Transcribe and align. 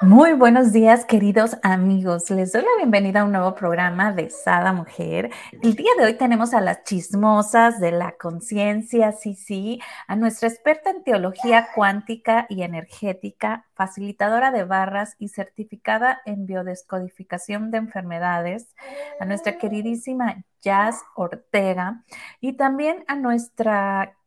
muy 0.00 0.32
buenos 0.32 0.72
días, 0.72 1.04
queridos 1.04 1.56
amigos. 1.62 2.30
Les 2.30 2.52
doy 2.52 2.62
la 2.62 2.76
bienvenida 2.76 3.20
a 3.20 3.24
un 3.24 3.32
nuevo 3.32 3.54
programa 3.54 4.12
de 4.12 4.30
Sada 4.30 4.72
Mujer. 4.72 5.30
El 5.60 5.74
día 5.74 5.90
de 5.98 6.04
hoy 6.04 6.14
tenemos 6.14 6.54
a 6.54 6.60
las 6.60 6.84
chismosas 6.84 7.80
de 7.80 7.90
la 7.90 8.12
conciencia, 8.12 9.10
sí, 9.12 9.34
sí, 9.34 9.80
a 10.06 10.14
nuestra 10.14 10.48
experta 10.48 10.90
en 10.90 11.02
teología 11.02 11.68
cuántica 11.74 12.46
y 12.48 12.62
energética, 12.62 13.66
facilitadora 13.74 14.52
de 14.52 14.64
barras 14.64 15.16
y 15.18 15.28
certificada 15.28 16.20
en 16.26 16.46
biodescodificación 16.46 17.72
de 17.72 17.78
enfermedades, 17.78 18.74
a 19.18 19.24
nuestra 19.24 19.58
queridísima 19.58 20.44
Jazz 20.60 21.02
Ortega 21.14 22.04
y 22.40 22.54
también 22.54 23.04
a 23.08 23.16
nuestra 23.16 24.17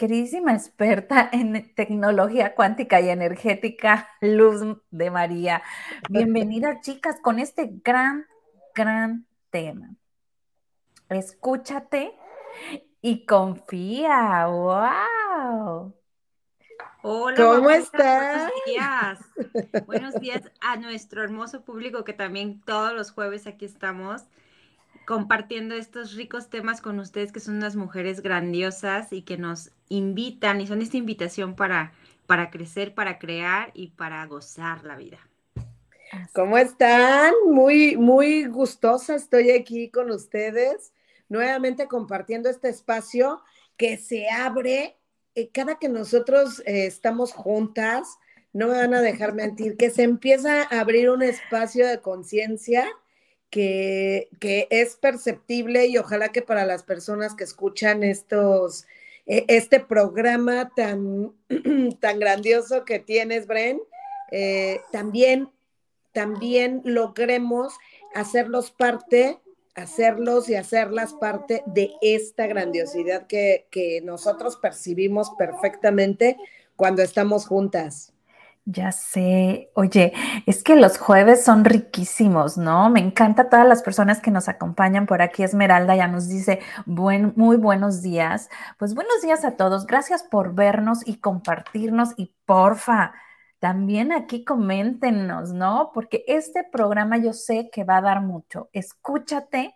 queridísima 0.00 0.54
experta 0.54 1.28
en 1.30 1.74
tecnología 1.74 2.54
cuántica 2.54 3.02
y 3.02 3.10
energética, 3.10 4.08
Luz 4.22 4.62
de 4.90 5.10
María. 5.10 5.62
Bienvenida, 6.08 6.80
chicas, 6.80 7.18
con 7.20 7.38
este 7.38 7.70
gran, 7.84 8.26
gran 8.74 9.26
tema. 9.50 9.94
Escúchate 11.10 12.14
y 13.02 13.26
confía. 13.26 14.46
¡Wow! 14.46 15.94
Hola, 17.02 17.36
¿cómo 17.36 17.68
estás? 17.68 18.50
Buenos 18.50 18.64
días. 18.64 19.18
Buenos 19.86 20.14
días 20.14 20.50
a 20.62 20.78
nuestro 20.78 21.22
hermoso 21.22 21.62
público 21.62 22.04
que 22.04 22.14
también 22.14 22.62
todos 22.62 22.94
los 22.94 23.12
jueves 23.12 23.46
aquí 23.46 23.66
estamos 23.66 24.22
compartiendo 25.06 25.74
estos 25.74 26.14
ricos 26.14 26.50
temas 26.50 26.80
con 26.80 26.98
ustedes, 26.98 27.32
que 27.32 27.40
son 27.40 27.56
unas 27.56 27.76
mujeres 27.76 28.22
grandiosas 28.22 29.12
y 29.12 29.22
que 29.22 29.36
nos 29.36 29.72
invitan 29.88 30.60
y 30.60 30.66
son 30.66 30.82
esta 30.82 30.96
invitación 30.96 31.56
para, 31.56 31.92
para 32.26 32.50
crecer, 32.50 32.94
para 32.94 33.18
crear 33.18 33.70
y 33.74 33.88
para 33.88 34.24
gozar 34.26 34.84
la 34.84 34.96
vida. 34.96 35.18
¿Cómo 36.32 36.58
están? 36.58 37.32
Muy, 37.46 37.96
muy 37.96 38.44
gustosa 38.44 39.14
estoy 39.14 39.50
aquí 39.50 39.90
con 39.90 40.10
ustedes, 40.10 40.92
nuevamente 41.28 41.86
compartiendo 41.86 42.48
este 42.48 42.68
espacio 42.68 43.42
que 43.76 43.96
se 43.96 44.28
abre 44.28 44.96
eh, 45.34 45.50
cada 45.50 45.78
que 45.78 45.88
nosotros 45.88 46.60
eh, 46.66 46.86
estamos 46.86 47.32
juntas, 47.32 48.18
no 48.52 48.66
me 48.66 48.76
van 48.76 48.94
a 48.94 49.00
dejar 49.00 49.32
mentir, 49.32 49.76
que 49.76 49.90
se 49.90 50.02
empieza 50.02 50.62
a 50.62 50.80
abrir 50.80 51.08
un 51.08 51.22
espacio 51.22 51.86
de 51.86 52.00
conciencia 52.00 52.88
que, 53.50 54.28
es 54.70 54.96
perceptible 54.96 55.86
y 55.86 55.98
ojalá 55.98 56.30
que 56.30 56.42
para 56.42 56.64
las 56.64 56.82
personas 56.82 57.34
que 57.34 57.44
escuchan 57.44 58.02
estos, 58.02 58.86
e, 59.26 59.44
este 59.48 59.80
programa 59.80 60.70
tan, 60.74 61.32
tan 62.00 62.18
grandioso 62.18 62.84
que 62.84 63.00
tienes, 63.00 63.46
Bren, 63.46 63.80
eh, 64.30 64.80
también, 64.92 65.50
también 66.12 66.82
logremos 66.84 67.74
hacerlos 68.14 68.70
parte, 68.70 69.40
hacerlos 69.74 70.48
y 70.48 70.54
hacerlas 70.54 71.14
parte 71.14 71.62
de 71.66 71.90
esta 72.00 72.46
grandiosidad 72.46 73.26
que, 73.26 73.66
que 73.70 74.00
nosotros 74.02 74.56
percibimos 74.56 75.30
perfectamente 75.36 76.36
cuando 76.76 77.02
estamos 77.02 77.46
juntas. 77.46 78.12
Ya 78.66 78.92
sé. 78.92 79.70
Oye, 79.74 80.12
es 80.46 80.62
que 80.62 80.76
los 80.76 80.98
jueves 80.98 81.44
son 81.44 81.64
riquísimos, 81.64 82.56
¿no? 82.56 82.88
Me 82.90 83.00
encanta 83.00 83.48
todas 83.48 83.66
las 83.66 83.82
personas 83.82 84.20
que 84.20 84.30
nos 84.30 84.48
acompañan 84.48 85.06
por 85.06 85.22
aquí. 85.22 85.42
Esmeralda 85.42 85.96
ya 85.96 86.08
nos 86.08 86.28
dice 86.28 86.60
buen, 86.86 87.32
muy 87.36 87.56
buenos 87.56 88.02
días. 88.02 88.48
Pues 88.78 88.94
buenos 88.94 89.22
días 89.22 89.44
a 89.44 89.56
todos. 89.56 89.86
Gracias 89.86 90.22
por 90.22 90.54
vernos 90.54 91.06
y 91.06 91.16
compartirnos 91.16 92.10
y 92.16 92.34
porfa, 92.44 93.12
también 93.58 94.12
aquí 94.12 94.44
coméntenos, 94.44 95.52
¿no? 95.52 95.90
Porque 95.92 96.24
este 96.28 96.64
programa 96.64 97.18
yo 97.18 97.32
sé 97.32 97.70
que 97.70 97.84
va 97.84 97.98
a 97.98 98.02
dar 98.02 98.22
mucho. 98.22 98.70
Escúchate 98.72 99.74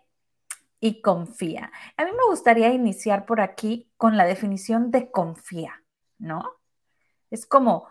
y 0.79 1.01
confía. 1.01 1.71
A 1.97 2.05
mí 2.05 2.11
me 2.11 2.25
gustaría 2.29 2.69
iniciar 2.73 3.25
por 3.25 3.41
aquí 3.41 3.91
con 3.97 4.17
la 4.17 4.25
definición 4.25 4.91
de 4.91 5.11
confía, 5.11 5.83
¿no? 6.17 6.43
Es 7.29 7.45
como 7.45 7.87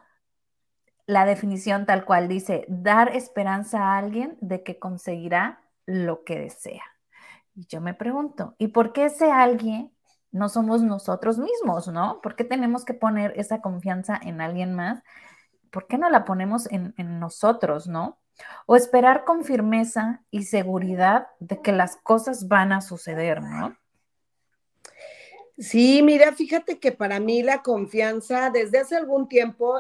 la 1.07 1.27
definición 1.27 1.87
tal 1.87 2.05
cual 2.05 2.29
dice, 2.29 2.65
dar 2.69 3.15
esperanza 3.15 3.81
a 3.81 3.99
alguien 3.99 4.37
de 4.41 4.63
que 4.63 4.79
conseguirá 4.79 5.63
lo 5.87 6.25
que 6.25 6.39
desea. 6.39 6.83
Y 7.55 7.67
yo 7.67 7.81
me 7.81 7.95
pregunto, 7.95 8.55
¿y 8.59 8.69
por 8.69 8.93
qué 8.93 9.07
ese 9.07 9.31
alguien 9.31 9.93
no 10.33 10.49
somos 10.49 10.83
nosotros 10.83 11.39
mismos, 11.39 11.89
no? 11.89 12.21
¿Por 12.21 12.35
qué 12.35 12.45
tenemos 12.45 12.85
que 12.85 12.95
poner 12.95 13.33
esa 13.37 13.61
confianza 13.61 14.19
en 14.21 14.41
alguien 14.41 14.75
más? 14.75 15.03
¿Por 15.71 15.87
qué 15.87 15.99
no 15.99 16.11
la 16.11 16.25
ponemos 16.25 16.69
en, 16.71 16.95
nosotros, 17.21 17.87
no? 17.87 18.19
O 18.67 18.75
esperar 18.75 19.25
con 19.25 19.45
firmeza 19.45 20.25
y 20.31 20.45
seguridad 20.45 21.29
de 21.39 21.63
que 21.63 21.71
las 21.71 21.97
cosas 21.97 22.49
van 22.49 22.73
a 22.73 22.81
suceder, 22.81 23.43
¿no? 23.43 23.77
Sí, 25.57 26.03
mira, 26.03 26.33
fíjate 26.33 26.79
que 26.81 26.91
para 26.91 27.21
mí 27.21 27.43
la 27.43 27.63
confianza, 27.63 28.51
desde 28.51 28.79
hace 28.79 28.97
algún 28.97 29.29
tiempo, 29.29 29.79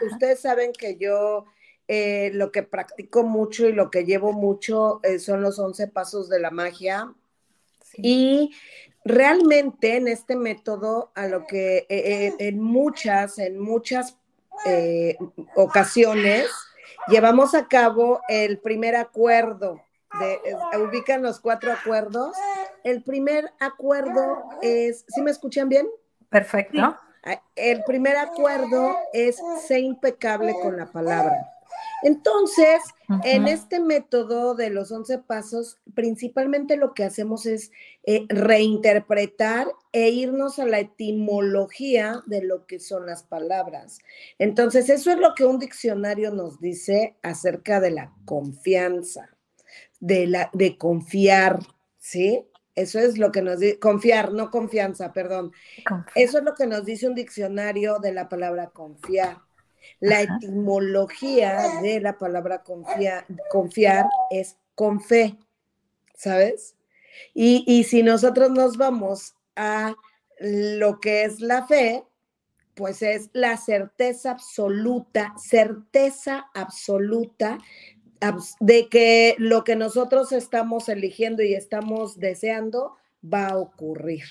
ustedes 0.00 0.40
saben 0.40 0.72
que 0.72 0.96
yo 0.96 1.46
eh, 1.88 2.30
lo 2.34 2.52
que 2.52 2.62
practico 2.62 3.22
mucho 3.22 3.66
y 3.66 3.72
lo 3.72 3.90
que 3.90 4.04
llevo 4.04 4.32
mucho 4.32 5.00
eh, 5.02 5.18
son 5.18 5.40
los 5.40 5.58
11 5.58 5.88
pasos 5.88 6.28
de 6.28 6.40
la 6.40 6.50
magia. 6.50 7.12
Y 7.96 8.54
realmente 9.04 9.96
en 9.96 10.08
este 10.08 10.36
método, 10.36 11.10
a 11.14 11.26
lo 11.26 11.46
que 11.46 11.86
eh, 11.88 12.34
en 12.38 12.60
muchas, 12.60 13.38
en 13.38 13.58
muchas 13.58 14.18
ocasiones, 15.56 16.48
llevamos 17.08 17.54
a 17.54 17.66
cabo 17.66 18.20
el 18.28 18.58
primer 18.58 18.94
acuerdo 18.94 19.80
ubican 20.78 21.22
los 21.22 21.40
cuatro 21.40 21.72
acuerdos. 21.72 22.36
El 22.84 23.02
primer 23.02 23.50
acuerdo 23.58 24.44
es, 24.62 25.04
¿sí 25.08 25.22
me 25.22 25.30
escuchan 25.30 25.68
bien? 25.68 25.88
Perfecto. 26.28 26.96
El 27.56 27.82
primer 27.84 28.16
acuerdo 28.16 28.96
es 29.12 29.40
ser 29.66 29.80
impecable 29.80 30.54
con 30.62 30.76
la 30.76 30.86
palabra. 30.86 31.50
Entonces, 32.02 32.82
en 33.24 33.48
este 33.48 33.80
método 33.80 34.54
de 34.54 34.68
los 34.68 34.92
11 34.92 35.18
pasos, 35.20 35.78
principalmente 35.94 36.76
lo 36.76 36.92
que 36.92 37.02
hacemos 37.02 37.46
es 37.46 37.72
eh, 38.02 38.26
reinterpretar 38.28 39.68
e 39.92 40.10
irnos 40.10 40.58
a 40.58 40.66
la 40.66 40.80
etimología 40.80 42.22
de 42.26 42.42
lo 42.42 42.66
que 42.66 42.78
son 42.78 43.06
las 43.06 43.22
palabras. 43.22 44.00
Entonces, 44.38 44.90
eso 44.90 45.10
es 45.10 45.18
lo 45.18 45.34
que 45.34 45.46
un 45.46 45.58
diccionario 45.58 46.30
nos 46.30 46.60
dice 46.60 47.16
acerca 47.22 47.80
de 47.80 47.92
la 47.92 48.12
confianza 48.26 49.34
de, 50.00 50.26
la, 50.26 50.50
de 50.52 50.76
confiar, 50.76 51.60
¿sí? 51.98 52.46
Eso 52.74 52.98
es 52.98 53.18
lo 53.18 53.30
que 53.30 53.42
nos 53.42 53.60
dice, 53.60 53.78
confiar, 53.78 54.32
no 54.32 54.50
confianza, 54.50 55.12
perdón. 55.12 55.52
Eso 56.14 56.38
es 56.38 56.44
lo 56.44 56.54
que 56.54 56.66
nos 56.66 56.84
dice 56.84 57.06
un 57.06 57.14
diccionario 57.14 57.98
de 57.98 58.12
la 58.12 58.28
palabra 58.28 58.70
confiar. 58.70 59.38
La 60.00 60.22
etimología 60.22 61.80
de 61.82 62.00
la 62.00 62.18
palabra 62.18 62.62
confiar 62.62 64.06
es 64.30 64.56
con 64.74 65.00
fe, 65.00 65.38
¿sabes? 66.14 66.74
Y, 67.32 67.64
y 67.66 67.84
si 67.84 68.02
nosotros 68.02 68.50
nos 68.50 68.76
vamos 68.76 69.34
a 69.54 69.94
lo 70.40 71.00
que 71.00 71.24
es 71.24 71.40
la 71.40 71.66
fe, 71.66 72.04
pues 72.74 73.02
es 73.02 73.30
la 73.32 73.56
certeza 73.56 74.32
absoluta, 74.32 75.34
certeza 75.38 76.46
absoluta 76.54 77.58
de 78.60 78.88
que 78.88 79.34
lo 79.38 79.64
que 79.64 79.76
nosotros 79.76 80.32
estamos 80.32 80.88
eligiendo 80.88 81.42
y 81.42 81.54
estamos 81.54 82.18
deseando 82.18 82.96
va 83.24 83.48
a 83.48 83.56
ocurrir. 83.56 84.24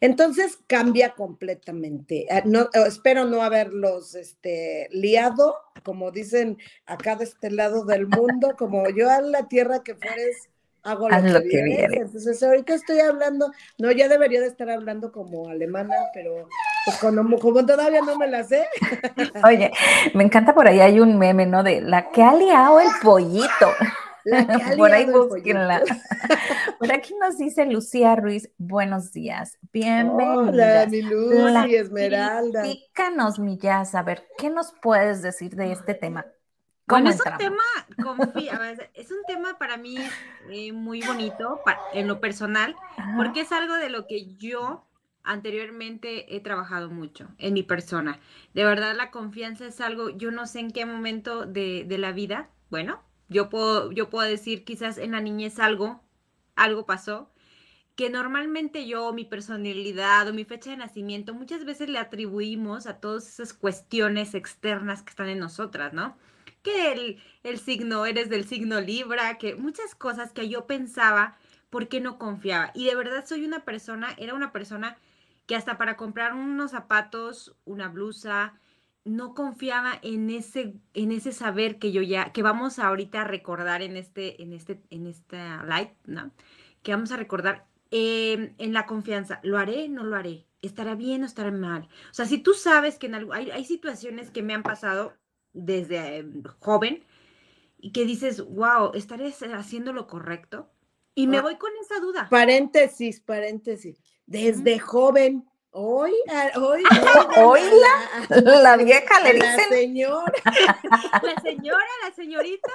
Entonces 0.00 0.58
cambia 0.66 1.14
completamente. 1.14 2.26
Ah, 2.30 2.42
no, 2.44 2.68
espero 2.86 3.24
no 3.24 3.42
haberlos 3.42 4.14
este, 4.14 4.88
liado, 4.92 5.56
como 5.82 6.10
dicen 6.10 6.58
acá 6.86 7.16
de 7.16 7.24
este 7.24 7.50
lado 7.50 7.84
del 7.84 8.06
mundo, 8.06 8.54
como 8.58 8.88
yo 8.90 9.10
a 9.10 9.20
la 9.20 9.48
tierra 9.48 9.82
que 9.82 9.94
fueres 9.94 10.48
hago 10.82 11.08
lo, 11.08 11.40
que, 11.42 11.62
vienes. 11.62 11.92
Entonces 11.92 12.42
ahorita 12.42 12.74
estoy 12.74 13.00
hablando, 13.00 13.52
no, 13.78 13.90
ya 13.92 14.08
debería 14.08 14.40
de 14.40 14.46
estar 14.46 14.70
hablando 14.70 15.12
como 15.12 15.48
alemana, 15.48 15.94
pero 16.14 16.48
Pues 16.88 17.00
como, 17.00 17.38
como 17.38 17.66
todavía 17.66 18.00
no 18.00 18.16
me 18.16 18.26
la 18.28 18.42
sé. 18.44 18.66
Oye, 19.44 19.70
me 20.14 20.24
encanta 20.24 20.54
por 20.54 20.66
ahí 20.66 20.80
hay 20.80 21.00
un 21.00 21.18
meme, 21.18 21.44
¿no? 21.44 21.62
De 21.62 21.82
la 21.82 22.10
que 22.10 22.22
ha 22.22 22.34
liado 22.34 22.80
el 22.80 22.88
pollito. 23.02 23.68
Por 24.76 24.92
ahí 24.92 25.06
búsquenla. 25.06 25.82
Por 26.78 26.92
aquí 26.92 27.14
nos 27.20 27.38
dice 27.38 27.64
Lucía 27.64 28.14
Ruiz, 28.14 28.50
buenos 28.58 29.12
días, 29.12 29.58
bienvenida. 29.72 30.34
Hola, 30.34 30.86
mi 30.86 31.00
Lucy, 31.00 31.76
Esmeralda. 31.76 32.60
Explícanos, 32.60 33.38
mi 33.38 33.56
Jazz, 33.56 33.94
a 33.94 34.02
ver, 34.02 34.26
¿qué 34.36 34.50
nos 34.50 34.74
puedes 34.82 35.22
decir 35.22 35.56
de 35.56 35.72
este 35.72 35.94
tema? 35.94 36.26
Bueno, 36.86 37.10
es 37.10 37.20
un 37.24 37.36
tema, 37.38 37.62
es 38.94 39.10
un 39.10 39.22
tema 39.26 39.58
para 39.58 39.76
mí 39.76 39.96
eh, 40.50 40.72
muy 40.72 41.02
bonito 41.02 41.60
en 41.92 42.06
lo 42.06 42.20
personal, 42.20 42.76
porque 43.16 43.42
es 43.42 43.52
algo 43.52 43.74
de 43.74 43.90
lo 43.90 44.06
que 44.06 44.36
yo 44.36 44.87
anteriormente 45.22 46.34
he 46.34 46.40
trabajado 46.40 46.90
mucho 46.90 47.28
en 47.38 47.54
mi 47.54 47.62
persona. 47.62 48.20
De 48.54 48.64
verdad, 48.64 48.96
la 48.96 49.10
confianza 49.10 49.66
es 49.66 49.80
algo, 49.80 50.10
yo 50.10 50.30
no 50.30 50.46
sé 50.46 50.60
en 50.60 50.70
qué 50.70 50.86
momento 50.86 51.46
de, 51.46 51.84
de 51.84 51.98
la 51.98 52.12
vida, 52.12 52.50
bueno, 52.70 53.02
yo 53.28 53.50
puedo, 53.50 53.92
yo 53.92 54.10
puedo 54.10 54.28
decir 54.28 54.64
quizás 54.64 54.98
en 54.98 55.12
la 55.12 55.20
niñez 55.20 55.58
algo, 55.58 56.02
algo 56.56 56.86
pasó, 56.86 57.30
que 57.98 58.10
normalmente 58.10 58.86
yo, 58.86 59.12
mi 59.12 59.24
personalidad 59.24 60.28
o 60.28 60.32
mi 60.32 60.44
fecha 60.44 60.70
de 60.70 60.76
nacimiento, 60.76 61.34
muchas 61.34 61.64
veces 61.64 61.88
le 61.88 61.98
atribuimos 61.98 62.86
a 62.86 63.00
todas 63.00 63.28
esas 63.28 63.52
cuestiones 63.52 64.34
externas 64.34 65.02
que 65.02 65.10
están 65.10 65.28
en 65.28 65.40
nosotras, 65.40 65.92
¿no? 65.92 66.16
Que 66.62 66.92
el, 66.92 67.22
el 67.42 67.58
signo, 67.58 68.06
eres 68.06 68.30
del 68.30 68.44
signo 68.44 68.80
Libra, 68.80 69.36
que 69.38 69.56
muchas 69.56 69.94
cosas 69.96 70.32
que 70.32 70.48
yo 70.48 70.66
pensaba, 70.66 71.36
¿por 71.70 71.88
qué 71.88 72.00
no 72.00 72.18
confiaba? 72.18 72.70
Y 72.72 72.84
de 72.86 72.94
verdad 72.94 73.26
soy 73.26 73.44
una 73.44 73.64
persona, 73.64 74.14
era 74.16 74.34
una 74.34 74.52
persona 74.52 74.96
que 75.48 75.56
hasta 75.56 75.78
para 75.78 75.96
comprar 75.96 76.34
unos 76.34 76.72
zapatos, 76.72 77.56
una 77.64 77.88
blusa, 77.88 78.60
no 79.04 79.34
confiaba 79.34 79.98
en 80.02 80.28
ese, 80.28 80.74
en 80.92 81.10
ese 81.10 81.32
saber 81.32 81.78
que 81.78 81.90
yo 81.90 82.02
ya, 82.02 82.32
que 82.32 82.42
vamos 82.42 82.78
ahorita 82.78 83.22
a 83.22 83.24
recordar 83.24 83.80
en 83.80 83.96
este, 83.96 84.42
en 84.42 84.52
este, 84.52 84.82
en 84.90 85.06
esta 85.06 85.64
live, 85.64 85.96
¿no? 86.04 86.32
Que 86.82 86.92
vamos 86.92 87.12
a 87.12 87.16
recordar 87.16 87.66
em, 87.90 88.54
en 88.58 88.74
la 88.74 88.84
confianza. 88.84 89.40
¿Lo 89.42 89.56
haré? 89.56 89.88
¿No 89.88 90.04
lo 90.04 90.16
haré? 90.16 90.46
¿Estará 90.60 90.94
bien 90.94 91.22
o 91.22 91.26
estará 91.26 91.50
mal? 91.50 91.88
O 92.10 92.14
sea, 92.14 92.26
si 92.26 92.36
tú 92.36 92.52
sabes 92.52 92.98
que 92.98 93.06
en 93.06 93.14
algo, 93.14 93.32
hay, 93.32 93.50
hay 93.50 93.64
situaciones 93.64 94.30
que 94.30 94.42
me 94.42 94.52
han 94.52 94.62
pasado 94.62 95.14
desde 95.54 96.18
em, 96.18 96.42
joven 96.58 97.06
y 97.78 97.92
que 97.92 98.04
dices, 98.04 98.44
wow, 98.46 98.92
¿estaré 98.92 99.32
haciendo 99.54 99.94
lo 99.94 100.08
correcto? 100.08 100.70
Y 101.14 101.26
me 101.26 101.38
ah. 101.38 101.42
voy 101.42 101.56
con 101.56 101.70
esa 101.80 102.00
duda. 102.00 102.28
Paréntesis, 102.28 103.20
paréntesis. 103.20 103.98
Desde 104.28 104.78
joven 104.78 105.48
Hoy, 105.70 106.12
hoy, 106.56 106.82
hoy 107.36 107.60
la, 108.30 108.40
la, 108.40 108.76
vieja 108.84 109.20
le 109.20 109.34
dicen. 109.34 109.56
La 109.70 109.76
señora. 109.76 110.32
La 111.22 111.40
señora, 111.42 111.86
la 112.04 112.14
señorita. 112.14 112.72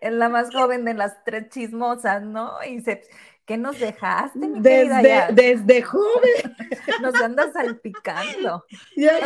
Es 0.00 0.12
la 0.12 0.28
más 0.28 0.52
joven 0.54 0.84
de 0.84 0.94
las 0.94 1.24
tres 1.24 1.48
chismosas, 1.48 2.22
¿no? 2.22 2.52
Y 2.68 2.80
se, 2.82 3.02
¿qué 3.46 3.56
nos 3.56 3.80
dejaste, 3.80 4.38
mi 4.38 4.60
desde, 4.60 4.88
querida? 4.88 5.28
Desde 5.32 5.82
joven. 5.82 6.56
Nos 7.00 7.14
andas 7.16 7.52
salpicando. 7.54 8.64
Ya, 8.94 9.18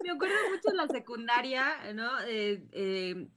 Me 0.00 0.10
acuerdo 0.10 0.36
mucho 0.50 0.70
en 0.70 0.76
la 0.76 0.88
secundaria, 0.88 1.92
¿no? 1.94 2.10
Eh, 2.26 2.64
eh, 2.72 3.28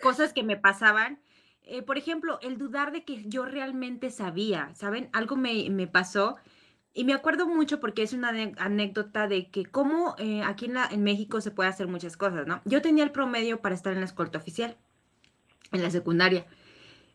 cosas 0.00 0.32
que 0.32 0.42
me 0.42 0.56
pasaban 0.56 1.20
eh, 1.64 1.82
por 1.82 1.98
ejemplo, 1.98 2.38
el 2.42 2.58
dudar 2.58 2.92
de 2.92 3.04
que 3.04 3.24
yo 3.28 3.44
realmente 3.44 4.10
sabía, 4.10 4.70
¿saben? 4.74 5.08
Algo 5.12 5.36
me, 5.36 5.86
pasó 5.86 6.36
y 6.92 7.04
me 7.04 7.14
acuerdo 7.14 7.46
mucho 7.46 7.80
porque 7.80 8.02
es 8.02 8.12
una 8.12 8.30
anécdota 8.58 9.28
de 9.28 9.50
que 9.50 9.64
como 9.64 10.14
eh, 10.18 10.42
aquí 10.42 10.66
en, 10.66 10.76
en 10.76 11.02
México 11.02 11.40
se 11.40 11.50
puede 11.50 11.68
hacer 11.68 11.86
muchas 11.86 12.16
cosas, 12.16 12.46
¿no? 12.46 12.60
Yo 12.64 12.82
tenía 12.82 13.04
el 13.04 13.12
promedio 13.12 13.60
para 13.60 13.74
estar 13.74 13.92
en 13.92 14.00
la 14.00 14.06
escolta 14.06 14.38
oficial, 14.38 14.76
en 15.70 15.82
la 15.82 15.90
secundaria, 15.90 16.46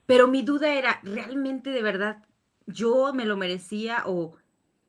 pero 0.06 0.28
mi 0.28 0.42
duda 0.42 0.74
era, 0.74 1.00
¿realmente 1.04 1.70
de 1.70 1.82
verdad 1.82 2.24
yo 2.66 3.14
me 3.14 3.26
lo 3.26 3.38
merecía 3.38 4.04
o 4.06 4.36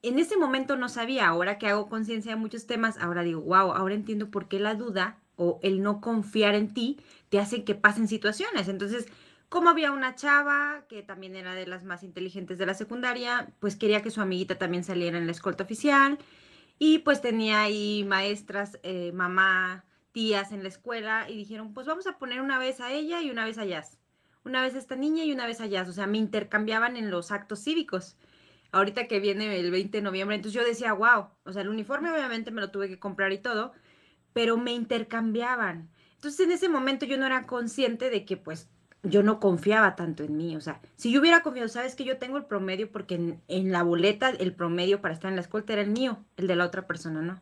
en 0.02 0.18
ese 0.18 0.36
momento 0.36 0.76
no 0.76 0.88
sabía, 0.88 1.26
ahora 1.26 1.58
que 1.58 1.66
hago 1.66 1.88
conciencia 1.88 2.32
de 2.32 2.40
muchos 2.40 2.66
temas, 2.66 2.98
ahora 2.98 3.22
digo, 3.22 3.40
wow, 3.40 3.72
ahora 3.72 3.94
entiendo 3.94 4.30
por 4.30 4.48
qué 4.48 4.60
la 4.60 4.74
duda 4.74 5.18
o 5.36 5.58
el 5.62 5.82
no 5.82 6.00
confiar 6.00 6.54
en 6.54 6.72
ti 6.72 7.00
te 7.28 7.38
hace 7.38 7.64
que 7.64 7.74
pasen 7.74 8.08
situaciones. 8.08 8.68
Entonces, 8.68 9.06
como 9.48 9.70
había 9.70 9.92
una 9.92 10.14
chava 10.14 10.84
que 10.88 11.02
también 11.02 11.36
era 11.36 11.54
de 11.54 11.66
las 11.66 11.84
más 11.84 12.02
inteligentes 12.02 12.58
de 12.58 12.66
la 12.66 12.74
secundaria, 12.74 13.52
pues 13.60 13.76
quería 13.76 14.02
que 14.02 14.10
su 14.10 14.20
amiguita 14.20 14.58
también 14.58 14.84
saliera 14.84 15.18
en 15.18 15.26
la 15.26 15.32
escolta 15.32 15.64
oficial 15.64 16.18
y 16.78 16.98
pues 16.98 17.20
tenía 17.20 17.62
ahí 17.62 18.04
maestras, 18.04 18.78
eh, 18.82 19.12
mamá, 19.12 19.84
tías 20.12 20.52
en 20.52 20.62
la 20.62 20.68
escuela 20.68 21.28
y 21.28 21.36
dijeron, 21.36 21.72
pues 21.74 21.86
vamos 21.86 22.06
a 22.06 22.18
poner 22.18 22.40
una 22.40 22.58
vez 22.58 22.80
a 22.80 22.92
ella 22.92 23.20
y 23.22 23.30
una 23.30 23.44
vez 23.44 23.58
a 23.58 23.64
Jazz. 23.64 23.98
Una 24.44 24.62
vez 24.62 24.74
a 24.74 24.78
esta 24.78 24.96
niña 24.96 25.24
y 25.24 25.32
una 25.32 25.46
vez 25.46 25.60
a 25.60 25.66
Jazz. 25.66 25.88
O 25.88 25.92
sea, 25.92 26.06
me 26.06 26.18
intercambiaban 26.18 26.96
en 26.96 27.10
los 27.10 27.32
actos 27.32 27.64
cívicos. 27.64 28.16
Ahorita 28.70 29.06
que 29.08 29.20
viene 29.20 29.58
el 29.58 29.70
20 29.70 29.98
de 29.98 30.02
noviembre, 30.02 30.36
entonces 30.36 30.60
yo 30.60 30.66
decía, 30.66 30.92
wow, 30.92 31.28
o 31.44 31.52
sea, 31.52 31.62
el 31.62 31.68
uniforme 31.68 32.10
obviamente 32.10 32.50
me 32.50 32.60
lo 32.60 32.70
tuve 32.70 32.88
que 32.88 32.98
comprar 32.98 33.32
y 33.32 33.38
todo, 33.38 33.72
pero 34.32 34.56
me 34.56 34.72
intercambiaban. 34.72 35.90
Entonces 36.14 36.40
en 36.40 36.52
ese 36.52 36.68
momento 36.68 37.06
yo 37.06 37.16
no 37.16 37.26
era 37.26 37.46
consciente 37.46 38.10
de 38.10 38.24
que 38.24 38.36
pues 38.36 38.68
yo 39.02 39.22
no 39.22 39.40
confiaba 39.40 39.96
tanto 39.96 40.24
en 40.24 40.36
mí. 40.36 40.56
O 40.56 40.60
sea, 40.60 40.80
si 40.96 41.12
yo 41.12 41.20
hubiera 41.20 41.42
confiado, 41.42 41.68
sabes 41.68 41.94
que 41.94 42.04
yo 42.04 42.18
tengo 42.18 42.36
el 42.36 42.44
promedio 42.44 42.90
porque 42.90 43.38
en, 43.46 43.72
la 43.72 43.82
boleta 43.82 44.30
el 44.30 44.54
promedio 44.54 45.00
para 45.00 45.14
estar 45.14 45.30
en 45.30 45.36
la 45.36 45.42
escolta 45.42 45.72
era 45.72 45.82
el 45.82 45.90
mío, 45.90 46.24
el 46.36 46.46
de 46.46 46.56
la 46.56 46.66
otra 46.66 46.86
persona 46.86 47.22
no. 47.22 47.40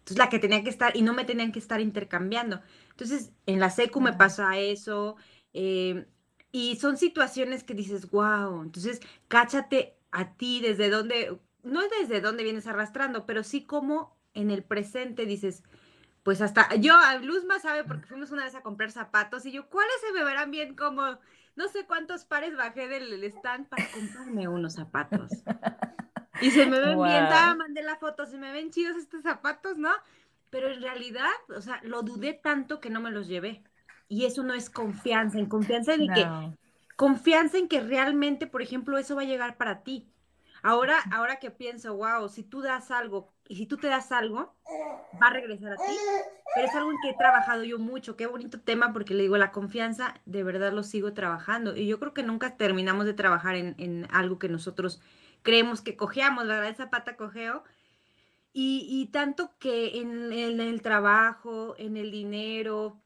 Entonces 0.00 0.18
la 0.18 0.28
que 0.28 0.38
tenía 0.38 0.62
que 0.62 0.70
estar 0.70 0.96
y 0.96 1.02
no 1.02 1.14
me 1.14 1.24
tenían 1.24 1.52
que 1.52 1.58
estar 1.58 1.80
intercambiando. 1.80 2.60
Entonces 2.90 3.32
en 3.46 3.60
la 3.60 3.70
secu 3.70 4.00
me 4.00 4.12
pasa 4.12 4.58
eso 4.58 5.16
em, 5.52 6.06
y 6.52 6.76
son 6.76 6.96
situaciones 6.96 7.64
que 7.64 7.74
dices, 7.74 8.10
wow, 8.10 8.62
entonces 8.62 9.00
cáchate 9.28 9.96
a 10.10 10.34
ti 10.34 10.60
desde 10.60 10.90
dónde, 10.90 11.38
no 11.62 11.82
es 11.82 11.88
desde 12.00 12.20
dónde 12.20 12.44
vienes 12.44 12.66
arrastrando, 12.66 13.26
pero 13.26 13.42
sí 13.42 13.64
como 13.64 14.16
en 14.34 14.50
el 14.50 14.62
presente 14.62 15.26
dices, 15.26 15.62
pues 16.24 16.40
hasta 16.40 16.74
yo, 16.76 16.94
Luzma 17.22 17.60
sabe 17.60 17.84
porque 17.84 18.06
fuimos 18.06 18.32
una 18.32 18.44
vez 18.44 18.54
a 18.54 18.62
comprar 18.62 18.90
zapatos 18.90 19.44
y 19.46 19.52
yo, 19.52 19.68
¿cuáles 19.68 19.94
se 20.04 20.12
me 20.12 20.24
verán 20.24 20.50
bien? 20.50 20.74
Como 20.74 21.18
no 21.54 21.68
sé 21.68 21.86
cuántos 21.86 22.24
pares 22.24 22.56
bajé 22.56 22.88
del 22.88 23.22
stand 23.24 23.68
para 23.68 23.86
comprarme 23.92 24.48
unos 24.48 24.74
zapatos. 24.74 25.30
Y 26.40 26.50
se 26.50 26.66
me 26.66 26.80
ven 26.80 27.00
bien, 27.00 27.28
mandé 27.56 27.82
la 27.82 27.96
foto, 27.96 28.26
se 28.26 28.38
me 28.38 28.50
ven 28.50 28.70
chidos 28.70 28.96
estos 28.96 29.22
zapatos, 29.22 29.78
¿no? 29.78 29.90
Pero 30.50 30.68
en 30.68 30.82
realidad, 30.82 31.30
o 31.54 31.60
sea, 31.60 31.80
lo 31.84 32.02
dudé 32.02 32.32
tanto 32.32 32.80
que 32.80 32.90
no 32.90 33.00
me 33.00 33.10
los 33.10 33.28
llevé. 33.28 33.62
Y 34.08 34.24
eso 34.24 34.42
no 34.42 34.54
es 34.54 34.68
confianza, 34.70 35.38
en 35.38 35.46
confianza 35.46 35.94
en 35.94 36.12
que, 36.12 36.26
confianza 36.96 37.58
en 37.58 37.68
que 37.68 37.80
realmente, 37.80 38.46
por 38.46 38.62
ejemplo, 38.62 38.98
eso 38.98 39.14
va 39.14 39.22
a 39.22 39.26
llegar 39.26 39.56
para 39.56 39.82
ti. 39.82 40.08
Ahora, 40.66 40.96
ahora 41.12 41.36
que 41.36 41.50
pienso, 41.50 41.94
wow, 41.94 42.26
si 42.30 42.42
tú 42.42 42.62
das 42.62 42.90
algo 42.90 43.34
y 43.46 43.56
si 43.56 43.66
tú 43.66 43.76
te 43.76 43.86
das 43.86 44.10
algo, 44.12 44.56
va 45.22 45.26
a 45.26 45.30
regresar 45.30 45.74
a 45.74 45.76
ti. 45.76 45.92
Pero 46.54 46.66
es 46.66 46.74
algo 46.74 46.90
en 46.90 46.96
que 47.02 47.10
he 47.10 47.18
trabajado 47.18 47.64
yo 47.64 47.78
mucho. 47.78 48.16
Qué 48.16 48.26
bonito 48.26 48.58
tema 48.58 48.90
porque 48.94 49.12
le 49.12 49.24
digo, 49.24 49.36
la 49.36 49.52
confianza 49.52 50.14
de 50.24 50.42
verdad 50.42 50.72
lo 50.72 50.82
sigo 50.82 51.12
trabajando. 51.12 51.76
Y 51.76 51.86
yo 51.86 52.00
creo 52.00 52.14
que 52.14 52.22
nunca 52.22 52.56
terminamos 52.56 53.04
de 53.04 53.12
trabajar 53.12 53.56
en, 53.56 54.08
algo 54.10 54.38
que 54.38 54.48
nosotros 54.48 55.02
creemos 55.42 55.82
que 55.82 55.98
cojeamos, 55.98 56.46
¿verdad? 56.46 56.70
Esa 56.70 56.88
pata 56.88 57.18
cojeo. 57.18 57.62
Y, 58.54 59.10
tanto 59.12 59.50
que 59.58 59.98
en, 60.00 60.32
el 60.32 60.80
trabajo, 60.80 61.74
en 61.76 61.98
el 61.98 62.10
dinero, 62.10 63.02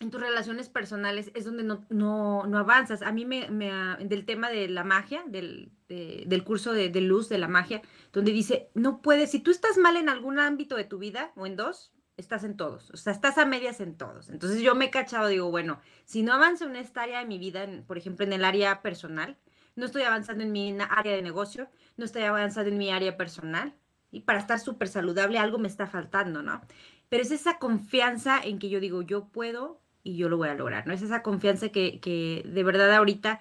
en 0.00 0.10
tus 0.10 0.20
relaciones 0.20 0.68
personales 0.68 1.30
es 1.34 1.44
donde 1.44 1.62
no, 1.62 1.84
no, 1.88 2.46
no 2.46 2.58
avanzas. 2.58 3.02
A 3.02 3.12
mí 3.12 3.24
me, 3.24 3.48
me, 3.50 3.70
del 4.04 4.24
tema 4.24 4.50
de 4.50 4.68
la 4.68 4.84
magia, 4.84 5.22
del, 5.26 5.70
del 5.88 6.44
curso 6.44 6.72
de, 6.72 6.88
de, 6.88 7.00
luz 7.00 7.28
de 7.28 7.38
la 7.38 7.48
magia, 7.48 7.80
donde 8.12 8.32
dice, 8.32 8.70
no 8.74 9.02
puedes, 9.02 9.30
si 9.30 9.40
tú 9.40 9.50
estás 9.50 9.78
mal 9.78 9.96
en 9.96 10.08
algún 10.08 10.38
ámbito 10.38 10.76
de 10.76 10.84
tu 10.84 10.98
vida 10.98 11.32
o 11.36 11.46
en 11.46 11.56
dos, 11.56 11.92
estás 12.16 12.44
en 12.44 12.56
todos, 12.56 12.90
o 12.90 12.96
sea, 12.96 13.12
estás 13.12 13.38
a 13.38 13.46
medias 13.46 13.80
en 13.80 13.96
todos. 13.96 14.28
Entonces 14.28 14.60
yo 14.62 14.74
me 14.74 14.86
he 14.86 14.90
cachado, 14.90 15.28
digo, 15.28 15.50
bueno, 15.50 15.80
si 16.04 16.22
no 16.22 16.32
avanzo 16.32 16.66
en 16.66 16.76
esta 16.76 17.02
área 17.02 17.20
de 17.20 17.26
mi 17.26 17.38
vida, 17.38 17.66
por 17.86 17.98
ejemplo, 17.98 18.24
en 18.24 18.32
el 18.32 18.44
área 18.44 18.82
personal, 18.82 19.36
no 19.76 19.86
estoy 19.86 20.02
avanzando 20.02 20.44
en 20.44 20.52
mi 20.52 20.76
área 20.90 21.14
de 21.14 21.22
negocio, 21.22 21.68
no 21.96 22.04
estoy 22.04 22.22
avanzando 22.22 22.70
en 22.70 22.78
mi 22.78 22.90
área 22.90 23.16
personal, 23.16 23.74
y 24.10 24.20
para 24.20 24.38
estar 24.38 24.60
súper 24.60 24.88
saludable 24.88 25.38
algo 25.38 25.58
me 25.58 25.66
está 25.66 25.88
faltando, 25.88 26.42
¿no? 26.42 26.60
Pero 27.08 27.22
es 27.22 27.32
esa 27.32 27.58
confianza 27.58 28.40
en 28.40 28.60
que 28.60 28.68
yo 28.68 28.78
digo, 28.78 29.02
yo 29.02 29.26
puedo 29.26 29.80
y 30.04 30.16
yo 30.16 30.28
lo 30.28 30.36
voy 30.36 30.48
a 30.48 30.54
lograr, 30.54 30.86
¿no? 30.86 30.92
Es 30.92 31.02
esa 31.02 31.22
confianza 31.22 31.70
que, 31.70 31.98
que 31.98 32.44
de 32.46 32.62
verdad 32.62 32.94
ahorita 32.94 33.40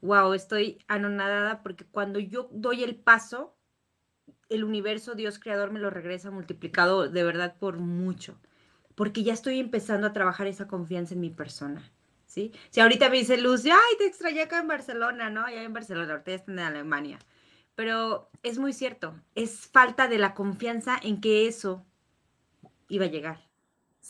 wow, 0.00 0.32
estoy 0.32 0.78
anonadada 0.88 1.62
porque 1.62 1.84
cuando 1.84 2.18
yo 2.18 2.48
doy 2.52 2.82
el 2.82 2.96
paso, 2.96 3.56
el 4.48 4.64
universo, 4.64 5.14
Dios 5.14 5.38
creador, 5.38 5.70
me 5.70 5.80
lo 5.80 5.90
regresa 5.90 6.30
multiplicado 6.30 7.08
de 7.08 7.22
verdad 7.22 7.56
por 7.58 7.78
mucho, 7.78 8.38
porque 8.94 9.22
ya 9.22 9.32
estoy 9.32 9.60
empezando 9.60 10.06
a 10.06 10.12
trabajar 10.12 10.46
esa 10.46 10.66
confianza 10.66 11.14
en 11.14 11.20
mi 11.20 11.30
persona. 11.30 11.90
¿Sí? 12.26 12.52
Si 12.70 12.80
ahorita 12.80 13.10
me 13.10 13.16
dice 13.16 13.38
Luz, 13.38 13.64
ay, 13.64 13.96
te 13.98 14.06
extrañé 14.06 14.42
acá 14.42 14.60
en 14.60 14.68
Barcelona, 14.68 15.30
¿no? 15.30 15.48
Ya 15.48 15.64
en 15.64 15.72
Barcelona, 15.72 16.12
ahorita 16.12 16.30
ya 16.30 16.36
están 16.36 16.60
en 16.60 16.64
Alemania. 16.64 17.18
pero 17.74 18.30
es 18.42 18.58
muy 18.58 18.72
cierto, 18.72 19.14
es 19.34 19.66
falta 19.66 20.06
de 20.06 20.18
la 20.18 20.34
confianza 20.34 20.96
en 21.02 21.20
que 21.20 21.48
eso 21.48 21.84
iba 22.88 23.06
a 23.06 23.08
llegar. 23.08 23.49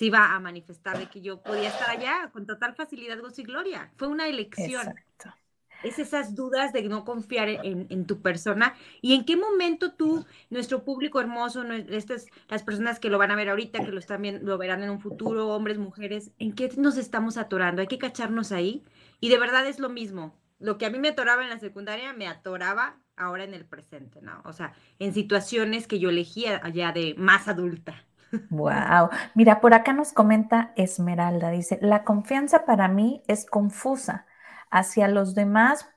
Se 0.01 0.07
iba 0.07 0.35
a 0.35 0.41
manifestar 0.41 0.99
de 0.99 1.11
que 1.11 1.21
yo 1.21 1.43
podía 1.43 1.69
estar 1.69 1.91
allá 1.91 2.31
con 2.33 2.47
total 2.47 2.75
facilidad, 2.75 3.21
gozo 3.21 3.43
y 3.43 3.45
gloria. 3.45 3.93
Fue 3.99 4.09
una 4.09 4.29
elección. 4.29 4.89
Exacto 4.89 5.35
es 5.83 5.99
esas 5.99 6.35
dudas 6.35 6.73
de 6.73 6.83
no 6.83 7.05
confiar 7.05 7.49
en, 7.49 8.07
tu 8.07 8.21
persona 8.21 8.75
y 9.01 9.15
en 9.15 9.25
qué 9.25 9.37
momento 9.37 9.93
tú, 9.93 10.25
nuestro 10.51 10.85
público 10.85 11.21
hermoso, 11.21 11.63
estas, 11.73 12.27
las 12.49 12.63
personas 12.63 13.01
que 13.01 13.09
lo 13.09 13.19
van 13.19 13.31
a 13.31 13.37
ver 13.37 13.49
ahorita, 13.49 13.85
que 13.85 13.93
lo, 13.93 13.99
están 13.99 14.45
lo 14.45 14.59
verán 14.59 14.83
en 14.83 14.91
un 14.91 15.01
futuro, 15.01 15.49
hombres, 15.49 15.79
mujeres, 15.79 16.33
en 16.39 16.55
qué 16.55 16.71
nos 16.77 16.97
estamos 16.97 17.37
atorando, 17.37 17.81
hay 17.81 17.89
que 17.89 17.99
cacharnos 17.99 18.53
ahí 18.53 18.85
y 19.21 19.29
de 19.29 19.39
verdad 19.39 19.67
es 19.67 19.79
lo 19.79 19.89
mismo. 19.89 20.39
Lo 20.59 20.77
que 20.77 20.85
a 20.85 20.91
mí 20.91 20.99
me 20.99 21.09
atoraba 21.09 21.43
en 21.43 21.49
la 21.49 21.59
secundaria, 21.59 22.13
me 22.13 22.27
atoraba 22.27 22.99
ahora 23.17 23.45
en 23.45 23.55
el 23.55 23.65
presente, 23.65 24.21
¿no? 24.21 24.43
O 24.45 24.53
sea, 24.53 24.75
en 24.99 25.15
situaciones 25.15 25.87
que 25.87 25.99
yo 25.99 26.11
elegía 26.11 26.61
allá 26.63 26.93
de 26.93 27.15
más 27.17 27.49
adulta. 27.49 28.07
Wow. 28.51 29.11
Mira, 29.35 29.61
por 29.61 29.75
acá 29.75 29.93
nos 29.93 30.13
comenta 30.13 30.73
Esmeralda, 30.77 31.51
dice, 31.51 31.79
la 31.83 32.05
confianza 32.05 32.65
para 32.65 32.89
mí 32.89 33.23
es 33.27 33.45
confusa 33.45 34.27
hacia 34.71 35.09
los 35.09 35.35
demás, 35.35 35.89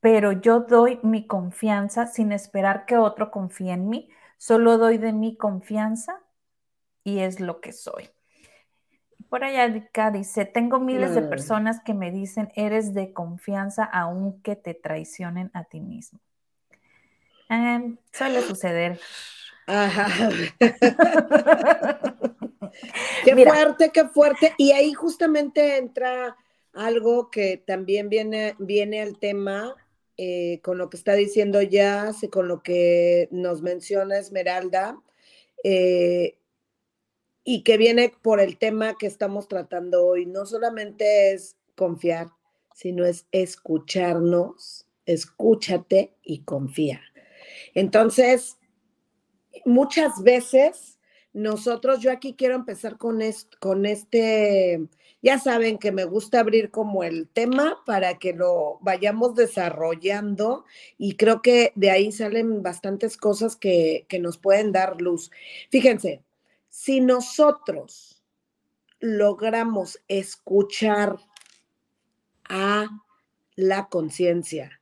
pero 0.00 0.32
yo 0.32 0.60
doy 0.60 1.00
mi 1.02 1.26
confianza 1.26 2.06
sin 2.06 2.32
esperar 2.32 2.86
que 2.86 2.96
otro 2.96 3.30
confíe 3.30 3.72
en 3.72 3.88
mí. 3.88 4.10
Solo 4.36 4.78
doy 4.78 4.98
de 4.98 5.12
mi 5.12 5.36
confianza 5.36 6.20
y 7.02 7.20
es 7.20 7.40
lo 7.40 7.60
que 7.60 7.72
soy. 7.72 8.10
Por 9.28 9.44
allá 9.44 9.68
dice, 10.10 10.44
tengo 10.44 10.78
miles 10.78 11.14
de 11.14 11.22
mm. 11.22 11.28
personas 11.28 11.80
que 11.80 11.92
me 11.92 12.10
dicen, 12.10 12.50
eres 12.54 12.94
de 12.94 13.12
confianza 13.12 13.84
aunque 13.84 14.56
te 14.56 14.74
traicionen 14.74 15.50
a 15.52 15.64
ti 15.64 15.80
mismo. 15.80 16.20
Em, 17.48 17.96
suele 18.12 18.42
suceder. 18.42 18.98
qué 23.24 23.36
fuerte, 23.36 23.90
qué 23.92 24.04
fuerte. 24.06 24.54
Y 24.56 24.72
ahí 24.72 24.94
justamente 24.94 25.76
entra 25.76 26.36
algo 26.72 27.30
que 27.30 27.58
también 27.58 28.08
viene, 28.08 28.54
viene 28.58 29.02
al 29.02 29.18
tema 29.18 29.76
eh, 30.16 30.60
con 30.62 30.78
lo 30.78 30.88
que 30.88 30.96
está 30.96 31.12
diciendo 31.14 31.60
Jazz 31.60 32.22
y 32.22 32.28
con 32.28 32.48
lo 32.48 32.62
que 32.62 33.28
nos 33.30 33.62
menciona 33.62 34.18
Esmeralda, 34.18 34.98
eh, 35.64 36.38
y 37.44 37.62
que 37.62 37.76
viene 37.76 38.12
por 38.22 38.40
el 38.40 38.58
tema 38.58 38.96
que 38.98 39.06
estamos 39.06 39.48
tratando 39.48 40.06
hoy. 40.06 40.26
No 40.26 40.46
solamente 40.46 41.32
es 41.32 41.56
confiar, 41.76 42.28
sino 42.74 43.04
es 43.04 43.26
escucharnos, 43.32 44.86
escúchate 45.06 46.14
y 46.22 46.40
confía. 46.40 47.00
Entonces, 47.74 48.58
muchas 49.64 50.22
veces 50.22 50.98
nosotros, 51.32 52.00
yo 52.00 52.10
aquí 52.10 52.34
quiero 52.34 52.54
empezar 52.54 52.96
con, 52.96 53.20
con 53.60 53.86
este 53.86 54.88
ya 55.20 55.38
saben 55.38 55.78
que 55.78 55.90
me 55.90 56.04
gusta 56.04 56.40
abrir 56.40 56.70
como 56.70 57.02
el 57.02 57.28
tema 57.28 57.82
para 57.84 58.18
que 58.18 58.32
lo 58.32 58.78
vayamos 58.82 59.34
desarrollando 59.34 60.64
y 60.96 61.16
creo 61.16 61.42
que 61.42 61.72
de 61.74 61.90
ahí 61.90 62.12
salen 62.12 62.62
bastantes 62.62 63.16
cosas 63.16 63.56
que, 63.56 64.06
nos 64.20 64.38
pueden 64.38 64.70
dar 64.72 65.00
luz. 65.00 65.30
Fíjense, 65.70 66.22
si 66.68 67.00
nosotros 67.00 68.22
logramos 69.00 70.00
escuchar 70.06 71.18
a 72.48 72.88
la 73.56 73.88
conciencia, 73.88 74.77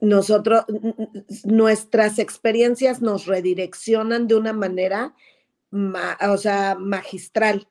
nosotros, 0.00 0.64
nuestras 1.44 2.18
experiencias 2.18 3.02
nos 3.02 3.26
redireccionan 3.26 4.28
de 4.28 4.34
una 4.36 4.52
manera, 4.52 5.14
o 5.72 6.36
sea, 6.36 6.76
magistral. 6.78 7.68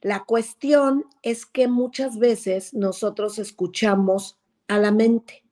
La 0.00 0.24
cuestión 0.24 1.04
es 1.22 1.46
que 1.46 1.68
muchas 1.68 2.18
veces 2.18 2.74
nosotros 2.74 3.38
escuchamos 3.38 4.38
a 4.68 4.78
la 4.78 4.90
mente 4.90 5.42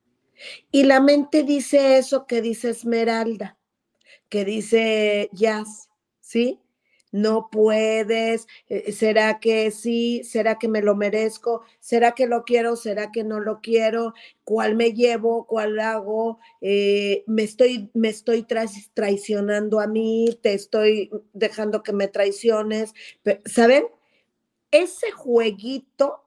y 0.71 0.83
la 0.83 0.99
mente 0.99 1.43
dice 1.43 1.97
eso 1.97 2.25
que 2.25 2.41
dice 2.41 2.69
Esmeralda, 2.69 3.57
que 4.29 4.45
dice 4.45 5.29
Jazz, 5.33 5.89
¿sí? 6.19 6.59
No 7.11 7.49
puedes, 7.51 8.47
eh, 8.69 8.91
¿será 8.93 9.39
que 9.39 9.69
sí? 9.71 10.23
¿Será 10.23 10.57
que 10.57 10.67
me 10.67 10.81
lo 10.81 10.95
merezco? 10.95 11.63
¿Será 11.79 12.13
que 12.13 12.27
lo 12.27 12.43
quiero? 12.43 12.75
¿Será 12.75 13.11
que 13.11 13.23
no 13.23 13.39
lo 13.39 13.59
quiero? 13.61 14.13
¿Cuál 14.43 14.75
me 14.75 14.93
llevo? 14.93 15.45
¿Cuál 15.45 15.79
hago? 15.79 16.39
Eh, 16.61 17.23
me 17.27 17.43
estoy, 17.43 17.89
me 17.93 18.09
estoy 18.09 18.45
traicionando 18.93 19.79
a 19.79 19.87
mí, 19.87 20.37
te 20.41 20.53
estoy 20.53 21.11
dejando 21.33 21.83
que 21.83 21.93
me 21.93 22.07
traiciones. 22.07 22.93
¿Saben? 23.45 23.85
Ese 24.71 25.11
jueguito 25.11 26.23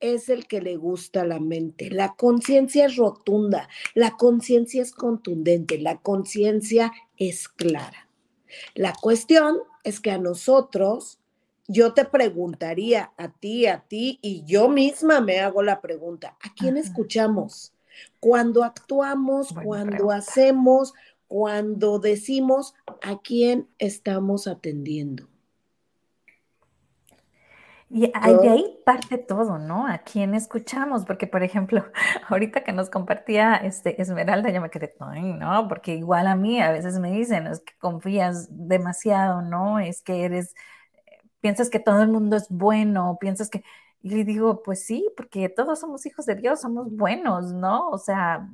es 0.00 0.28
el 0.28 0.46
que 0.46 0.60
le 0.60 0.76
gusta 0.76 1.22
a 1.22 1.26
la 1.26 1.40
mente. 1.40 1.90
La 1.90 2.14
conciencia 2.14 2.86
es 2.86 2.96
rotunda, 2.96 3.68
la 3.94 4.16
conciencia 4.16 4.82
es 4.82 4.92
contundente, 4.92 5.78
la 5.78 5.98
conciencia 6.02 6.92
es 7.16 7.48
clara. 7.48 8.05
La 8.74 8.92
cuestión 9.00 9.58
es 9.84 10.00
que 10.00 10.10
a 10.10 10.18
nosotros, 10.18 11.18
yo 11.68 11.94
te 11.94 12.04
preguntaría 12.04 13.12
a 13.16 13.28
ti, 13.28 13.66
a 13.66 13.80
ti, 13.80 14.18
y 14.22 14.44
yo 14.44 14.68
misma 14.68 15.20
me 15.20 15.40
hago 15.40 15.62
la 15.62 15.80
pregunta, 15.80 16.36
¿a 16.40 16.54
quién 16.54 16.76
escuchamos? 16.76 17.72
Cuando 18.20 18.62
actuamos, 18.64 19.54
cuando 19.64 20.10
hacemos, 20.10 20.92
cuando 21.28 21.98
decimos, 21.98 22.74
¿a 23.02 23.20
quién 23.20 23.68
estamos 23.78 24.46
atendiendo? 24.46 25.28
Y 27.88 28.00
de 28.10 28.48
ahí 28.48 28.78
parte 28.84 29.16
todo, 29.16 29.58
¿no? 29.58 29.86
A 29.86 29.98
quién 29.98 30.34
escuchamos, 30.34 31.04
porque 31.04 31.26
por 31.28 31.42
ejemplo, 31.44 31.84
ahorita 32.28 32.64
que 32.64 32.72
nos 32.72 32.90
compartía 32.90 33.54
este 33.54 34.00
Esmeralda, 34.02 34.50
yo 34.50 34.60
me 34.60 34.70
quedé, 34.70 34.94
no, 34.98 35.68
porque 35.68 35.94
igual 35.94 36.26
a 36.26 36.34
mí 36.34 36.60
a 36.60 36.72
veces 36.72 36.98
me 36.98 37.12
dicen, 37.12 37.46
es 37.46 37.60
que 37.60 37.74
confías 37.78 38.48
demasiado, 38.50 39.42
¿no? 39.42 39.78
Es 39.78 40.02
que 40.02 40.24
eres, 40.24 40.54
piensas 41.40 41.70
que 41.70 41.78
todo 41.78 42.02
el 42.02 42.08
mundo 42.08 42.36
es 42.36 42.48
bueno, 42.48 43.18
piensas 43.20 43.50
que, 43.50 43.62
y 44.02 44.10
le 44.10 44.24
digo, 44.24 44.62
pues 44.62 44.84
sí, 44.84 45.08
porque 45.16 45.48
todos 45.48 45.78
somos 45.80 46.06
hijos 46.06 46.26
de 46.26 46.34
Dios, 46.34 46.60
somos 46.60 46.90
buenos, 46.90 47.52
¿no? 47.52 47.88
O 47.90 47.98
sea, 47.98 48.48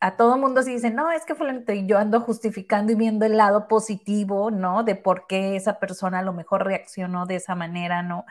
a 0.00 0.16
todo 0.16 0.38
mundo 0.38 0.62
se 0.62 0.70
dice, 0.70 0.90
no, 0.90 1.10
es 1.10 1.24
que 1.24 1.34
fulanito, 1.34 1.72
y 1.72 1.86
yo 1.86 1.98
ando 1.98 2.20
justificando 2.20 2.92
y 2.92 2.94
viendo 2.94 3.24
el 3.26 3.36
lado 3.36 3.68
positivo, 3.68 4.50
¿no? 4.50 4.84
De 4.84 4.94
por 4.94 5.26
qué 5.26 5.56
esa 5.56 5.78
persona 5.78 6.20
a 6.20 6.22
lo 6.22 6.32
mejor 6.32 6.64
reaccionó 6.64 7.26
de 7.26 7.36
esa 7.36 7.54
manera, 7.54 8.02
¿no? 8.02 8.24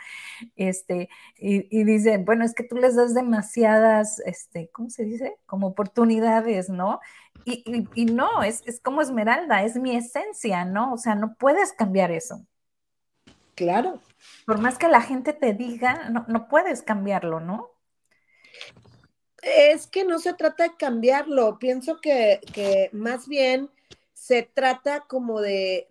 Este, 0.55 1.10
y, 1.38 1.67
y 1.77 1.84
dice, 1.84 2.17
bueno, 2.19 2.46
es 2.46 2.53
que 2.53 2.63
tú 2.63 2.77
les 2.77 2.96
das 2.96 3.13
demasiadas, 3.13 4.19
este, 4.19 4.69
¿cómo 4.72 4.89
se 4.89 5.03
dice? 5.03 5.38
Como 5.46 5.67
oportunidades, 5.67 6.69
¿no? 6.69 7.00
Y, 7.46 7.88
y, 7.93 8.05
no, 8.05 8.43
es, 8.43 8.63
es 8.65 8.79
como 8.79 9.01
Esmeralda, 9.01 9.63
es 9.63 9.75
mi 9.75 9.96
esencia, 9.96 10.65
¿no? 10.65 10.93
O 10.93 10.98
sea, 10.98 11.15
no 11.15 11.36
puedes 11.36 11.74
cambiar 11.74 12.12
eso. 12.12 12.46
Claro. 13.55 14.00
Por 14.46 14.60
más 14.60 14.77
que 14.77 14.88
la 14.88 15.01
gente 15.01 15.34
te 15.34 15.53
diga, 15.53 16.10
no, 16.10 16.25
no 16.27 16.48
puedes 16.48 16.81
cambiarlo, 16.81 17.39
¿no? 17.39 17.72
Es 19.41 19.88
que 19.88 20.03
no 20.03 20.20
se 20.20 20.34
trata 20.34 20.63
de 20.63 20.75
cambiarlo, 20.77 21.60
pienso 21.60 22.01
que, 22.01 22.89
más 22.91 23.27
bien 23.27 23.70
se 24.13 24.44
trata 24.44 25.01
como 25.08 25.41
de, 25.41 25.88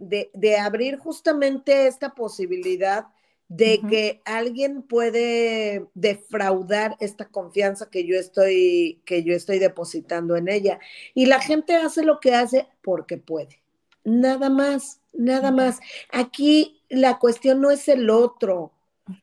abrir 0.60 0.98
justamente 0.98 1.86
esta 1.86 2.14
posibilidad 2.14 3.06
de 3.48 3.80
que 3.88 4.20
alguien 4.24 4.82
puede 4.82 5.86
defraudar 5.94 6.96
esta 6.98 7.28
confianza 7.28 7.88
que 7.88 8.04
yo 8.04 8.18
estoy 8.18 9.00
que 9.04 9.22
yo 9.22 9.36
estoy 9.36 9.60
depositando 9.60 10.34
en 10.34 10.48
ella 10.48 10.80
y 11.14 11.26
la 11.26 11.40
gente 11.40 11.76
hace 11.76 12.02
lo 12.02 12.18
que 12.18 12.34
hace 12.34 12.66
porque 12.82 13.18
puede. 13.18 13.60
Nada 14.02 14.50
más, 14.50 15.00
nada 15.12 15.50
más. 15.50 15.80
Aquí 16.12 16.80
la 16.88 17.18
cuestión 17.18 17.60
no 17.60 17.70
es 17.70 17.88
el 17.88 18.08
otro, 18.10 18.72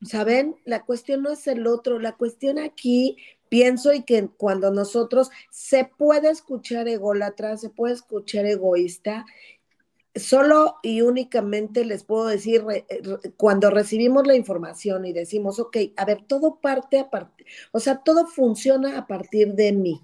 ¿saben? 0.03 0.55
La 0.65 0.83
cuestión 0.83 1.23
no 1.23 1.31
es 1.31 1.47
el 1.47 1.67
otro, 1.67 1.99
la 1.99 2.13
cuestión 2.13 2.59
aquí 2.59 3.17
pienso 3.53 3.93
y 3.93 4.01
que 4.01 4.29
cuando 4.35 4.71
nosotros 4.71 5.29
se 5.51 5.85
puede 5.85 6.31
escuchar 6.31 6.87
ególatra, 6.87 7.55
se 7.55 7.69
puede 7.69 7.93
escuchar 7.93 8.47
egoísta, 8.47 9.27
solo 10.15 10.77
y 10.81 11.01
únicamente 11.01 11.85
les 11.85 12.03
puedo 12.03 12.25
decir, 12.25 12.65
cuando 13.37 13.69
recibimos 13.69 14.25
la 14.25 14.33
información 14.33 15.05
y 15.05 15.13
decimos, 15.13 15.59
ok, 15.59 15.77
a 15.97 16.03
ver, 16.03 16.23
todo 16.25 16.61
parte 16.61 16.97
a 16.97 17.11
partir, 17.11 17.45
o 17.71 17.79
sea, 17.79 17.97
todo 17.97 18.25
funciona 18.25 18.97
a 18.97 19.05
partir 19.05 19.53
de 19.53 19.71
mí. 19.71 20.01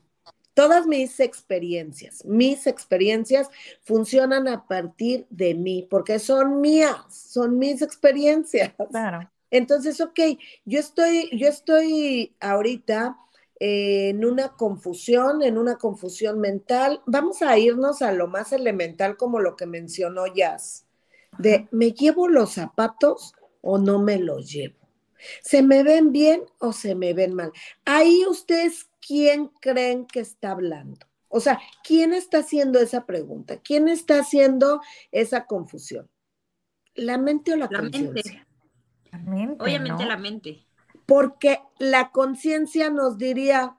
Todas 0.53 0.85
mis 0.85 1.19
experiencias, 1.19 2.23
mis 2.25 2.67
experiencias 2.67 3.49
funcionan 3.81 4.47
a 4.47 4.67
partir 4.67 5.25
de 5.31 5.55
mí, 5.55 5.87
porque 5.89 6.19
son 6.19 6.61
mías, 6.61 6.97
son 7.09 7.57
mis 7.57 7.81
experiencias. 7.81 8.73
Claro. 8.91 9.27
Entonces, 9.49 9.99
ok, 10.01 10.19
yo 10.65 10.79
estoy, 10.79 11.31
yo 11.35 11.47
estoy 11.47 12.35
ahorita 12.39 13.17
eh, 13.59 14.09
en 14.09 14.23
una 14.23 14.49
confusión, 14.49 15.41
en 15.43 15.57
una 15.57 15.77
confusión 15.77 16.39
mental. 16.39 17.01
Vamos 17.05 17.41
a 17.41 17.57
irnos 17.57 18.01
a 18.01 18.11
lo 18.11 18.27
más 18.27 18.53
elemental 18.53 19.17
como 19.17 19.39
lo 19.39 19.55
que 19.55 19.65
mencionó 19.65 20.27
Jazz, 20.27 20.85
de 21.37 21.67
¿me 21.71 21.91
llevo 21.91 22.27
los 22.27 22.53
zapatos 22.53 23.33
o 23.61 23.77
no 23.77 23.99
me 23.99 24.17
los 24.17 24.51
llevo? 24.51 24.79
¿Se 25.41 25.61
me 25.61 25.83
ven 25.83 26.13
bien 26.13 26.43
o 26.59 26.71
se 26.71 26.95
me 26.95 27.13
ven 27.13 27.33
mal? 27.33 27.51
Ahí 27.83 28.25
ustedes, 28.29 28.89
¿quién 29.05 29.47
creen 29.59 30.05
que 30.05 30.21
está 30.21 30.51
hablando? 30.51 31.05
O 31.27 31.39
sea, 31.41 31.59
¿quién 31.83 32.13
está 32.13 32.39
haciendo 32.39 32.79
esa 32.79 33.05
pregunta? 33.05 33.59
¿Quién 33.61 33.87
está 33.89 34.19
haciendo 34.19 34.81
esa 35.11 35.45
confusión? 35.45 36.09
¿La 36.95 37.17
mente 37.17 37.53
o 37.53 37.57
la, 37.57 37.67
conciencia? 37.67 38.47
Obviamente 39.59 40.05
la 40.05 40.17
mente. 40.17 40.65
Porque 41.09 41.59
la 41.77 42.11
conciencia 42.11 42.89
nos 42.89 43.17
diría, 43.17 43.75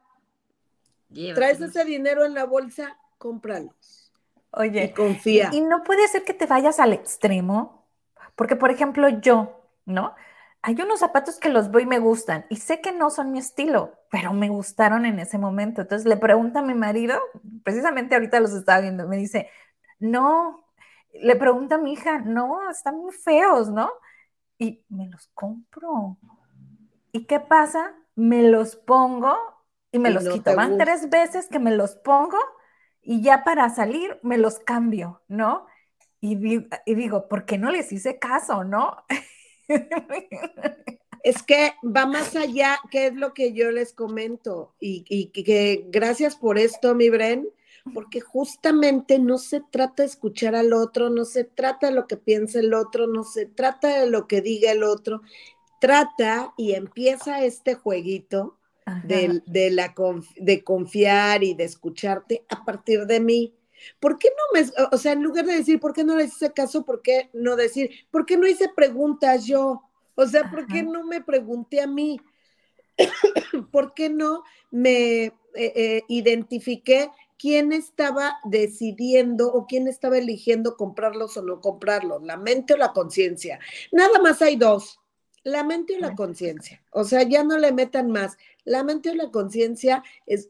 traes 1.34 1.60
ese 1.60 1.84
dinero 1.84 2.24
en 2.24 2.34
la 2.34 2.44
bolsa, 2.44 2.98
cómpralos. 3.18 4.12
Oye, 4.50 4.84
y 4.84 4.92
confía. 4.92 5.50
Y 5.52 5.60
no 5.60 5.82
puede 5.82 6.06
ser 6.08 6.24
que 6.24 6.34
te 6.34 6.46
vayas 6.46 6.80
al 6.80 6.92
extremo, 6.92 7.86
porque 8.34 8.56
por 8.56 8.70
ejemplo 8.70 9.08
yo, 9.08 9.64
¿no? 9.86 10.14
hay 10.62 10.74
unos 10.80 11.00
zapatos 11.00 11.38
que 11.38 11.48
los 11.48 11.70
veo 11.70 11.80
y 11.80 11.86
me 11.86 11.98
gustan 11.98 12.44
y 12.50 12.56
sé 12.56 12.80
que 12.80 12.92
no 12.92 13.10
son 13.10 13.32
mi 13.32 13.38
estilo, 13.38 13.94
pero 14.10 14.32
me 14.32 14.48
gustaron 14.48 15.06
en 15.06 15.18
ese 15.18 15.38
momento. 15.38 15.82
Entonces 15.82 16.06
le 16.06 16.16
pregunto 16.16 16.58
a 16.58 16.62
mi 16.62 16.74
marido, 16.74 17.18
precisamente 17.64 18.14
ahorita 18.14 18.40
los 18.40 18.52
estaba 18.52 18.80
viendo, 18.80 19.08
me 19.08 19.16
dice, 19.16 19.48
no, 19.98 20.66
le 21.14 21.36
pregunta 21.36 21.76
a 21.76 21.78
mi 21.78 21.94
hija, 21.94 22.18
no, 22.18 22.70
están 22.70 22.98
muy 22.98 23.12
feos, 23.12 23.70
¿no? 23.70 23.90
Y 24.58 24.84
me 24.90 25.08
los 25.08 25.28
compro. 25.28 26.18
¿Y 27.12 27.24
qué 27.26 27.40
pasa? 27.40 27.94
Me 28.14 28.42
los 28.42 28.76
pongo 28.76 29.36
y 29.92 29.98
me 29.98 30.10
los 30.10 30.28
quito. 30.28 30.54
Van 30.54 30.78
tres 30.78 31.08
veces 31.10 31.48
que 31.48 31.58
me 31.58 31.74
los 31.74 31.96
pongo 31.96 32.38
y 33.02 33.22
ya 33.22 33.44
para 33.44 33.68
salir 33.70 34.18
me 34.22 34.38
los 34.38 34.58
cambio, 34.58 35.22
¿no? 35.28 35.66
Y, 36.20 36.36
y 36.86 36.94
digo, 36.94 37.28
¿por 37.28 37.46
qué 37.46 37.56
no 37.58 37.70
les 37.70 37.92
hice 37.92 38.18
caso, 38.18 38.64
no? 38.64 39.04
Es 41.22 41.42
que 41.42 41.74
va 41.84 42.06
más 42.06 42.34
allá, 42.34 42.78
que 42.90 43.06
es 43.06 43.14
lo 43.14 43.34
que 43.34 43.52
yo 43.52 43.70
les 43.70 43.92
comento, 43.92 44.74
y, 44.80 45.26
que 45.26 45.84
gracias 45.88 46.36
por 46.36 46.58
esto, 46.58 46.94
mi 46.94 47.10
Bren, 47.10 47.48
porque 47.92 48.20
justamente 48.20 49.18
no 49.18 49.38
se 49.38 49.60
trata 49.60 50.02
de 50.02 50.08
escuchar 50.08 50.54
al 50.54 50.72
otro, 50.72 51.10
no 51.10 51.24
se 51.24 51.44
trata 51.44 51.88
de 51.88 51.92
lo 51.92 52.06
que 52.06 52.16
piensa 52.16 52.60
el 52.60 52.72
otro, 52.72 53.06
no 53.06 53.24
se 53.24 53.46
trata 53.46 54.00
de 54.00 54.06
lo 54.08 54.26
que 54.26 54.40
diga 54.40 54.72
el 54.72 54.82
otro, 54.82 55.22
trata 55.80 56.54
y 56.56 56.74
empieza 56.74 57.44
este 57.44 57.74
jueguito 57.74 58.56
de, 59.04 59.42
de, 59.46 59.70
la, 59.70 59.94
de 60.36 60.64
confiar 60.64 61.44
y 61.44 61.54
de 61.54 61.64
escucharte 61.64 62.44
a 62.48 62.64
partir 62.64 63.06
de 63.06 63.20
mí. 63.20 63.54
¿Por 63.98 64.18
qué 64.18 64.28
no 64.28 64.60
me, 64.60 64.68
o 64.92 64.98
sea, 64.98 65.12
en 65.12 65.22
lugar 65.22 65.46
de 65.46 65.54
decir, 65.54 65.80
¿por 65.80 65.92
qué 65.92 66.04
no 66.04 66.16
le 66.16 66.24
hice 66.24 66.52
caso? 66.52 66.84
¿Por 66.84 67.02
qué 67.02 67.30
no 67.32 67.56
decir, 67.56 67.90
¿por 68.10 68.26
qué 68.26 68.36
no 68.36 68.46
hice 68.46 68.68
preguntas 68.68 69.46
yo? 69.46 69.82
O 70.14 70.26
sea, 70.26 70.50
¿por 70.50 70.66
qué 70.66 70.82
no 70.82 71.04
me 71.04 71.22
pregunté 71.22 71.80
a 71.80 71.86
mí? 71.86 72.20
¿Por 73.72 73.94
qué 73.94 74.10
no 74.10 74.42
me 74.70 75.24
eh, 75.24 75.32
eh, 75.54 76.02
identifiqué 76.08 77.10
quién 77.38 77.72
estaba 77.72 78.38
decidiendo 78.44 79.50
o 79.50 79.66
quién 79.66 79.88
estaba 79.88 80.18
eligiendo 80.18 80.76
comprarlos 80.76 81.36
o 81.38 81.42
no 81.42 81.60
comprarlos? 81.60 82.22
¿La 82.22 82.36
mente 82.36 82.74
o 82.74 82.76
la 82.76 82.92
conciencia? 82.92 83.60
Nada 83.92 84.18
más 84.20 84.42
hay 84.42 84.56
dos, 84.56 84.99
la 85.42 85.64
mente 85.64 85.96
o 85.96 86.00
la 86.00 86.14
conciencia. 86.14 86.82
O 86.90 87.04
sea, 87.04 87.22
ya 87.22 87.44
no 87.44 87.58
le 87.58 87.72
metan 87.72 88.10
más. 88.10 88.36
La 88.64 88.84
mente 88.84 89.10
o 89.10 89.14
la 89.14 89.30
conciencia 89.30 90.02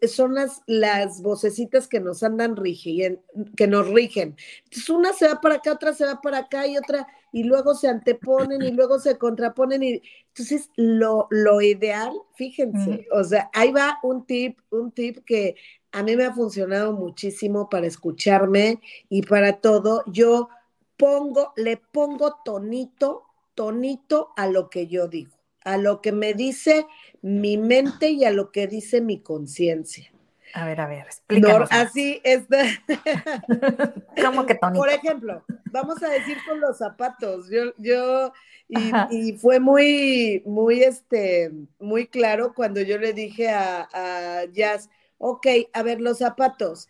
son 0.09 0.35
las, 0.35 0.63
las 0.67 1.23
vocecitas 1.23 1.87
que 1.87 2.01
nos 2.01 2.23
andan 2.23 2.57
rigiendo, 2.57 3.23
que 3.57 3.67
nos 3.67 3.89
rigen. 3.89 4.37
Entonces, 4.65 4.91
una 4.91 5.13
se 5.13 5.29
va 5.29 5.41
para 5.41 5.57
acá, 5.57 5.73
otra 5.73 5.93
se 5.93 6.05
va 6.05 6.21
para 6.21 6.39
acá 6.39 6.67
y 6.67 6.77
otra, 6.77 7.07
y 7.33 7.45
luego 7.45 7.75
se 7.75 7.89
anteponen 7.89 8.63
y 8.63 8.73
luego 8.73 8.99
se 8.99 9.17
contraponen. 9.17 9.83
Y 9.83 10.03
entonces, 10.29 10.71
lo, 10.77 11.29
lo 11.31 11.61
ideal, 11.61 12.13
fíjense, 12.35 13.07
o 13.13 13.23
sea, 13.23 13.49
ahí 13.53 13.71
va 13.71 13.99
un 14.03 14.27
tip, 14.27 14.59
un 14.71 14.91
tip 14.91 15.25
que 15.25 15.55
a 15.93 16.03
mí 16.03 16.17
me 16.17 16.25
ha 16.25 16.35
funcionado 16.35 16.93
muchísimo 16.93 17.69
para 17.69 17.87
escucharme 17.87 18.81
y 19.09 19.23
para 19.23 19.61
todo. 19.61 20.03
Yo 20.07 20.49
pongo, 20.97 21.53
le 21.57 21.77
pongo 21.77 22.37
tonito, 22.45 23.30
tonito 23.55 24.33
a 24.37 24.47
lo 24.47 24.71
que 24.71 24.87
yo 24.87 25.09
digo 25.09 25.41
a 25.65 25.77
lo 25.77 26.01
que 26.01 26.13
me 26.13 26.35
dice 26.35 26.87
mi 27.23 27.57
mente 27.57 28.11
y 28.11 28.25
a 28.25 28.31
lo 28.31 28.51
que 28.51 28.67
dice 28.67 29.01
mi 29.01 29.21
conciencia. 29.21 30.13
A 30.53 30.67
ver, 30.67 30.81
a 30.81 30.89
ver, 30.89 31.07
explícanos. 31.07 31.69
así 31.71 32.21
está. 32.25 32.65
¿Cómo 34.25 34.47
que 34.47 34.57
tonito? 34.57 34.81
Por 34.81 34.89
ejemplo, 34.89 35.45
vamos 35.71 36.03
a 36.03 36.09
decir 36.09 36.39
con 36.49 36.61
los 36.61 36.79
zapatos. 36.79 37.49
Yo, 37.51 37.73
yo, 37.79 38.33
y, 38.69 39.33
fue 39.35 39.61
muy, 39.61 40.43
muy, 40.45 40.83
este, 40.83 41.53
muy 41.79 42.09
claro 42.09 42.53
cuando 42.53 42.81
yo 42.81 42.99
le 42.99 43.13
dije 43.13 43.51
a, 43.51 43.89
a 43.93 44.45
Jazz, 44.47 44.91
ok, 45.19 45.47
a 45.73 45.83
ver, 45.85 46.01
los 46.01 46.19
zapatos, 46.19 46.89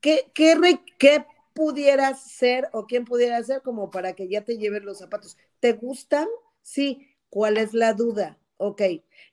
¿qué, 0.00 0.30
qué, 0.32 0.80
qué 0.98 1.26
pudieras 1.58 2.22
ser 2.22 2.68
o 2.72 2.86
quién 2.86 3.04
pudiera 3.04 3.42
ser 3.42 3.62
como 3.62 3.90
para 3.90 4.12
que 4.12 4.28
ya 4.28 4.44
te 4.44 4.58
lleven 4.58 4.86
los 4.86 4.98
zapatos? 4.98 5.36
¿Te 5.58 5.72
gustan? 5.72 6.28
Sí. 6.62 7.08
¿Cuál 7.30 7.56
es 7.56 7.74
la 7.74 7.94
duda? 7.94 8.38
Ok, 8.60 8.82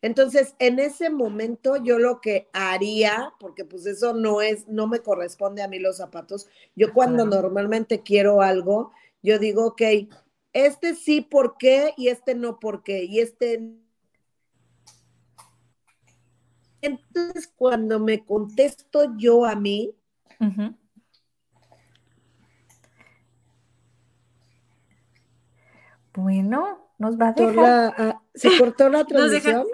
entonces 0.02 0.56
en 0.60 0.78
ese 0.78 1.10
momento 1.10 1.78
yo 1.78 1.98
lo 1.98 2.22
que 2.22 2.48
haría, 2.54 3.34
porque 3.40 3.64
pues 3.64 3.86
eso 3.86 4.14
no 4.14 4.42
es, 4.42 4.68
no 4.68 4.88
me 4.88 5.00
corresponde 5.00 5.64
a 5.64 5.68
mí 5.68 5.80
los 5.80 5.98
zapatos, 5.98 6.48
yo 6.76 6.94
cuando 6.94 7.26
normalmente 7.26 8.02
quiero 8.02 8.42
algo, 8.42 8.92
yo 9.24 9.40
digo, 9.40 9.66
ok, 9.68 9.82
este 10.54 10.94
sí, 10.94 11.22
¿por 11.22 11.58
qué? 11.58 11.94
Y 11.98 12.10
este 12.10 12.36
no, 12.36 12.60
¿por 12.60 12.84
qué? 12.84 13.06
Y 13.06 13.20
este... 13.20 13.74
Entonces 16.82 17.52
cuando 17.56 18.00
me 18.00 18.24
contesto 18.26 19.16
yo 19.18 19.46
a 19.46 19.56
mí, 19.56 19.96
Bueno, 26.16 26.90
nos 26.98 27.18
va 27.20 27.30
a 27.30 27.34
dejar. 27.34 28.18
Se 28.34 28.58
cortó 28.58 28.90
la 28.90 29.04
transmisión. 29.06 29.66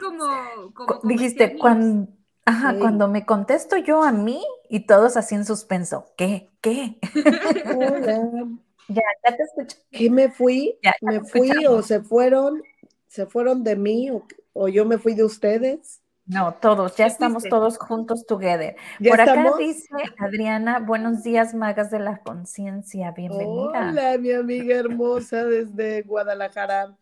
como, 0.76 1.00
Dijiste, 1.04 1.58
cuando, 1.58 2.08
ajá, 2.46 2.78
cuando 2.80 3.08
me 3.08 3.26
contesto 3.26 3.78
yo 3.78 4.04
a 4.04 4.12
mí 4.12 4.44
y 4.70 4.82
todos 4.86 5.18
así 5.18 5.36
en 5.36 5.46
suspenso. 5.46 6.08
¿Qué? 6.18 6.50
¿Qué? 6.62 6.98
Hola. 7.76 8.48
ya, 8.88 9.02
ya 9.26 9.38
te 9.38 9.44
escucho. 9.44 9.78
¿Qué 9.92 10.10
me 10.10 10.30
fui? 10.30 10.78
¿Me 11.02 11.22
fui 11.22 11.52
o 11.68 11.82
se 11.82 12.02
fueron? 12.02 12.62
¿Se 13.08 13.26
fueron 13.26 13.64
de 13.64 13.76
mí 13.76 14.10
o 14.54 14.68
yo 14.68 14.86
me 14.86 14.98
fui 14.98 15.14
de 15.16 15.24
ustedes? 15.24 16.01
No, 16.32 16.54
todos, 16.54 16.96
ya 16.96 17.08
estamos 17.08 17.44
todos 17.44 17.78
juntos 17.78 18.26
together. 18.26 18.78
Por 19.06 19.20
acá 19.20 19.52
dice 19.60 19.90
Adriana, 20.18 20.80
buenos 20.80 21.24
días, 21.24 21.54
magas 21.54 21.92
de 21.92 22.00
la 22.00 22.20
conciencia, 22.20 23.12
bienvenida. 23.12 23.90
Hola, 23.90 24.18
mi 24.18 24.32
amiga 24.32 24.78
hermosa 24.78 25.44
desde 25.44 26.04
Guadalajara. 26.04 26.96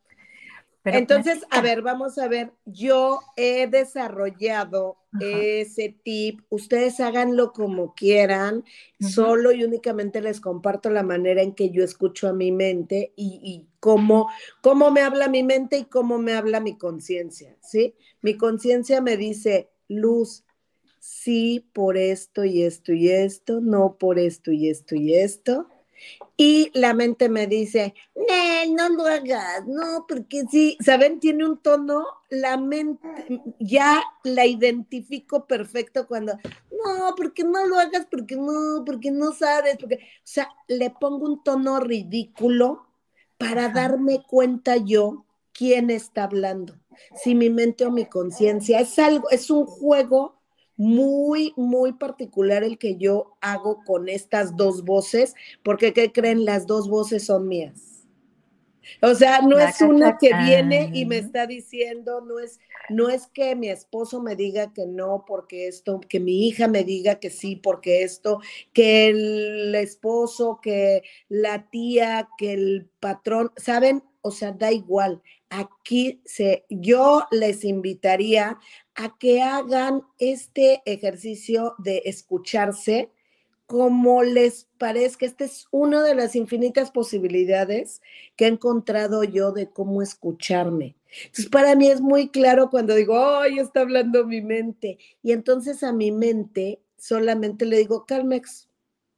Entonces, 0.85 1.39
a 1.49 1.61
ver, 1.61 1.81
vamos 1.81 2.17
a 2.17 2.27
ver, 2.27 2.53
yo 2.65 3.19
he 3.35 3.67
desarrollado 3.67 4.97
ese 5.19 5.97
tip, 6.03 6.41
ustedes 6.49 6.99
háganlo 6.99 7.51
como 7.51 7.93
quieran, 7.95 8.63
solo 8.99 9.51
y 9.51 9.63
únicamente 9.63 10.21
les 10.21 10.39
comparto 10.39 10.89
la 10.89 11.03
manera 11.03 11.41
en 11.41 11.53
que 11.53 11.71
yo 11.71 11.83
escucho 11.83 12.27
a 12.27 12.33
mi 12.33 12.51
mente 12.51 13.13
y, 13.15 13.67
cómo, 13.79 14.29
cómo 14.61 14.91
me 14.91 15.01
habla 15.01 15.27
mi 15.27 15.43
mente 15.43 15.77
y 15.79 15.85
cómo 15.85 16.17
me 16.17 16.33
habla 16.33 16.59
mi 16.59 16.77
conciencia, 16.77 17.57
¿sí? 17.61 17.95
Mi 18.21 18.37
conciencia 18.37 19.01
me 19.01 19.17
dice, 19.17 19.69
Luz, 19.87 20.45
sí 20.99 21.67
por 21.73 21.97
esto 21.97 22.45
y 22.45 22.63
esto 22.63 22.93
y 22.93 23.09
esto, 23.09 23.61
no 23.61 23.97
por 23.97 24.19
esto 24.19 24.51
y 24.51 24.69
esto 24.69 24.95
y 24.95 25.15
esto 25.15 25.67
y 26.37 26.71
la 26.73 26.93
mente 26.93 27.27
me 27.27 27.47
dice, 27.47 27.93
no, 28.15 28.87
no 28.87 28.95
lo 28.95 29.05
hagas, 29.05 29.67
no, 29.67 30.05
porque 30.07 30.45
sí, 30.49 30.77
¿saben? 30.79 31.19
Tiene 31.19 31.45
un 31.45 31.57
tono, 31.57 32.05
la 32.29 32.55
mente 32.55 33.05
ya 33.59 34.01
la 34.23 34.45
identifico 34.45 35.45
perfecto 35.47 36.07
cuando, 36.07 36.33
no, 36.33 37.13
porque 37.17 37.43
no 37.43 37.65
lo 37.65 37.77
hagas, 37.77 38.07
porque 38.09 38.37
no, 38.37 38.83
porque 38.85 39.11
no 39.11 39.33
sabes, 39.33 39.77
porque, 39.77 39.95
o 39.95 39.99
sea, 40.23 40.49
le 40.67 40.89
pongo 40.91 41.25
un 41.25 41.43
tono 41.43 41.79
ridículo 41.81 42.87
para 43.37 43.69
darme 43.69 44.23
cuenta 44.23 44.77
yo 44.77 45.25
quién 45.51 45.89
está 45.89 46.23
hablando, 46.23 46.75
si 47.21 47.35
mi 47.35 47.49
mente 47.49 47.85
o 47.85 47.91
mi 47.91 48.05
conciencia, 48.05 48.79
es 48.79 48.97
algo, 48.97 49.29
es 49.29 49.49
un 49.49 49.65
juego 49.65 50.38
muy, 50.79 51.53
muy 51.57 51.91
particular 51.91 52.63
el 52.63 52.77
que 52.77 52.95
yo 52.95 53.35
hago 53.41 53.83
con 53.83 54.07
estas 54.07 54.55
dos 54.55 54.85
voces, 54.85 55.35
porque 55.61 55.91
¿qué 55.91 56.13
creen? 56.13 56.45
Las 56.45 56.67
dos 56.67 56.87
voces 56.87 57.25
son 57.25 57.49
mías. 57.49 58.07
O 59.01 59.13
sea, 59.13 59.41
no 59.41 59.59
es 59.59 59.81
una 59.81 60.17
que 60.17 60.31
viene 60.45 60.89
y 60.93 61.05
me 61.05 61.17
está 61.17 61.45
diciendo, 61.45 62.21
no 62.21 62.39
es, 62.39 62.61
no 62.89 63.09
es 63.09 63.27
que 63.27 63.57
mi 63.57 63.69
esposo 63.69 64.21
me 64.21 64.37
diga 64.37 64.73
que 64.73 64.85
no 64.85 65.25
porque 65.27 65.67
esto, 65.67 65.99
que 65.99 66.21
mi 66.21 66.47
hija 66.47 66.69
me 66.69 66.85
diga 66.85 67.15
que 67.15 67.29
sí 67.29 67.57
porque 67.57 68.03
esto, 68.03 68.39
que 68.71 69.09
el 69.09 69.75
esposo, 69.75 70.59
que 70.61 71.03
la 71.27 71.69
tía, 71.69 72.29
que 72.37 72.53
el 72.53 72.89
patrón, 73.01 73.51
¿saben? 73.57 74.01
O 74.21 74.31
sea, 74.31 74.51
da 74.51 74.71
igual. 74.71 75.21
Aquí 75.49 76.21
se, 76.25 76.65
yo 76.69 77.25
les 77.31 77.63
invitaría 77.63 78.59
a 78.95 79.17
que 79.17 79.41
hagan 79.41 80.03
este 80.17 80.81
ejercicio 80.85 81.75
de 81.77 82.03
escucharse 82.05 83.09
como 83.69 84.23
les 84.23 84.67
parezca. 84.77 85.25
Esta 85.25 85.45
es 85.45 85.67
una 85.71 86.03
de 86.03 86.15
las 86.15 86.35
infinitas 86.35 86.89
posibilidades 86.89 88.01
que 88.35 88.45
he 88.45 88.47
encontrado 88.47 89.23
yo 89.23 89.51
de 89.51 89.69
cómo 89.69 90.01
escucharme. 90.01 90.95
Entonces, 91.25 91.49
para 91.49 91.75
mí 91.75 91.87
es 91.87 92.01
muy 92.01 92.29
claro 92.29 92.69
cuando 92.69 92.95
digo, 92.95 93.17
¡ay, 93.17 93.59
está 93.59 93.81
hablando 93.81 94.25
mi 94.25 94.41
mente! 94.41 94.97
Y 95.21 95.31
entonces 95.31 95.83
a 95.83 95.93
mi 95.93 96.11
mente 96.11 96.81
solamente 96.97 97.65
le 97.65 97.77
digo, 97.77 98.05
Calmex, 98.05 98.67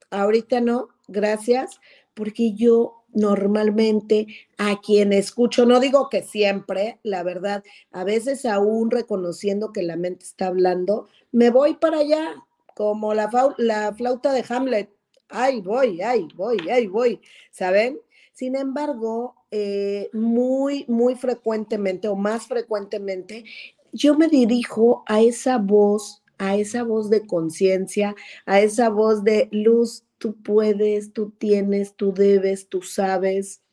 ahorita 0.09 0.61
no, 0.61 0.89
gracias, 1.07 1.79
porque 2.13 2.53
yo 2.53 3.00
normalmente 3.13 4.27
a 4.57 4.79
quien 4.79 5.13
escucho, 5.13 5.65
no 5.65 5.79
digo 5.79 6.09
que 6.09 6.23
siempre, 6.23 6.99
la 7.03 7.23
verdad, 7.23 7.63
a 7.91 8.03
veces 8.03 8.45
aún 8.45 8.91
reconociendo 8.91 9.71
que 9.71 9.83
la 9.83 9.95
mente 9.95 10.25
está 10.25 10.47
hablando, 10.47 11.07
me 11.31 11.49
voy 11.49 11.75
para 11.75 11.99
allá, 11.99 12.35
como 12.75 13.13
la, 13.13 13.29
la 13.57 13.93
flauta 13.93 14.33
de 14.33 14.45
Hamlet. 14.47 14.89
Ay, 15.29 15.61
voy, 15.61 16.01
ay, 16.01 16.27
voy, 16.35 16.57
ay, 16.69 16.87
voy, 16.87 17.21
¿saben? 17.51 17.99
Sin 18.33 18.55
embargo, 18.55 19.35
eh, 19.51 20.09
muy, 20.13 20.85
muy 20.87 21.15
frecuentemente 21.15 22.07
o 22.07 22.15
más 22.15 22.47
frecuentemente, 22.47 23.43
yo 23.91 24.15
me 24.15 24.27
dirijo 24.27 25.03
a 25.07 25.21
esa 25.21 25.57
voz, 25.57 26.23
a 26.37 26.55
esa 26.55 26.83
voz 26.83 27.09
de 27.09 27.25
conciencia, 27.27 28.15
a 28.45 28.61
esa 28.61 28.89
voz 28.89 29.23
de 29.23 29.47
luz, 29.51 30.05
tú 30.21 30.41
puedes, 30.41 31.13
tú 31.13 31.31
tienes, 31.31 31.95
tú 31.95 32.13
debes, 32.13 32.69
tú 32.69 32.83
sabes. 32.83 33.63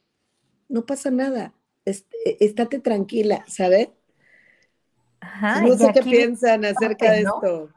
No 0.66 0.86
pasa 0.86 1.10
nada, 1.10 1.52
estate 1.84 2.80
tranquila, 2.80 3.44
¿sabes? 3.46 3.90
no 5.62 5.76
sé 5.76 5.90
qué 5.92 6.02
piensan 6.02 6.64
acerca 6.64 7.12
de 7.12 7.20
esto 7.20 7.70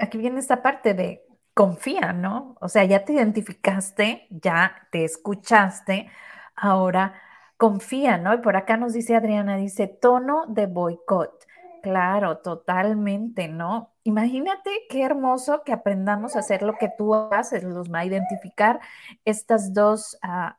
aquí 0.00 0.18
viene 0.18 0.40
esta 0.40 0.62
parte 0.62 0.94
de 0.94 1.24
confía, 1.54 2.12
¿no? 2.12 2.56
O 2.60 2.68
sea, 2.68 2.84
ya 2.84 3.04
te 3.04 3.12
identificaste, 3.12 4.26
ya 4.30 4.88
te 4.90 5.04
escuchaste, 5.04 6.10
ahora 6.56 7.20
confía, 7.56 8.18
¿no? 8.18 8.34
Y 8.34 8.38
por 8.38 8.56
acá 8.56 8.76
nos 8.76 8.92
dice 8.92 9.14
Adriana, 9.14 9.56
dice 9.56 9.86
tono 9.86 10.46
de 10.48 10.66
boicot. 10.66 11.46
Claro, 11.82 12.38
totalmente, 12.38 13.48
¿no? 13.48 13.92
Imagínate 14.04 14.70
qué 14.88 15.02
hermoso 15.02 15.62
que 15.64 15.72
aprendamos 15.72 16.36
a 16.36 16.38
hacer 16.38 16.62
lo 16.62 16.78
que 16.78 16.88
tú 16.96 17.12
haces, 17.14 17.64
Luzma, 17.64 18.00
a 18.00 18.04
identificar 18.04 18.80
estas 19.24 19.74
dos 19.74 20.16
ah, 20.22 20.58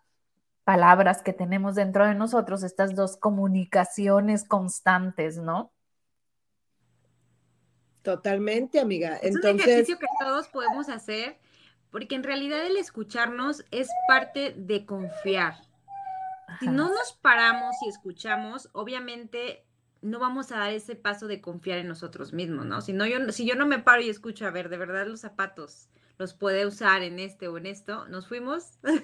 palabras 0.65 1.21
que 1.21 1.31
tenemos 1.31 1.75
dentro 1.75 2.05
de 2.05 2.13
nosotros, 2.13 2.61
estas 2.63 2.93
dos 2.93 3.15
comunicaciones 3.15 4.45
constantes, 4.45 5.37
¿no? 5.37 5.71
Totalmente, 8.01 8.81
amiga. 8.81 9.15
Es 9.15 9.35
un 9.37 9.45
ejercicio 9.45 9.97
que 9.97 10.07
todos 10.19 10.49
podemos 10.49 10.89
hacer, 10.89 11.37
porque 11.89 12.15
en 12.15 12.23
realidad 12.23 12.65
el 12.65 12.75
escucharnos 12.75 13.63
es 13.71 13.87
parte 14.09 14.53
de 14.57 14.85
confiar. 14.85 15.55
Si 16.59 16.67
no 16.67 16.89
nos 16.89 17.13
paramos 17.13 17.75
y 17.85 17.89
escuchamos, 17.89 18.69
obviamente 18.73 19.65
no 20.03 20.19
vamos 20.19 20.51
a 20.51 20.57
dar 20.57 20.73
ese 20.73 20.95
paso 20.95 21.27
de 21.27 21.41
confiar 21.41 21.79
en 21.79 21.87
nosotros 21.87 22.33
mismos, 22.33 22.65
¿no? 22.65 22.81
Si, 22.81 22.93
no 22.93 23.07
yo, 23.07 23.31
si 23.31 23.45
yo 23.45 23.55
no 23.55 23.65
me 23.65 23.79
paro 23.79 24.01
y 24.01 24.09
escucho, 24.09 24.45
a 24.45 24.51
ver, 24.51 24.69
de 24.69 24.77
verdad 24.77 25.07
los 25.07 25.21
zapatos 25.21 25.87
los 26.17 26.33
puede 26.33 26.65
usar 26.65 27.01
en 27.01 27.19
este 27.19 27.47
o 27.47 27.57
en 27.57 27.65
esto, 27.65 28.07
nos 28.07 28.27
fuimos. 28.27 28.77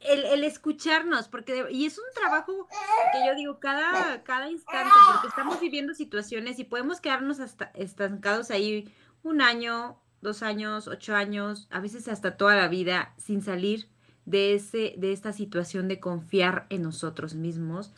el, 0.00 0.44
escucharnos, 0.44 1.28
porque, 1.28 1.66
y 1.70 1.86
es 1.86 1.98
un 1.98 2.04
trabajo 2.14 2.68
que 3.12 3.26
yo 3.26 3.34
digo 3.34 3.58
cada, 3.60 4.22
cada 4.24 4.50
instante, 4.50 4.94
porque 5.12 5.28
estamos 5.28 5.60
viviendo 5.60 5.94
situaciones 5.94 6.58
y 6.58 6.64
podemos 6.64 7.00
quedarnos 7.00 7.40
hasta 7.40 7.66
estancados 7.74 8.50
ahí 8.50 8.92
un 9.22 9.40
año, 9.40 10.00
dos 10.20 10.42
años, 10.42 10.88
ocho 10.88 11.14
años, 11.14 11.68
a 11.70 11.80
veces 11.80 12.08
hasta 12.08 12.36
toda 12.36 12.56
la 12.56 12.68
vida, 12.68 13.14
sin 13.16 13.42
salir 13.42 13.88
de, 14.24 14.54
ese, 14.54 14.94
de 14.98 15.12
esta 15.12 15.32
situación 15.32 15.88
de 15.88 16.00
confiar 16.00 16.66
en 16.70 16.82
nosotros 16.82 17.34
mismos 17.34 17.92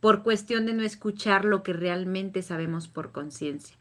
por 0.00 0.22
cuestión 0.22 0.66
de 0.66 0.74
no 0.74 0.82
escuchar 0.82 1.44
lo 1.44 1.62
que 1.62 1.72
realmente 1.72 2.42
sabemos 2.42 2.88
por 2.88 3.12
conciencia. 3.12 3.76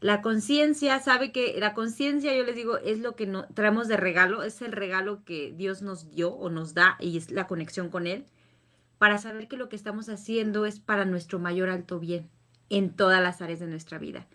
La 0.00 0.22
conciencia 0.22 0.98
sabe 1.00 1.30
que 1.30 1.56
la 1.58 1.74
conciencia, 1.74 2.34
yo 2.34 2.42
les 2.42 2.56
digo, 2.56 2.78
es 2.78 3.00
lo 3.00 3.16
que 3.16 3.26
no, 3.26 3.46
traemos 3.52 3.86
de 3.86 3.98
regalo, 3.98 4.42
es 4.42 4.62
el 4.62 4.72
regalo 4.72 5.22
que 5.24 5.52
Dios 5.54 5.82
nos 5.82 6.10
dio 6.10 6.30
o 6.32 6.48
nos 6.48 6.72
da 6.72 6.96
y 7.00 7.18
es 7.18 7.30
la 7.30 7.46
conexión 7.46 7.90
con 7.90 8.06
Él, 8.06 8.24
para 8.96 9.18
saber 9.18 9.46
que 9.46 9.58
lo 9.58 9.68
que 9.68 9.76
estamos 9.76 10.08
haciendo 10.08 10.64
es 10.64 10.80
para 10.80 11.04
nuestro 11.04 11.38
mayor 11.38 11.68
alto 11.68 12.00
bien 12.00 12.30
en 12.70 12.96
todas 12.96 13.22
las 13.22 13.42
áreas 13.42 13.60
de 13.60 13.66
nuestra 13.66 13.98
vida. 13.98 14.26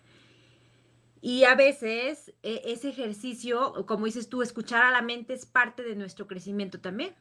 Y 1.20 1.44
a 1.44 1.56
veces 1.56 2.32
e, 2.44 2.62
ese 2.66 2.90
ejercicio, 2.90 3.84
como 3.86 4.06
dices 4.06 4.28
tú, 4.28 4.42
escuchar 4.42 4.84
a 4.84 4.92
la 4.92 5.02
mente 5.02 5.34
es 5.34 5.46
parte 5.46 5.82
de 5.82 5.96
nuestro 5.96 6.28
crecimiento 6.28 6.78
también. 6.78 7.14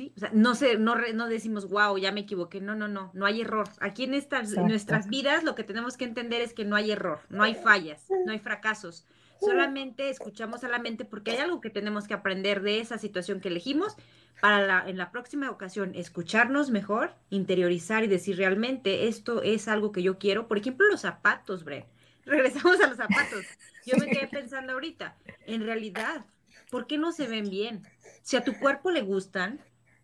¿Sí? 0.00 0.12
O 0.16 0.20
sea, 0.20 0.30
no, 0.32 0.54
sé, 0.54 0.78
no, 0.78 0.96
no 0.96 1.28
decimos, 1.28 1.68
wow, 1.68 1.98
ya 1.98 2.10
me 2.10 2.20
equivoqué. 2.20 2.60
No, 2.60 2.74
no, 2.74 2.88
no, 2.88 3.10
no 3.12 3.26
hay 3.26 3.42
error. 3.42 3.68
Aquí 3.80 4.04
en, 4.04 4.14
estas, 4.14 4.52
en 4.54 4.66
nuestras 4.66 5.08
vidas 5.08 5.44
lo 5.44 5.54
que 5.54 5.64
tenemos 5.64 5.98
que 5.98 6.04
entender 6.04 6.40
es 6.40 6.54
que 6.54 6.64
no 6.64 6.74
hay 6.76 6.90
error, 6.90 7.20
no 7.28 7.42
hay 7.42 7.54
fallas, 7.54 8.06
no 8.24 8.32
hay 8.32 8.38
fracasos. 8.38 9.06
Solamente 9.40 10.10
escuchamos 10.10 10.64
a 10.64 10.68
la 10.68 10.78
mente 10.78 11.04
porque 11.04 11.32
hay 11.32 11.38
algo 11.38 11.60
que 11.60 11.70
tenemos 11.70 12.06
que 12.06 12.14
aprender 12.14 12.62
de 12.62 12.80
esa 12.80 12.98
situación 12.98 13.40
que 13.40 13.48
elegimos 13.48 13.96
para 14.40 14.66
la, 14.66 14.88
en 14.88 14.98
la 14.98 15.10
próxima 15.10 15.50
ocasión 15.50 15.94
escucharnos 15.94 16.70
mejor, 16.70 17.14
interiorizar 17.30 18.04
y 18.04 18.06
decir 18.06 18.36
realmente 18.36 19.08
esto 19.08 19.42
es 19.42 19.68
algo 19.68 19.92
que 19.92 20.02
yo 20.02 20.18
quiero. 20.18 20.46
Por 20.48 20.58
ejemplo, 20.58 20.86
los 20.88 21.02
zapatos, 21.02 21.64
Bren. 21.64 21.84
Regresamos 22.24 22.80
a 22.80 22.88
los 22.88 22.96
zapatos. 22.96 23.44
Yo 23.86 23.96
me 23.98 24.06
quedé 24.06 24.28
pensando 24.28 24.74
ahorita, 24.74 25.16
en 25.46 25.62
realidad, 25.62 26.26
¿por 26.70 26.86
qué 26.86 26.98
no 26.98 27.12
se 27.12 27.26
ven 27.26 27.48
bien? 27.48 27.82
Si 28.22 28.36
a 28.36 28.44
tu 28.44 28.58
cuerpo 28.58 28.90
le 28.90 29.00
gustan, 29.00 29.58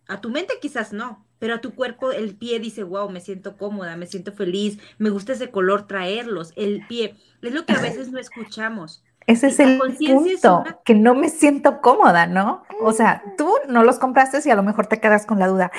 a 0.08 0.20
tu 0.20 0.30
mente 0.30 0.54
quizás 0.60 0.92
no, 0.92 1.24
pero 1.38 1.54
a 1.54 1.60
tu 1.60 1.74
cuerpo 1.74 2.12
el 2.12 2.36
pie 2.36 2.60
dice, 2.60 2.82
wow, 2.82 3.10
me 3.10 3.20
siento 3.20 3.56
cómoda, 3.56 3.96
me 3.96 4.06
siento 4.06 4.32
feliz, 4.32 4.78
me 4.98 5.10
gusta 5.10 5.32
ese 5.32 5.50
color 5.50 5.86
traerlos, 5.86 6.52
el 6.56 6.86
pie. 6.86 7.16
Es 7.42 7.52
lo 7.52 7.66
que 7.66 7.74
a 7.74 7.80
veces 7.80 8.10
no 8.10 8.18
escuchamos. 8.18 9.02
Ese 9.26 9.48
es 9.48 9.58
el 9.58 9.78
punto, 9.78 10.64
que 10.84 10.94
no 10.94 11.14
me 11.16 11.28
siento 11.30 11.80
cómoda, 11.80 12.26
¿no? 12.26 12.62
O 12.80 12.92
sea, 12.92 13.24
tú 13.36 13.52
no 13.68 13.82
los 13.82 13.98
compraste 13.98 14.38
y 14.44 14.50
a 14.50 14.54
lo 14.54 14.62
mejor 14.62 14.86
te 14.86 15.00
quedas 15.00 15.26
con 15.26 15.40
la 15.40 15.48
duda, 15.48 15.72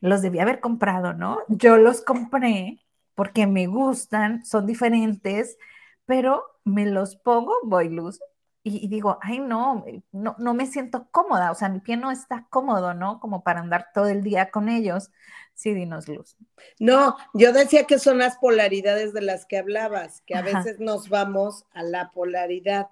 los 0.00 0.22
debí 0.22 0.38
haber 0.38 0.60
comprado, 0.60 1.12
¿no? 1.12 1.40
Yo 1.48 1.78
los 1.78 2.00
compré 2.00 2.78
porque 3.14 3.48
me 3.48 3.66
gustan, 3.66 4.44
son 4.44 4.66
diferentes, 4.66 5.58
pero 6.06 6.44
me 6.64 6.86
los 6.86 7.16
pongo, 7.16 7.54
voy 7.64 7.88
luz, 7.88 8.20
y, 8.64 8.86
digo, 8.86 9.18
ay, 9.22 9.40
no, 9.40 9.84
no, 10.12 10.36
no 10.38 10.54
me 10.54 10.66
siento 10.66 11.08
cómoda, 11.10 11.50
o 11.50 11.54
sea, 11.54 11.68
mi 11.68 11.80
pie 11.80 11.96
no 11.96 12.12
está 12.12 12.46
cómodo, 12.48 12.94
¿no? 12.94 13.18
Como 13.18 13.42
para 13.42 13.60
andar 13.60 13.88
todo 13.92 14.06
el 14.06 14.22
día 14.22 14.50
con 14.50 14.68
ellos. 14.68 15.10
Sí, 15.54 15.74
dinos 15.74 16.08
luz. 16.08 16.36
No, 16.78 17.16
yo 17.34 17.52
decía 17.52 17.84
que 17.84 17.98
son 17.98 18.18
las 18.18 18.38
polaridades 18.38 19.12
de 19.12 19.22
las 19.22 19.46
que 19.46 19.58
hablabas, 19.58 20.22
que 20.22 20.36
a 20.36 20.42
veces 20.42 20.78
nos 20.78 21.08
vamos 21.08 21.66
a 21.72 21.82
la 21.82 22.12
polaridad. 22.12 22.88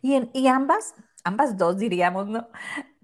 Y, 0.00 0.14
en, 0.14 0.30
y 0.32 0.46
ambas, 0.46 0.94
ambas 1.24 1.56
dos 1.56 1.78
diríamos, 1.78 2.28
¿no? 2.28 2.48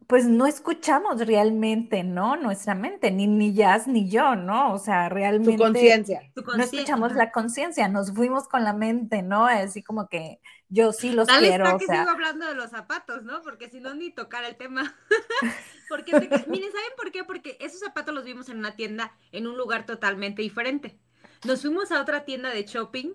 pues 0.08 0.26
no 0.26 0.46
escuchamos 0.46 1.26
realmente, 1.26 2.02
¿no? 2.02 2.36
Nuestra 2.36 2.74
mente, 2.74 3.10
ni, 3.10 3.26
ni 3.26 3.52
Jazz 3.52 3.86
ni 3.86 4.08
yo, 4.08 4.36
¿no? 4.36 4.72
O 4.72 4.78
sea, 4.78 5.10
realmente. 5.10 5.52
Tu 5.52 5.58
conciencia. 5.58 6.22
No 6.34 6.64
escuchamos 6.64 7.12
la 7.12 7.30
conciencia, 7.30 7.88
nos 7.88 8.12
fuimos 8.14 8.48
con 8.48 8.64
la 8.64 8.72
mente, 8.72 9.22
¿no? 9.22 9.44
Así 9.44 9.82
como 9.82 10.08
que 10.08 10.40
yo 10.68 10.92
sí 10.92 11.12
los 11.12 11.28
quiero. 11.28 11.64
Está 11.64 11.78
que 11.78 11.86
sigo 11.86 12.10
hablando 12.10 12.46
de 12.46 12.54
los 12.54 12.70
zapatos, 12.70 13.22
¿no? 13.24 13.42
Porque 13.42 13.68
si 13.68 13.80
no, 13.80 13.94
ni 13.94 14.10
tocar 14.10 14.44
el 14.44 14.56
tema. 14.56 14.94
Porque, 15.88 16.12
miren, 16.12 16.70
¿saben 16.70 16.92
por 16.98 17.10
qué? 17.10 17.24
Porque 17.24 17.56
esos 17.60 17.80
zapatos 17.80 18.14
los 18.14 18.24
vimos 18.24 18.50
en 18.50 18.58
una 18.58 18.76
tienda 18.76 19.16
en 19.32 19.46
un 19.46 19.56
lugar 19.56 19.86
totalmente 19.86 20.42
diferente. 20.42 20.98
Nos 21.46 21.62
fuimos 21.62 21.90
a 21.92 22.02
otra 22.02 22.26
tienda 22.26 22.50
de 22.50 22.64
shopping. 22.64 23.14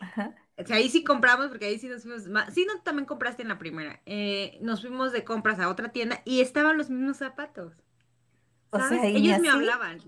Ajá 0.00 0.34
ahí 0.70 0.88
sí 0.88 1.04
compramos, 1.04 1.48
porque 1.48 1.66
ahí 1.66 1.78
sí 1.78 1.88
nos 1.88 2.02
fuimos 2.02 2.28
más. 2.28 2.52
Sí, 2.52 2.66
no, 2.66 2.80
también 2.82 3.06
compraste 3.06 3.42
en 3.42 3.48
la 3.48 3.58
primera. 3.58 4.00
Eh, 4.06 4.58
nos 4.60 4.82
fuimos 4.82 5.12
de 5.12 5.24
compras 5.24 5.58
a 5.58 5.68
otra 5.68 5.90
tienda 5.90 6.20
y 6.24 6.40
estaban 6.40 6.76
los 6.76 6.90
mismos 6.90 7.16
zapatos. 7.18 7.82
¿Sabes? 8.72 9.00
Ellos 9.04 9.40
me 9.40 9.48
hablaban. 9.48 10.00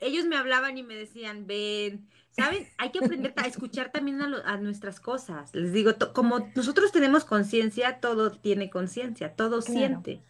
Ellos 0.00 0.26
me 0.26 0.36
hablaban 0.36 0.78
y 0.78 0.82
me 0.82 0.94
decían, 0.94 1.46
ven, 1.46 2.08
¿saben? 2.30 2.68
Hay 2.78 2.90
que 2.90 3.04
aprender 3.04 3.32
a 3.36 3.46
escuchar 3.46 3.90
también 3.90 4.20
a, 4.22 4.56
nuestras 4.58 5.00
cosas. 5.00 5.54
Les 5.54 5.72
digo, 5.72 5.92
como 6.14 6.50
nosotros 6.54 6.92
tenemos 6.92 7.24
conciencia, 7.24 8.00
todo 8.00 8.30
tiene 8.30 8.70
conciencia, 8.70 9.34
todo 9.34 9.62
siente. 9.62 10.22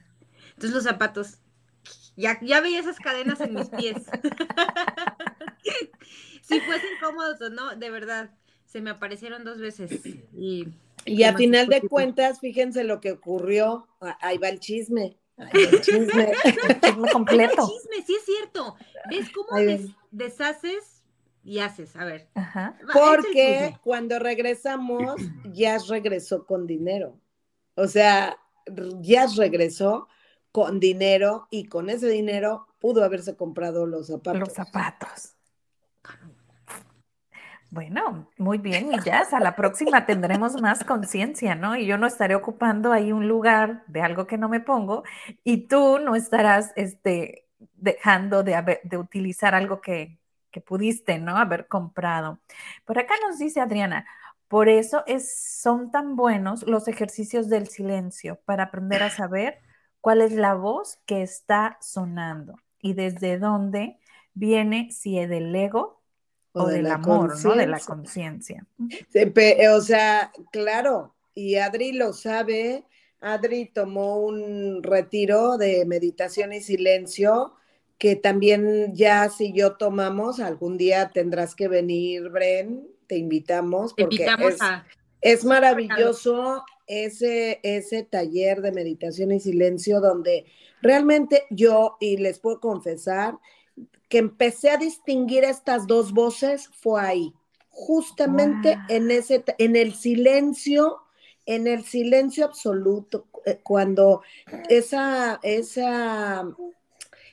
Entonces 0.50 0.72
los 0.72 0.84
zapatos 0.84 1.38
Ya, 2.16 2.38
ya 2.42 2.60
veía 2.60 2.80
esas 2.80 2.98
cadenas 2.98 3.40
en 3.40 3.54
mis 3.54 3.68
pies. 3.68 3.96
si 6.42 6.60
fuesen 6.60 6.90
cómodos 7.02 7.40
o 7.42 7.50
no, 7.50 7.76
de 7.76 7.90
verdad, 7.90 8.30
se 8.64 8.80
me 8.80 8.90
aparecieron 8.90 9.44
dos 9.44 9.58
veces. 9.58 10.00
Y, 10.36 10.68
y 11.04 11.22
a 11.22 11.36
final 11.36 11.68
de 11.68 11.82
cuentas, 11.82 12.40
fíjense 12.40 12.84
lo 12.84 13.00
que 13.00 13.12
ocurrió. 13.12 13.86
Ahí 14.20 14.38
va 14.38 14.48
el 14.48 14.60
chisme. 14.60 15.16
El 15.52 15.80
chisme. 15.82 16.32
completo. 17.12 17.62
El 17.62 17.68
chisme, 17.68 18.06
sí 18.06 18.14
es 18.14 18.24
cierto. 18.24 18.76
¿Ves 19.10 19.28
cómo 19.30 19.58
deshaces 20.10 21.02
y 21.44 21.60
haces? 21.60 21.96
A 21.96 22.04
ver. 22.04 22.28
Porque 22.92 23.76
cuando 23.82 24.18
regresamos, 24.18 25.20
Jazz 25.52 25.88
regresó 25.88 26.44
con 26.46 26.66
dinero. 26.66 27.18
O 27.74 27.86
sea, 27.86 28.38
Jazz 29.00 29.36
regresó 29.36 30.08
con 30.52 30.80
dinero 30.80 31.46
y 31.50 31.68
con 31.68 31.90
ese 31.90 32.08
dinero 32.08 32.66
pudo 32.80 33.04
haberse 33.04 33.36
comprado 33.36 33.86
los 33.86 34.08
zapatos. 34.08 34.40
Los 34.40 34.52
zapatos. 34.52 35.37
Bueno, 37.70 38.30
muy 38.38 38.56
bien, 38.58 38.92
y 38.94 39.00
ya 39.04 39.20
a 39.30 39.40
la 39.40 39.54
próxima 39.54 40.06
tendremos 40.06 40.60
más 40.62 40.84
conciencia, 40.84 41.54
¿no? 41.54 41.76
Y 41.76 41.84
yo 41.84 41.98
no 41.98 42.06
estaré 42.06 42.34
ocupando 42.34 42.92
ahí 42.92 43.12
un 43.12 43.28
lugar 43.28 43.84
de 43.88 44.00
algo 44.00 44.26
que 44.26 44.38
no 44.38 44.48
me 44.48 44.60
pongo 44.60 45.02
y 45.44 45.66
tú 45.66 45.98
no 45.98 46.16
estarás 46.16 46.72
este, 46.76 47.46
dejando 47.74 48.42
de, 48.42 48.80
de 48.82 48.96
utilizar 48.96 49.54
algo 49.54 49.82
que, 49.82 50.18
que 50.50 50.62
pudiste, 50.62 51.18
¿no? 51.18 51.36
Haber 51.36 51.68
comprado. 51.68 52.40
Por 52.86 52.98
acá 52.98 53.14
nos 53.28 53.38
dice 53.38 53.60
Adriana, 53.60 54.06
por 54.48 54.70
eso 54.70 55.04
es, 55.06 55.60
son 55.60 55.90
tan 55.90 56.16
buenos 56.16 56.66
los 56.66 56.88
ejercicios 56.88 57.50
del 57.50 57.68
silencio 57.68 58.40
para 58.46 58.64
aprender 58.64 59.02
a 59.02 59.10
saber 59.10 59.60
cuál 60.00 60.22
es 60.22 60.32
la 60.32 60.54
voz 60.54 61.00
que 61.04 61.22
está 61.22 61.76
sonando 61.82 62.56
y 62.80 62.94
desde 62.94 63.38
dónde 63.38 63.98
viene, 64.32 64.90
si 64.90 65.18
es 65.18 65.28
del 65.28 65.54
ego 65.54 65.97
o, 66.64 66.68
del 66.68 66.86
amor, 66.86 67.42
¿no? 67.42 67.54
De 67.54 67.66
la 67.66 67.80
conciencia. 67.80 68.66
O 69.74 69.80
sea, 69.80 70.32
claro, 70.50 71.14
y 71.34 71.56
Adri 71.56 71.92
lo 71.92 72.12
sabe, 72.12 72.84
Adri 73.20 73.66
tomó 73.66 74.18
un 74.18 74.82
retiro 74.82 75.58
de 75.58 75.84
meditación 75.84 76.52
y 76.52 76.60
silencio 76.60 77.54
que 77.98 78.14
también 78.14 78.94
ya 78.94 79.28
si 79.28 79.52
yo 79.52 79.76
tomamos, 79.76 80.38
algún 80.40 80.78
día 80.78 81.10
tendrás 81.12 81.54
que 81.54 81.66
venir, 81.66 82.28
Bren, 82.28 82.88
te 83.08 83.16
invitamos. 83.16 83.92
Porque 83.92 84.24
es, 84.24 84.58
es 85.20 85.44
maravilloso 85.44 86.64
ese, 86.86 87.60
ese 87.62 88.04
taller 88.04 88.62
de 88.62 88.72
meditación 88.72 89.32
y 89.32 89.40
silencio 89.40 90.00
donde 90.00 90.46
realmente 90.80 91.44
yo, 91.50 91.96
y 92.00 92.16
les 92.18 92.38
puedo 92.38 92.60
confesar, 92.60 93.34
que 94.08 94.18
empecé 94.18 94.70
a 94.70 94.76
distinguir 94.76 95.44
estas 95.44 95.86
dos 95.86 96.12
voces 96.12 96.68
fue 96.68 97.00
ahí, 97.00 97.34
justamente 97.68 98.78
en 98.88 99.10
ese, 99.10 99.44
en 99.58 99.76
el 99.76 99.94
silencio, 99.94 100.98
en 101.46 101.66
el 101.66 101.84
silencio 101.84 102.44
absoluto, 102.44 103.26
eh, 103.44 103.60
cuando 103.62 104.22
esa, 104.68 105.38
esa, 105.42 106.44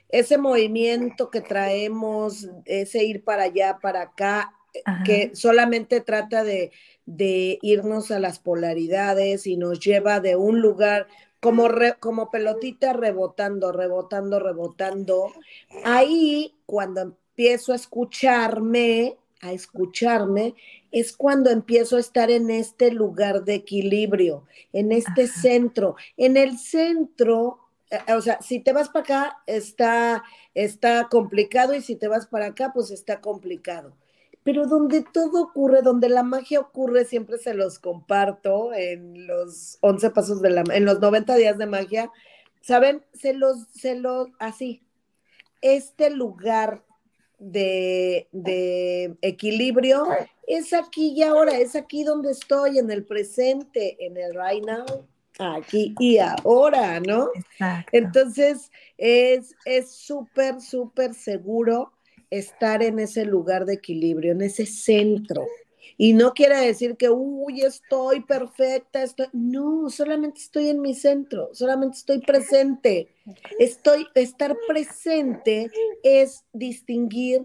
ese 0.10 0.38
movimiento 0.38 1.30
que 1.30 1.42
traemos, 1.42 2.50
ese 2.66 3.04
ir 3.04 3.24
para 3.24 3.44
allá, 3.44 3.80
para 3.82 4.02
acá, 4.02 4.54
eh, 4.74 4.82
que 5.06 5.36
solamente 5.36 6.02
trata 6.02 6.44
de 6.44 6.72
de 7.06 7.60
irnos 7.62 8.12
a 8.12 8.20
las 8.20 8.40
polaridades 8.40 9.46
y 9.46 9.58
nos 9.58 9.80
lleva 9.80 10.20
de 10.20 10.36
un 10.36 10.60
lugar 10.60 11.08
como, 11.40 11.68
como 12.00 12.32
pelotita 12.32 12.94
rebotando, 12.94 13.72
rebotando, 13.72 14.40
rebotando. 14.40 15.34
Ahí, 15.84 16.56
cuando 16.66 17.02
empiezo 17.02 17.74
a 17.74 17.76
escucharme, 17.76 19.18
a 19.42 19.52
escucharme, 19.52 20.56
es 20.92 21.16
cuando 21.16 21.50
empiezo 21.50 21.98
a 21.98 22.00
estar 22.00 22.32
en 22.32 22.50
este 22.50 22.92
lugar 22.92 23.44
de 23.44 23.56
equilibrio, 23.56 24.46
en 24.74 24.92
este 24.92 25.28
centro. 25.28 25.96
En 26.18 26.38
el 26.38 26.58
centro, 26.58 27.60
eh, 27.90 28.14
o 28.14 28.22
sea, 28.22 28.42
si 28.42 28.60
te 28.60 28.74
vas 28.74 28.90
para 28.90 29.04
acá, 29.04 29.38
está, 29.46 30.24
está 30.54 31.08
complicado 31.10 31.76
y 31.76 31.82
si 31.82 31.96
te 31.96 32.08
vas 32.08 32.28
para 32.28 32.48
acá, 32.48 32.72
pues 32.74 32.92
está 32.92 33.22
complicado 33.22 33.94
pero 34.46 34.68
donde 34.68 35.02
todo 35.02 35.42
ocurre, 35.42 35.82
donde 35.82 36.08
la 36.08 36.22
magia 36.22 36.60
ocurre, 36.60 37.04
siempre 37.04 37.40
se 37.40 37.56
los 37.56 37.80
comparto 37.80 38.72
en 38.76 39.26
los 39.26 39.80
11 39.82 40.12
pasos 40.12 40.40
de 40.40 40.52
la, 40.52 40.64
en 40.72 40.86
los 40.86 41.00
90 41.00 41.36
días 41.36 41.58
de 41.58 41.66
magia, 41.66 42.12
¿saben? 42.62 43.04
Se 43.12 43.34
los, 43.34 43.66
se 43.74 43.96
los, 43.96 44.28
así, 44.38 44.84
este 45.62 46.12
lugar 46.12 46.84
de, 47.40 48.28
de 48.32 49.18
equilibrio 49.24 50.06
es 50.46 50.74
aquí 50.74 51.14
y 51.18 51.24
ahora, 51.24 51.58
es 51.58 51.76
aquí 51.76 52.04
donde 52.04 52.30
estoy, 52.30 52.78
en 52.78 52.92
el 52.92 53.04
presente, 53.04 53.98
en 54.06 54.16
el 54.16 54.36
right 54.36 54.64
now, 54.64 55.08
aquí 55.40 55.96
y 55.98 56.20
ahora, 56.20 57.00
¿no? 57.00 57.30
Exacto. 57.34 57.90
Entonces, 57.94 58.72
es 59.00 59.56
súper, 59.90 60.62
súper 60.62 61.16
seguro 61.16 61.95
estar 62.38 62.84
en 62.84 63.00
ese 63.00 63.26
lugar 63.26 63.66
de 63.66 63.74
equilibrio, 63.74 64.32
en 64.32 64.42
ese 64.42 64.66
centro. 64.66 65.46
Y 65.98 66.14
no 66.14 66.34
quiere 66.34 66.58
decir 66.58 66.98
que, 66.98 67.10
uy, 67.10 67.62
estoy 67.62 68.22
perfecta, 68.22 69.02
estoy... 69.02 69.28
No, 69.32 69.90
solamente 69.90 70.42
estoy 70.42 70.70
en 70.70 70.82
mi 70.82 70.94
centro, 70.94 71.50
solamente 71.54 71.98
estoy 71.98 72.20
presente. 72.20 73.08
Estoy, 73.60 74.06
estar 74.16 74.58
presente 74.68 75.72
es 76.04 76.44
distinguir 76.52 77.44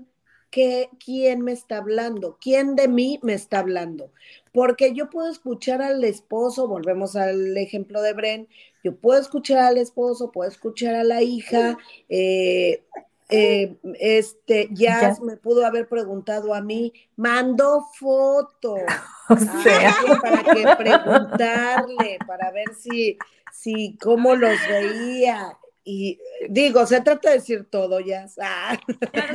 que, 0.50 0.88
quién 1.04 1.42
me 1.42 1.52
está 1.52 1.78
hablando, 1.78 2.36
quién 2.40 2.74
de 2.74 2.88
mí 2.88 3.20
me 3.22 3.34
está 3.34 3.60
hablando. 3.60 4.12
Porque 4.52 4.92
yo 4.94 5.10
puedo 5.10 5.30
escuchar 5.30 5.80
al 5.80 6.02
esposo, 6.02 6.66
volvemos 6.66 7.14
al 7.16 7.56
ejemplo 7.56 8.02
de 8.02 8.12
Bren, 8.12 8.48
yo 8.82 8.96
puedo 8.96 9.20
escuchar 9.20 9.58
al 9.58 9.78
esposo, 9.78 10.32
puedo 10.32 10.50
escuchar 10.50 10.94
a 10.94 11.04
la 11.04 11.22
hija, 11.22 11.78
eh, 12.08 12.82
eh, 13.30 13.76
este, 13.98 14.68
ya 14.72 15.16
me 15.22 15.36
pudo 15.36 15.64
haber 15.64 15.88
preguntado 15.88 16.54
a 16.54 16.60
mí, 16.60 16.92
mandó 17.16 17.86
foto 17.98 18.76
para 19.28 20.42
que 20.42 20.76
preguntarle, 20.76 22.18
para 22.26 22.50
ver 22.50 22.74
si, 22.74 23.16
si 23.52 23.96
cómo 23.98 24.34
los 24.34 24.58
veía. 24.68 25.56
Y 25.82 26.20
digo, 26.48 26.86
se 26.86 27.00
trata 27.00 27.30
de 27.30 27.36
decir 27.36 27.66
todo, 27.70 28.00
ya. 28.00 28.26
Ah. 28.40 28.78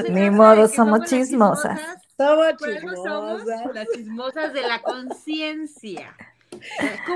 Ni 0.09 0.29
modo, 0.29 0.67
somos 0.67 1.09
chismosas. 1.09 1.79
Somos 2.17 2.53
chismosas. 2.57 3.73
las 3.73 3.87
chismosas 3.93 4.53
de 4.53 4.61
la 4.61 4.81
conciencia. 4.81 6.15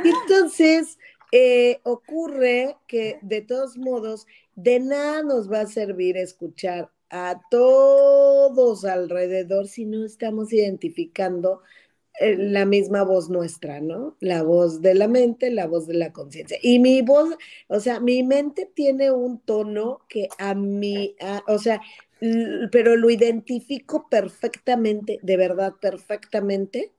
Entonces, 0.04 0.98
eh, 1.32 1.80
ocurre 1.84 2.78
que 2.88 3.20
de 3.22 3.42
todos 3.42 3.78
modos 3.78 4.26
de 4.56 4.80
nada 4.80 5.24
nos 5.24 5.52
va 5.52 5.62
a 5.62 5.68
servir 5.68 6.18
escuchar 6.18 6.92
a 7.10 7.42
todos 7.50 8.86
alrededor 8.86 9.68
si 9.68 9.86
no 9.86 10.06
estamos 10.06 10.54
identificando 10.54 11.62
eh, 12.20 12.36
la 12.38 12.65
misma 12.65 13.04
voz 13.04 13.30
nuestra, 13.30 13.80
¿no? 13.80 14.15
La 14.20 14.44
voz 14.44 14.82
de 14.82 14.94
la 14.96 15.08
mente, 15.08 15.50
la 15.50 15.68
voz 15.68 15.88
de 15.88 15.96
la 15.96 16.12
conciencia. 16.13 16.58
Y 16.62 16.80
mi 16.80 17.02
voz, 17.02 17.36
o 17.68 17.80
sea, 17.80 18.00
mi 18.00 18.24
mente 18.24 18.70
tiene 18.74 19.12
un 19.12 19.39
tono 19.39 20.02
que 20.10 20.28
a 20.38 20.54
mí, 20.56 21.15
o 21.48 21.58
sea, 21.60 21.82
pero 22.72 22.98
lo 22.98 23.10
identifico 23.10 24.08
perfectamente, 24.10 25.20
de 25.22 25.38
verdad, 25.38 25.74
perfectamente, 25.80 26.92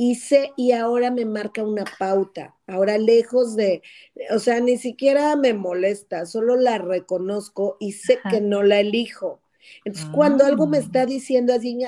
y 0.00 0.14
sé 0.14 0.52
y 0.56 0.72
ahora 0.72 1.10
me 1.10 1.26
marca 1.26 1.62
una 1.64 1.84
pauta. 1.98 2.54
Ahora 2.68 2.96
lejos 2.96 3.56
de, 3.56 3.82
o 4.30 4.38
sea, 4.38 4.60
ni 4.60 4.78
siquiera 4.78 5.34
me 5.36 5.52
molesta, 5.52 6.24
solo 6.24 6.56
la 6.56 6.78
reconozco 6.78 7.76
y 7.80 7.92
sé 7.92 8.20
que 8.30 8.40
no 8.40 8.62
la 8.62 8.78
elijo. 8.78 9.40
Entonces, 9.84 10.10
cuando 10.14 10.46
algo 10.46 10.66
me 10.66 10.78
está 10.78 11.02
ah. 11.02 11.06
diciendo 11.06 11.52
así, 11.52 11.78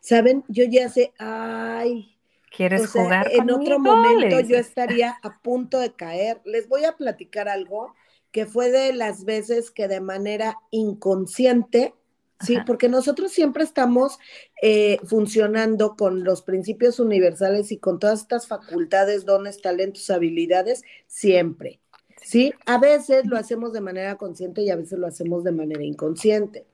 ¿saben? 0.00 0.44
Yo 0.48 0.64
ya 0.64 0.88
sé, 0.88 1.12
ay. 1.18 2.16
¿Quieres 2.56 2.88
jugar? 2.88 3.28
En 3.32 3.50
otro 3.50 3.80
momento 3.80 4.38
yo 4.38 4.56
estaría 4.56 5.18
a 5.20 5.42
punto 5.42 5.80
de 5.80 5.92
caer. 5.92 6.40
Les 6.44 6.68
voy 6.68 6.84
a 6.84 6.96
platicar 6.96 7.48
algo 7.48 7.92
que 8.30 8.46
fue 8.46 8.70
de 8.70 8.92
las 8.92 9.24
veces 9.24 9.72
que 9.72 9.88
de 9.88 10.00
manera 10.00 10.60
inconsciente 10.70 11.94
Sí, 12.40 12.58
porque 12.66 12.88
nosotros 12.88 13.32
siempre 13.32 13.64
estamos 13.64 14.18
eh, 14.60 14.98
funcionando 15.04 15.96
con 15.96 16.24
los 16.24 16.42
principios 16.42 16.98
universales 16.98 17.70
y 17.72 17.78
con 17.78 17.98
todas 17.98 18.22
estas 18.22 18.46
facultades, 18.46 19.24
dones, 19.24 19.62
talentos, 19.62 20.10
habilidades, 20.10 20.82
siempre. 21.06 21.80
Sí, 22.22 22.52
a 22.66 22.78
veces 22.78 23.26
lo 23.26 23.36
hacemos 23.36 23.72
de 23.72 23.80
manera 23.80 24.16
consciente 24.16 24.62
y 24.62 24.70
a 24.70 24.76
veces 24.76 24.98
lo 24.98 25.06
hacemos 25.06 25.44
de 25.44 25.52
manera 25.52 25.84
inconsciente. 25.84 26.66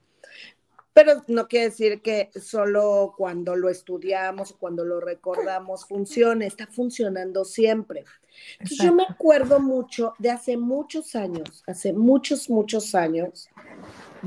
pero 0.93 1.25
no 1.29 1.47
quiere 1.47 1.67
decir 1.67 2.03
que 2.03 2.31
solo 2.41 3.15
cuando 3.17 3.55
lo 3.57 3.69
estudiamos, 3.69 4.53
cuando 4.59 4.85
lo 4.85 5.01
recordamos, 5.01 5.87
funcione, 5.87 6.47
está 6.47 6.67
funcionando 6.67 7.45
siempre. 7.45 8.05
yo 8.61 8.93
me 8.93 9.05
acuerdo 9.09 9.61
mucho 9.61 10.15
de 10.19 10.31
hace 10.31 10.57
muchos 10.57 11.15
años, 11.15 11.63
hace 11.67 11.93
muchos, 11.93 12.51
muchos 12.51 12.95
años, 12.95 13.49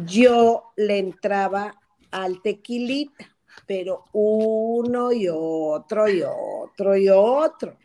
yo 0.05 0.71
le 0.75 0.99
entraba 0.99 1.79
al 2.11 2.41
tequilita, 2.41 3.25
pero 3.67 4.05
uno 4.13 5.11
y 5.11 5.27
otro 5.29 6.09
y 6.09 6.23
otro 6.23 6.97
y 6.97 7.09
otro. 7.09 7.77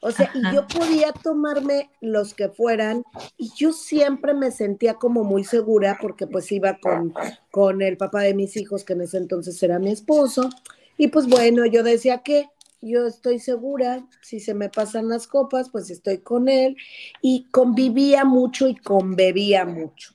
O 0.00 0.10
sea, 0.10 0.30
y 0.34 0.54
yo 0.54 0.66
podía 0.66 1.12
tomarme 1.12 1.90
los 2.02 2.34
que 2.34 2.50
fueran 2.50 3.04
y 3.38 3.50
yo 3.56 3.72
siempre 3.72 4.34
me 4.34 4.50
sentía 4.50 4.94
como 4.94 5.24
muy 5.24 5.44
segura 5.44 5.96
porque 5.98 6.26
pues 6.26 6.52
iba 6.52 6.78
con, 6.78 7.14
con 7.50 7.80
el 7.80 7.96
papá 7.96 8.20
de 8.20 8.34
mis 8.34 8.54
hijos, 8.58 8.84
que 8.84 8.92
en 8.92 9.00
ese 9.00 9.16
entonces 9.16 9.62
era 9.62 9.78
mi 9.78 9.90
esposo. 9.90 10.50
Y 10.98 11.08
pues 11.08 11.26
bueno, 11.26 11.64
yo 11.64 11.82
decía 11.82 12.18
que 12.18 12.50
yo 12.82 13.06
estoy 13.06 13.38
segura, 13.38 14.06
si 14.20 14.40
se 14.40 14.52
me 14.52 14.68
pasan 14.68 15.08
las 15.08 15.26
copas, 15.26 15.70
pues 15.70 15.88
estoy 15.88 16.18
con 16.18 16.50
él. 16.50 16.76
Y 17.22 17.46
convivía 17.50 18.26
mucho 18.26 18.68
y 18.68 18.74
conbebía 18.76 19.64
mucho. 19.64 20.13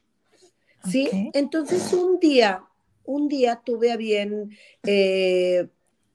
¿Sí? 0.89 1.09
Entonces 1.33 1.93
un 1.93 2.19
día, 2.19 2.63
un 3.05 3.27
día 3.27 3.61
tuve 3.63 3.91
a 3.91 3.97
bien 3.97 4.57
eh, 4.83 5.67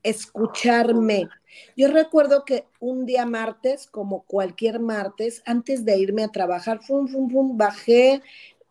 escucharme 0.03 1.29
yo 1.75 1.89
recuerdo 1.89 2.45
que 2.45 2.65
un 2.79 3.05
día 3.05 3.25
martes, 3.25 3.87
como 3.87 4.23
cualquier 4.23 4.79
martes, 4.79 5.41
antes 5.45 5.85
de 5.85 5.97
irme 5.97 6.23
a 6.23 6.31
trabajar, 6.31 6.81
fum, 6.81 7.07
fum, 7.07 7.29
fum, 7.29 7.57
bajé, 7.57 8.21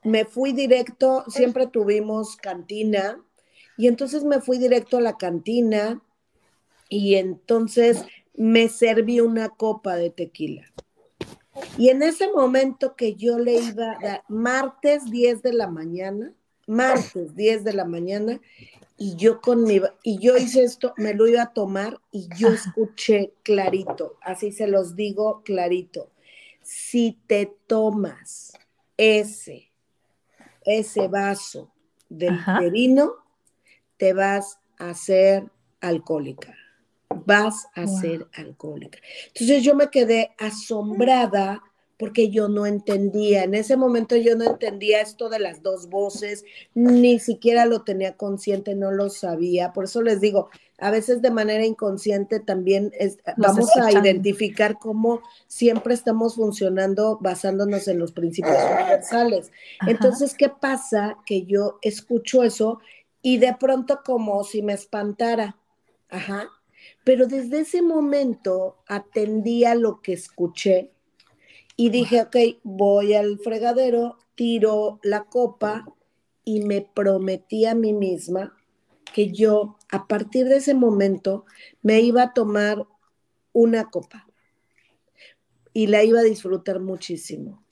me 0.03 0.25
fui 0.25 0.53
directo, 0.53 1.25
siempre 1.29 1.67
tuvimos 1.67 2.37
cantina, 2.37 3.23
y 3.77 3.88
entonces 3.88 4.25
me 4.25 4.40
fui 4.40 4.59
directo 4.59 4.99
a 4.99 5.01
la 5.01 5.17
cantina 5.17 6.01
y 6.88 7.17
entonces 7.17 8.05
me 8.35 8.69
serví 8.69 9.21
una 9.21 9.49
copa 9.49 9.97
de 9.97 10.11
tequila. 10.11 10.71
Y 11.79 11.88
en 11.88 12.03
ese 12.03 12.31
momento 12.33 12.97
que 12.97 13.14
yo 13.14 13.38
le 13.38 13.55
iba 13.55 13.93
a 13.93 13.99
dar, 14.01 14.25
martes 14.29 15.11
10 15.11 15.43
de 15.43 15.53
la 15.53 15.69
mañana, 15.69 16.33
martes 16.67 17.35
10 17.35 17.64
de 17.64 17.73
la 17.73 17.85
mañana, 17.85 18.40
y 18.97 19.17
yo 19.17 19.40
con 19.40 19.64
mi, 19.64 19.81
y 20.03 20.19
yo 20.19 20.37
hice 20.37 20.62
esto, 20.62 20.95
me 20.97 21.14
lo 21.14 21.27
iba 21.27 21.43
a 21.43 21.53
tomar 21.53 22.01
y 22.12 22.29
yo 22.37 22.49
escuché 22.49 23.35
clarito, 23.43 24.19
así 24.21 24.53
se 24.53 24.69
los 24.69 24.95
digo 24.95 25.43
clarito. 25.45 26.11
Si 26.62 27.19
te 27.27 27.53
tomas 27.67 28.53
ese, 28.97 29.71
ese 30.64 31.09
vaso 31.09 31.73
del 32.09 32.38
vino, 32.71 33.17
te 33.97 34.12
vas 34.12 34.61
a 34.79 34.90
hacer 34.90 35.51
alcohólica. 35.81 36.55
Vas 37.24 37.66
a 37.74 37.87
ser 37.87 38.27
alcohólica. 38.35 38.98
Entonces 39.29 39.62
yo 39.62 39.74
me 39.74 39.90
quedé 39.90 40.35
asombrada 40.38 41.62
porque 41.96 42.29
yo 42.29 42.48
no 42.48 42.66
entendía, 42.66 43.44
en 43.44 43.55
ese 43.55 43.77
momento 43.77 44.16
yo 44.16 44.37
no 44.37 44.44
entendía 44.44 45.00
esto 45.00 45.29
de 45.29 45.38
las 45.38 45.62
dos 45.62 45.88
voces, 45.88 46.44
ni 46.74 47.20
siquiera 47.20 47.66
lo 47.66 47.83
tenía 47.83 48.16
consciente, 48.16 48.74
no 48.74 48.90
lo 48.90 49.11
sabía, 49.11 49.72
por 49.72 49.85
eso 49.85 50.03
les 50.03 50.20
digo, 50.20 50.50
a 50.79 50.90
veces 50.90 51.22
de 51.22 51.31
manera 51.31 51.64
inconsciente 51.64 52.40
también 52.40 52.92
vamos 53.37 53.70
a 53.77 53.92
identificar 53.92 54.79
cómo 54.79 55.22
siempre 55.46 55.94
estamos 55.94 56.35
funcionando 56.35 57.18
basándonos 57.20 57.87
en 57.87 58.00
los 58.00 58.11
principios 58.11 58.57
universales. 58.57 59.53
Entonces, 59.87 60.35
¿qué 60.35 60.48
pasa? 60.48 61.16
Que 61.24 61.44
yo 61.44 61.79
escucho 61.81 62.42
eso 62.42 62.81
y 63.22 63.38
de 63.38 63.55
pronto 63.59 64.00
como 64.05 64.42
si 64.42 64.62
me 64.62 64.72
espantara, 64.72 65.57
ajá, 66.11 66.50
pero 67.05 67.27
desde 67.27 67.61
ese 67.61 67.83
momento 67.83 68.79
atendía 68.87 69.75
lo 69.75 70.01
que 70.01 70.14
escuché 70.14 70.90
y 71.77 71.90
dije, 71.90 72.23
ok, 72.23 72.37
voy 72.62 73.14
al 73.14 73.38
fregadero, 73.38 74.19
tiro 74.35 75.01
la 75.03 75.25
copa 75.25 75.87
y 76.45 76.61
me 76.61 76.83
prometí 76.83 77.67
a 77.67 77.75
mí 77.75 77.93
misma 77.93 78.57
que 79.12 79.31
yo 79.31 79.77
a 79.90 80.07
partir 80.07 80.47
de 80.47 80.57
ese 80.57 80.75
momento 80.75 81.45
me 81.83 82.01
iba 82.01 82.23
a 82.23 82.33
tomar 82.33 82.87
una 83.53 83.90
copa 83.90 84.27
y 85.73 85.88
la 85.88 86.05
iba 86.05 86.21
a 86.21 86.25
disfrutar 86.25 86.81
muchísimo, 86.81 87.64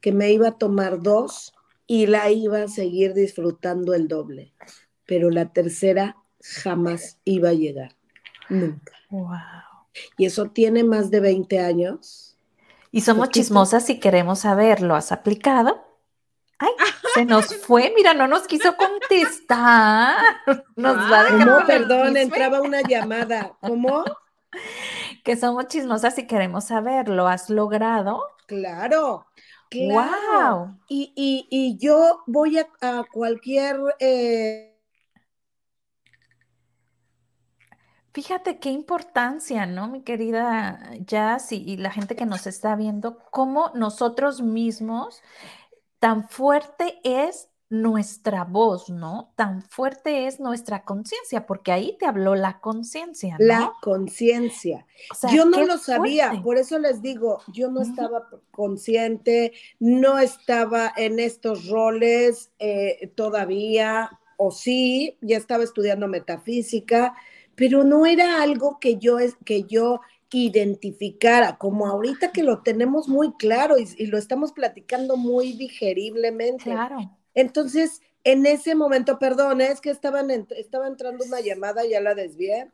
que 0.00 0.12
me 0.12 0.32
iba 0.32 0.48
a 0.48 0.58
tomar 0.58 1.02
dos 1.02 1.54
y 1.86 2.06
la 2.06 2.30
iba 2.30 2.62
a 2.62 2.68
seguir 2.68 3.14
disfrutando 3.14 3.94
el 3.94 4.08
doble, 4.08 4.54
pero 5.06 5.30
la 5.30 5.52
tercera 5.52 6.16
jamás 6.40 7.18
iba 7.24 7.50
a 7.50 7.54
llegar, 7.54 7.96
nunca. 8.50 8.92
Wow. 9.08 9.38
Y 10.18 10.26
eso 10.26 10.46
tiene 10.50 10.84
más 10.84 11.10
de 11.10 11.20
20 11.20 11.58
años 11.58 12.30
y 12.92 13.02
somos 13.02 13.28
chismosas 13.30 13.88
y 13.90 14.00
queremos 14.00 14.40
saber, 14.40 14.82
¿lo 14.82 14.96
has 14.96 15.12
aplicado? 15.12 15.84
Ay, 16.58 16.70
se 17.14 17.24
nos 17.24 17.46
fue, 17.66 17.92
mira, 17.94 18.14
no 18.14 18.26
nos 18.26 18.46
quiso 18.46 18.74
contestar. 18.76 20.18
Nos 20.74 20.96
va 20.96 21.20
a 21.20 21.24
dejar 21.24 21.46
no, 21.46 21.66
perdón, 21.66 22.16
entraba 22.16 22.60
una 22.60 22.82
llamada. 22.82 23.52
¿Cómo? 23.60 24.04
Que 25.22 25.36
somos 25.36 25.68
chismosas 25.68 26.18
y 26.18 26.26
queremos 26.26 26.64
saber, 26.64 27.08
¿lo 27.08 27.28
has 27.28 27.50
logrado? 27.50 28.24
Claro. 28.46 29.26
Claro. 29.68 30.56
Wow. 30.56 30.78
Y, 30.88 31.76
yo 31.78 32.22
voy 32.26 32.58
a, 32.58 32.66
cualquier 33.12 33.78
eh, 34.00 34.69
Fíjate 38.12 38.58
qué 38.58 38.70
importancia, 38.70 39.66
¿no, 39.66 39.86
mi 39.88 40.02
querida 40.02 40.80
Jazz 41.06 41.52
y, 41.52 41.76
la 41.76 41.92
gente 41.92 42.16
que 42.16 42.26
nos 42.26 42.46
está 42.48 42.74
viendo, 42.74 43.18
cómo 43.30 43.70
nosotros 43.74 44.42
mismos, 44.42 45.22
tan 46.00 46.28
fuerte 46.28 46.98
es 47.04 47.50
nuestra 47.68 48.42
voz, 48.42 48.90
¿no? 48.90 49.32
Tan 49.36 49.62
fuerte 49.62 50.26
es 50.26 50.40
nuestra 50.40 50.82
conciencia, 50.82 51.46
porque 51.46 51.70
ahí 51.70 51.96
te 52.00 52.06
habló 52.06 52.34
la 52.34 52.58
conciencia. 52.58 53.36
¿no? 53.38 53.46
La 53.46 53.72
conciencia. 53.80 54.86
yo 55.32 55.44
no 55.44 55.64
lo 55.64 55.78
sabía, 55.78 56.32
por 56.42 56.56
eso 56.56 56.80
les 56.80 57.00
digo, 57.00 57.38
yo 57.46 57.70
no 57.70 57.80
estaba 57.80 58.28
consciente, 58.50 59.52
no 59.78 60.18
estaba 60.18 60.92
en 60.96 61.20
estos 61.20 61.68
roles 61.68 62.50
eh, 62.58 63.12
todavía, 63.14 64.18
o 64.36 64.50
sí, 64.50 65.16
ya 65.20 65.36
estaba 65.36 65.62
estudiando 65.62 66.08
metafísica, 66.08 67.14
pero 67.60 67.84
no 67.84 68.06
era 68.06 68.42
algo 68.42 68.80
que 68.80 68.96
yo, 68.96 69.18
que 69.44 69.64
yo 69.64 70.00
identificara, 70.32 71.58
como 71.58 71.86
ahorita 71.86 72.32
que 72.32 72.42
lo 72.42 72.62
tenemos 72.62 73.06
muy 73.06 73.34
claro 73.34 73.76
y, 73.78 74.06
lo 74.06 74.16
estamos 74.16 74.52
platicando 74.52 75.18
muy 75.18 75.52
digeriblemente. 75.52 76.70
Claro. 76.70 77.18
Entonces, 77.34 78.00
en 78.24 78.46
ese 78.46 78.74
momento, 78.74 79.18
perdón, 79.18 79.60
es 79.60 79.82
que 79.82 79.90
estaban 79.90 80.30
estaba 80.56 80.86
entrando 80.86 81.22
una 81.22 81.42
llamada, 81.42 81.84
ya 81.84 82.00
la 82.00 82.14
desvié. 82.14 82.70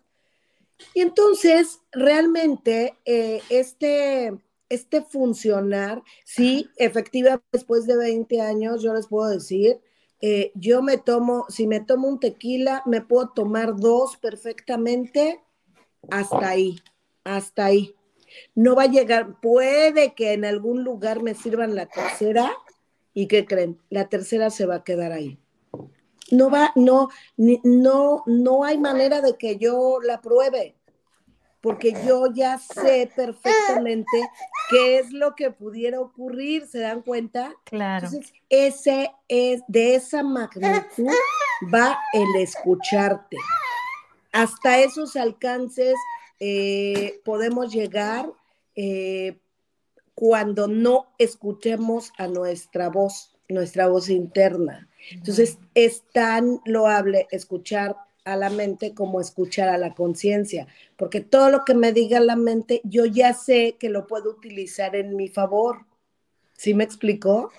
Y 0.94 1.00
entonces, 1.00 1.80
realmente, 1.90 2.94
eh, 3.06 3.42
este, 3.50 4.38
este 4.68 5.02
funcionar, 5.02 6.00
sí, 6.24 6.70
efectivamente, 6.76 7.44
después 7.50 7.88
de 7.88 7.96
20 7.96 8.40
años, 8.40 8.84
yo 8.84 8.94
les 8.94 9.08
puedo 9.08 9.30
decir 9.30 9.80
eh, 10.20 10.52
yo 10.54 10.82
me 10.82 10.96
tomo, 10.96 11.46
si 11.48 11.66
me 11.66 11.80
tomo 11.80 12.08
un 12.08 12.20
tequila, 12.20 12.82
me 12.86 13.02
puedo 13.02 13.30
tomar 13.30 13.76
dos 13.76 14.16
perfectamente 14.16 15.42
hasta 16.10 16.48
ahí, 16.48 16.78
hasta 17.24 17.66
ahí. 17.66 17.94
No 18.54 18.74
va 18.74 18.84
a 18.84 18.90
llegar, 18.90 19.40
puede 19.40 20.14
que 20.14 20.32
en 20.32 20.44
algún 20.44 20.84
lugar 20.84 21.22
me 21.22 21.34
sirvan 21.34 21.74
la 21.74 21.86
tercera 21.86 22.52
y 23.14 23.28
¿qué 23.28 23.46
creen? 23.46 23.80
La 23.88 24.08
tercera 24.08 24.50
se 24.50 24.66
va 24.66 24.76
a 24.76 24.84
quedar 24.84 25.12
ahí. 25.12 25.38
No 26.30 26.50
va, 26.50 26.72
no, 26.74 27.08
no, 27.36 28.24
no 28.26 28.64
hay 28.64 28.78
manera 28.78 29.20
de 29.20 29.36
que 29.36 29.58
yo 29.58 30.00
la 30.02 30.20
pruebe 30.20 30.76
porque 31.66 31.94
yo 32.06 32.26
ya 32.32 32.58
sé 32.58 33.10
perfectamente 33.16 34.30
qué 34.70 35.00
es 35.00 35.10
lo 35.10 35.34
que 35.34 35.50
pudiera 35.50 35.98
ocurrir, 35.98 36.64
¿se 36.68 36.78
dan 36.78 37.02
cuenta? 37.02 37.56
Claro. 37.64 38.06
Entonces, 38.06 38.32
ese 38.48 39.10
es, 39.26 39.62
de 39.66 39.96
esa 39.96 40.22
magnitud 40.22 41.10
va 41.74 41.98
el 42.12 42.40
escucharte. 42.40 43.36
Hasta 44.30 44.78
esos 44.78 45.16
alcances 45.16 45.96
eh, 46.38 47.20
podemos 47.24 47.72
llegar 47.72 48.30
eh, 48.76 49.36
cuando 50.14 50.68
no 50.68 51.08
escuchemos 51.18 52.12
a 52.16 52.28
nuestra 52.28 52.90
voz, 52.90 53.36
nuestra 53.48 53.88
voz 53.88 54.08
interna. 54.08 54.88
Entonces, 55.10 55.58
es 55.74 56.04
tan 56.12 56.60
loable 56.64 57.26
escuchar 57.32 57.96
a 58.26 58.36
la 58.36 58.50
mente 58.50 58.92
como 58.92 59.20
escuchar 59.20 59.68
a 59.68 59.78
la 59.78 59.94
conciencia, 59.94 60.66
porque 60.96 61.20
todo 61.20 61.48
lo 61.48 61.64
que 61.64 61.74
me 61.74 61.92
diga 61.92 62.18
la 62.18 62.34
mente, 62.34 62.80
yo 62.82 63.06
ya 63.06 63.32
sé 63.32 63.76
que 63.78 63.88
lo 63.88 64.06
puedo 64.06 64.30
utilizar 64.30 64.96
en 64.96 65.16
mi 65.16 65.28
favor. 65.28 65.86
¿Sí 66.52 66.74
me 66.74 66.84
explicó? 66.84 67.52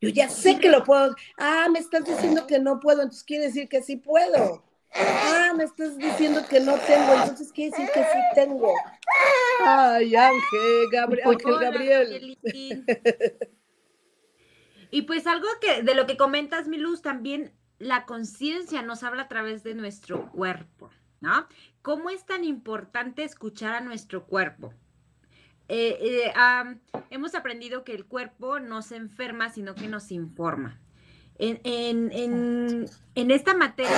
Yo 0.00 0.10
ya 0.10 0.28
sé 0.28 0.58
que 0.58 0.68
lo 0.68 0.84
puedo. 0.84 1.14
Ah, 1.38 1.68
me 1.72 1.78
estás 1.78 2.04
diciendo 2.04 2.46
que 2.46 2.58
no 2.58 2.78
puedo, 2.78 3.02
entonces 3.02 3.24
quiere 3.24 3.46
decir 3.46 3.68
que 3.68 3.82
sí 3.82 3.96
puedo. 3.96 4.62
Ah, 4.94 5.54
me 5.56 5.64
estás 5.64 5.96
diciendo 5.96 6.42
que 6.46 6.60
no 6.60 6.74
tengo, 6.80 7.14
entonces 7.14 7.50
quiere 7.50 7.70
decir 7.70 7.88
que 7.94 8.02
sí 8.02 8.18
tengo. 8.34 8.74
Ay, 9.64 10.14
Ángel, 10.14 10.90
Gabriel, 10.92 11.38
Gabriel. 11.60 12.38
Y 14.90 15.02
pues 15.02 15.26
algo 15.26 15.48
que 15.62 15.82
de 15.82 15.94
lo 15.94 16.06
que 16.06 16.18
comentas, 16.18 16.68
mi 16.68 16.76
luz, 16.76 17.00
también 17.00 17.54
la 17.82 18.06
conciencia 18.06 18.80
nos 18.82 19.02
habla 19.02 19.22
a 19.22 19.28
través 19.28 19.64
de 19.64 19.74
nuestro 19.74 20.30
cuerpo, 20.30 20.90
¿no? 21.20 21.48
¿Cómo 21.82 22.10
es 22.10 22.24
tan 22.24 22.44
importante 22.44 23.24
escuchar 23.24 23.74
a 23.74 23.80
nuestro 23.80 24.24
cuerpo? 24.24 24.72
Eh, 25.68 25.98
eh, 26.00 26.32
hemos 27.10 27.34
aprendido 27.34 27.82
que 27.82 27.94
el 27.94 28.04
cuerpo 28.04 28.60
no 28.60 28.82
se 28.82 28.96
enferma, 28.96 29.50
sino 29.50 29.74
que 29.74 29.88
nos 29.88 30.12
informa. 30.12 30.80
En, 31.38 31.60
en, 31.64 32.86
en, 33.16 33.30
esta 33.32 33.54
materia 33.54 33.96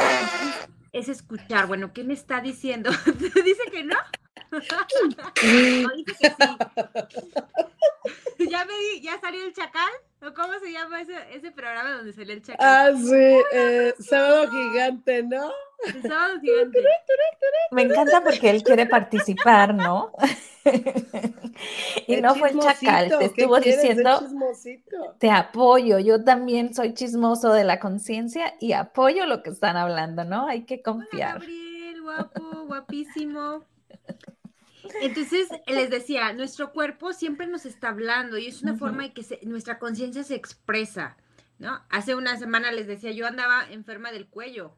es 0.93 1.11
escuchar, 1.11 1.67
bueno, 1.67 1.93
¿qué 1.93 2.05
me 2.05 2.15
está 2.15 2.41
diciendo? 2.41 2.91
¿Dice 3.19 3.65
que 3.71 3.85
no? 3.85 3.97
No 4.55 5.89
dice 5.97 6.13
que 6.15 6.29
sí. 6.29 6.45
¿Ya, 8.51 8.65
me, 8.65 9.01
¿Ya 9.01 9.21
salió 9.21 9.45
el 9.45 9.55
chacal? 9.55 9.91
cómo 10.33 10.59
se 10.59 10.73
llama 10.73 11.03
ese, 11.03 11.15
ese 11.33 11.51
programa 11.51 11.97
donde 11.97 12.13
sale 12.13 12.33
el 12.33 12.43
chacal? 12.43 12.67
Ah, 12.67 12.91
sí, 12.97 13.43
eh, 13.53 13.95
Sábado 13.99 14.51
Gigante, 14.51 15.23
¿no? 15.23 15.51
sábado 16.03 16.41
Gigante. 16.41 16.83
Me 17.71 17.83
encanta 17.83 18.23
porque 18.23 18.51
él 18.51 18.63
quiere 18.63 18.87
participar, 18.87 19.75
¿no? 19.75 20.13
y 22.07 22.17
no 22.21 22.35
fue 22.37 22.51
el 22.51 22.61
chacal, 22.61 23.19
te 23.19 23.25
estuvo 23.27 23.61
diciendo, 23.61 24.21
te 25.19 25.31
apoyo, 25.31 25.99
yo 25.99 26.25
también 26.25 26.73
soy 26.73 26.95
chismoso 26.95 27.53
de 27.53 27.65
la 27.65 27.81
conciencia 27.81 28.55
y 28.61 28.73
apoyo 28.73 29.27
lo 29.27 29.43
que 29.43 29.51
están 29.51 29.77
hablando, 29.77 30.25
¿no? 30.25 30.47
Hay 30.47 30.65
que 30.65 30.81
confiar. 30.81 31.41
Gabriel, 31.41 32.03
guapo, 32.03 32.65
guapísimo. 32.67 33.65
Entonces, 35.01 35.49
les 35.67 35.91
decía, 35.91 36.33
nuestro 36.33 36.73
cuerpo 36.73 37.13
siempre 37.13 37.47
nos 37.47 37.67
está 37.67 37.89
hablando 37.89 38.39
y 38.39 38.47
es 38.47 38.63
una 38.63 38.77
forma 38.77 39.05
de 39.05 39.13
que 39.13 39.41
nuestra 39.43 39.79
conciencia 39.79 40.25
se 40.25 40.35
expresa, 40.35 41.17
¿no? 41.59 41.83
Hace 41.91 42.15
una 42.15 42.37
semana 42.39 42.73
les 42.73 42.87
decía, 42.87 43.13
yo 43.13 43.27
andaba 43.27 43.67
enferma 43.71 44.13
del 44.13 44.27
cuello, 44.27 44.77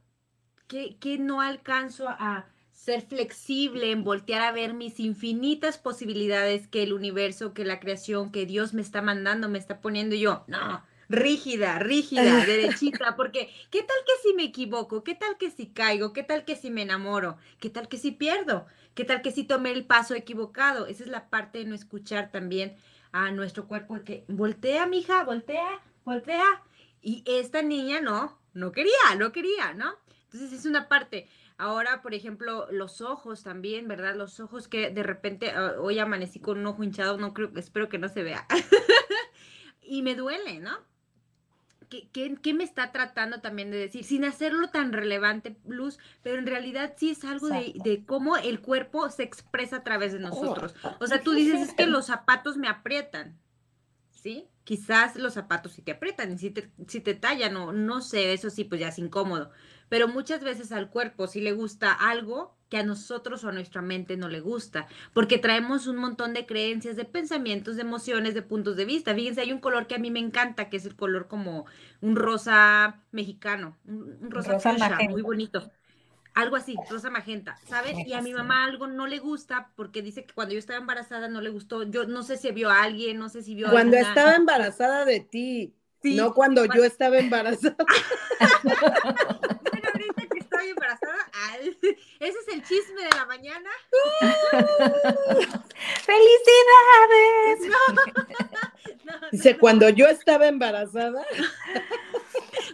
que, 0.67 0.97
que 0.99 1.19
no 1.19 1.41
alcanzo 1.41 2.09
a 2.09 2.47
ser 2.73 3.03
flexible, 3.03 3.91
en 3.91 4.05
voltear 4.05 4.43
a 4.43 4.53
ver 4.53 4.75
mis 4.75 5.01
infinitas 5.01 5.79
posibilidades 5.79 6.69
que 6.69 6.83
el 6.83 6.93
universo, 6.93 7.55
que 7.55 7.65
la 7.65 7.81
creación, 7.81 8.31
que 8.31 8.47
Dios 8.47 8.75
me 8.75 8.83
está 8.83 9.01
mandando, 9.03 9.49
me 9.49 9.59
está 9.59 9.81
poniendo 9.81 10.15
y 10.15 10.21
yo, 10.21 10.45
no, 10.47 10.85
rígida, 11.09 11.79
rígida, 11.79 12.23
derechita, 12.47 13.17
porque 13.17 13.49
¿qué 13.71 13.83
tal 13.83 13.97
que 14.07 14.29
si 14.29 14.35
me 14.35 14.45
equivoco? 14.45 15.05
¿Qué 15.05 15.15
tal 15.15 15.37
que 15.39 15.51
si 15.51 15.69
caigo? 15.69 16.13
¿Qué 16.13 16.23
tal 16.23 16.45
que 16.45 16.57
si 16.57 16.71
me 16.71 16.83
enamoro? 16.83 17.37
¿Qué 17.61 17.71
tal 17.71 17.89
que 17.89 17.99
si 17.99 18.13
pierdo? 18.13 18.67
¿Qué 18.95 19.05
tal 19.05 19.23
que 19.23 19.31
si 19.31 19.45
tomé 19.45 19.73
el 19.73 19.85
paso 19.85 20.15
equivocado? 20.15 20.87
Esa 20.87 21.05
es 21.05 21.11
la 21.11 21.29
parte 21.29 21.59
de 21.59 21.67
no 21.67 21.75
escuchar 21.75 22.31
también 22.31 22.77
a 23.13 23.31
nuestro 23.31 23.67
cuerpo, 23.67 24.03
que 24.05 24.25
voltea, 24.29 24.87
mija, 24.87 25.25
voltea, 25.25 25.83
voltea. 26.05 26.63
Y 27.03 27.23
esta 27.27 27.63
niña 27.63 28.01
no, 28.01 28.39
no 28.53 28.73
quería, 28.73 29.15
no 29.19 29.33
quería, 29.33 29.75
¿no? 29.75 29.95
Entonces 30.25 30.53
es 30.53 30.67
una 30.67 30.89
parte. 30.89 31.29
Ahora, 31.59 32.03
por 32.03 32.13
ejemplo, 32.13 32.67
los 32.71 33.01
ojos 33.01 33.43
también, 33.43 33.89
¿verdad? 33.89 34.15
Los 34.15 34.41
ojos 34.41 34.69
que 34.69 34.91
de 34.91 35.03
repente, 35.03 35.51
ah, 35.51 35.77
hoy 35.79 35.99
amanecí 35.99 36.41
con 36.41 36.59
un 36.59 36.67
ojo 36.67 36.83
hinchado, 36.83 37.17
no 37.17 37.33
creo, 37.33 37.51
espero 37.57 37.89
que 37.89 37.99
no 37.99 38.09
se 38.09 38.23
vea. 38.23 38.47
y 39.83 40.03
me 40.03 40.15
duele, 40.15 40.59
¿no? 40.59 40.79
¿Qué, 41.89 42.55
me 42.55 42.65
está 42.65 42.93
tratando 42.93 43.41
también 43.41 43.71
de 43.71 43.79
decir? 43.79 44.05
Sin 44.05 44.25
hacerlo 44.25 44.69
tan 44.71 44.93
relevante, 44.93 45.57
Luz, 45.67 45.99
pero 46.23 46.39
en 46.39 46.47
realidad 46.47 46.95
sí 46.97 47.11
es 47.11 47.25
algo 47.25 47.49
de, 47.49 48.05
cómo 48.07 48.37
el 48.37 48.61
cuerpo 48.61 49.09
se 49.11 49.23
expresa 49.23 49.77
a 49.77 49.85
través 49.85 50.13
de 50.13 50.19
nosotros. 50.19 50.75
O 51.01 51.07
sea, 51.07 51.23
tú 51.23 51.33
dices, 51.33 51.69
es 51.69 51.75
que 51.75 51.87
los 51.87 52.07
zapatos 52.07 52.57
me 52.57 52.69
aprietan, 52.69 53.39
¿sí? 54.11 54.49
Quizás 54.65 55.17
los 55.17 55.35
zapatos 55.35 55.73
sí 55.73 55.83
te 55.83 55.93
aprietan 55.93 56.33
y 56.33 56.39
si 56.39 56.51
te, 56.51 56.71
si 56.89 57.01
te 57.01 57.15
tallan, 57.15 57.53
no, 57.53 57.73
no 57.73 58.01
sé, 58.01 58.33
eso 58.33 58.51
sí, 58.51 58.65
pues 58.65 58.81
ya 58.81 58.89
es 58.89 58.99
incómodo. 58.99 59.51
Pero 59.89 60.09
muchas 60.09 60.43
veces 60.43 60.73
al 60.73 60.91
cuerpo 60.91 61.29
sí 61.29 61.41
le 61.41 61.53
gusta 61.53 61.93
algo 61.93 62.56
que 62.69 62.79
a 62.79 62.83
nosotros 62.83 63.45
o 63.45 63.49
a 63.49 63.53
nuestra 63.53 63.81
mente 63.81 64.17
no 64.17 64.29
le 64.29 64.41
gusta, 64.41 64.87
porque 65.13 65.39
traemos 65.39 65.87
un 65.87 65.97
montón 65.97 66.35
de 66.35 66.47
creencias, 66.47 66.97
de 66.97 67.05
pensamientos, 67.05 67.77
de 67.77 67.83
emociones, 67.83 68.35
de 68.35 68.43
puntos 68.43 68.77
de 68.77 68.85
vista. 68.85 69.15
Fíjense, 69.15 69.41
hay 69.41 69.53
un 69.53 69.61
color 69.61 69.87
que 69.87 69.95
a 69.95 69.99
mí 69.99 70.11
me 70.11 70.19
encanta, 70.21 70.69
que 70.69 70.77
es 70.77 70.87
el 70.87 70.97
color 70.97 71.29
como 71.29 71.67
un 72.01 72.17
rosa 72.17 73.03
mexicano, 73.13 73.77
un, 73.87 74.31
rosa, 74.31 74.59
muy 75.09 75.23
bonito. 75.23 75.71
Algo 76.35 76.57
así, 76.57 76.77
rosa 76.91 77.09
magenta, 77.09 77.57
¿saben? 77.67 78.07
Y 78.07 78.13
a 78.13 78.21
mi 78.21 78.35
mamá 78.35 78.65
algo 78.65 78.87
no 78.87 79.07
le 79.07 79.19
gusta 79.19 79.71
porque 79.75 80.03
dice 80.03 80.27
que 80.27 80.35
cuando 80.35 80.53
yo 80.53 80.59
estaba 80.59 80.79
embarazada 80.79 81.29
no 81.29 81.41
le 81.41 81.49
gustó. 81.49 81.85
Yo 81.85 82.05
no 82.05 82.23
sé 82.23 82.37
si 82.37 82.51
vio 82.51 82.69
a 82.69 82.83
alguien, 82.83 83.19
no 83.19 83.31
sé 83.31 83.43
si 83.43 83.55
vio 83.55 83.69
a 83.69 83.71
Cuando 83.73 83.97
estaba 83.97 84.35
embarazada 84.35 85.07
de 85.07 85.21
ti, 85.21 85.75
no 86.03 86.35
cuando 86.35 86.67
yo 86.67 86.85
estaba 86.85 87.19
embarazada. 87.19 87.77
Embarazada. 90.71 91.31
ese 92.21 92.39
es 92.39 92.49
el 92.53 92.63
chisme 92.63 93.03
de 93.03 93.11
la 93.17 93.27
mañana. 93.27 93.71
¡Felicidades! 96.05 97.61
Dice, 99.33 99.59
cuando 99.59 99.89
yo 99.89 100.07
estaba 100.07 100.47
embarazada. 100.47 101.25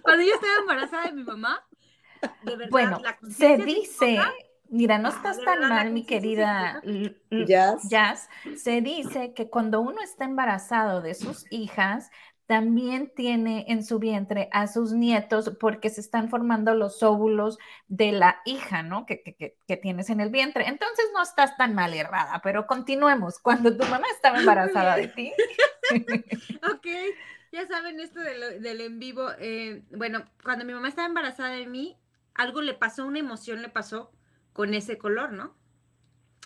cuando 0.03 0.25
yo 0.25 0.35
estaba 0.35 0.57
embarazada 0.61 1.05
de 1.07 1.13
mi 1.13 1.25
mamá. 1.25 1.65
De 2.43 2.57
verdad, 2.57 2.71
bueno, 2.71 3.03
se 3.29 3.57
dice, 3.59 4.19
mira, 4.69 4.99
no 4.99 5.09
estás 5.09 5.39
ah, 5.41 5.45
tan 5.45 5.69
mal, 5.69 5.91
mi 5.91 6.07
querida 6.07 6.81
Jazz. 7.31 7.89
Jazz. 7.89 8.29
Se 8.57 8.81
dice 8.81 9.35
que 9.35 9.51
cuando 9.51 9.81
uno 9.81 10.01
está 10.03 10.25
embarazado 10.25 11.03
de 11.03 11.15
sus 11.15 11.45
hijas, 11.51 12.11
también 12.53 13.11
tiene 13.17 13.65
en 13.69 13.83
su 13.83 13.99
vientre 13.99 14.51
a 14.53 14.67
sus 14.67 14.93
nietos 14.93 15.53
porque 15.59 15.89
se 15.89 16.03
están 16.03 16.29
formando 16.29 16.75
los 16.75 17.03
óvulos 17.03 17.59
de 17.89 18.13
la 18.13 18.43
hija, 18.45 18.83
¿no? 18.83 19.07
Que, 19.07 19.57
tienes 19.81 20.11
en 20.11 20.21
el 20.21 20.29
vientre. 20.29 20.69
Entonces 20.69 21.07
no 21.15 21.23
estás 21.23 21.57
tan 21.57 21.75
mal 21.75 21.95
errada, 21.95 22.43
pero 22.45 22.67
continuemos. 22.67 23.39
Cuando 23.39 23.75
tu 23.75 23.87
mamá 23.87 24.05
estaba 24.15 24.39
embarazada 24.39 24.97
de 24.97 25.09
ti. 25.09 25.33
ok, 26.75 26.87
ya 27.53 27.67
saben 27.67 27.99
esto 28.01 28.21
del, 28.21 28.83
en 28.83 28.99
vivo. 28.99 29.31
Eh, 29.39 29.83
bueno, 29.91 30.23
cuando 30.45 30.67
mi 30.67 30.75
mamá 30.75 30.89
estaba 30.89 31.09
embarazada 31.09 31.55
de 31.55 31.67
mí, 31.67 31.97
algo 32.35 32.61
le 32.61 32.75
pasó, 32.75 33.07
una 33.07 33.19
emoción 33.19 33.63
le 33.63 33.71
pasó 33.71 34.13
con 34.53 34.75
ese 34.75 34.99
color, 34.99 35.33
¿no? 35.33 35.57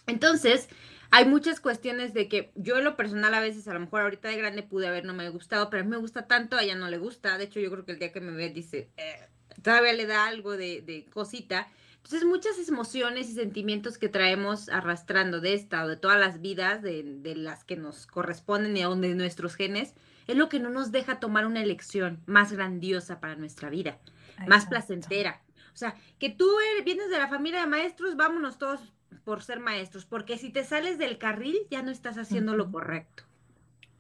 Entonces, 0.07 0.69
hay 1.11 1.25
muchas 1.25 1.61
cuestiones 1.61 2.15
de 2.15 2.29
que 2.29 2.53
yo 2.55 2.79
en 2.79 2.85
lo 2.85 2.97
personal 2.97 3.35
a 3.35 3.41
veces, 3.41 3.69
a 3.69 3.75
lo 3.75 3.81
mejor 3.81 4.03
ahorita 4.03 4.29
de 4.29 4.37
grande 4.37 4.63
pude 4.63 4.87
haber 4.87 5.05
no 5.05 5.15
me 5.15 5.29
gustado, 5.29 5.71
pero 5.71 5.83
a 5.83 5.85
mí 5.85 5.91
me 5.91 5.97
gusta 5.97 6.27
tanto, 6.27 6.57
a 6.57 6.63
ella 6.63 6.75
no 6.75 6.89
le 6.89 6.99
gusta. 6.99 7.39
De 7.39 7.45
hecho, 7.45 7.61
yo 7.61 7.71
creo 7.71 7.85
que 7.85 7.93
el 7.93 7.99
día 7.99 8.13
que 8.13 8.21
me 8.21 8.33
ve 8.33 8.51
dice, 8.51 8.91
eh", 8.97 9.29
todavía 9.63 9.93
le 9.93 10.07
da 10.07 10.27
algo 10.27 10.57
de, 10.57 10.83
de, 10.83 11.05
cosita. 11.07 11.69
Entonces, 11.97 12.25
muchas 12.25 12.69
emociones 12.69 13.29
y 13.29 13.35
sentimientos 13.35 13.99
que 13.99 14.09
traemos 14.09 14.69
arrastrando 14.69 15.41
de 15.41 15.55
esta 15.55 15.85
o 15.85 15.89
de 15.89 15.97
todas 15.97 16.21
las 16.21 16.41
vidas, 16.41 16.83
de, 16.83 17.03
de 17.03 17.35
las 17.35 17.65
que 17.65 17.77
nos 17.77 18.07
corresponden 18.07 18.77
y 18.77 18.83
aún 18.83 19.01
de 19.01 19.15
nuestros 19.15 19.57
genes, 19.57 19.95
es 20.27 20.37
lo 20.37 20.49
que 20.49 20.61
no 20.61 20.71
nos 20.71 20.93
deja 20.93 21.21
tomar 21.21 21.47
una 21.47 21.63
elección 21.63 22.23
más 22.27 22.53
grandiosa 22.53 23.21
para 23.21 23.37
nuestra 23.37 23.71
vida, 23.71 23.99
más 24.47 24.67
placentera. 24.67 25.43
O 25.73 25.77
sea, 25.77 25.95
que 26.19 26.31
tú 26.31 26.49
vienes 26.85 27.11
de 27.11 27.19
la 27.19 27.29
familia 27.29 27.61
de 27.61 27.67
maestros, 27.67 28.17
vámonos 28.17 28.59
todos 28.59 28.81
por 29.25 29.43
ser 29.43 29.61
maestros, 29.61 30.05
porque 30.05 30.39
si 30.39 30.51
te 30.51 30.65
sales 30.65 30.99
del 30.99 31.19
carril 31.19 31.57
ya 31.71 31.83
no 31.83 31.91
estás 31.91 32.19
haciendo 32.19 32.57
lo 32.57 32.71
correcto, 32.71 33.25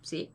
¿sí? 0.03 0.33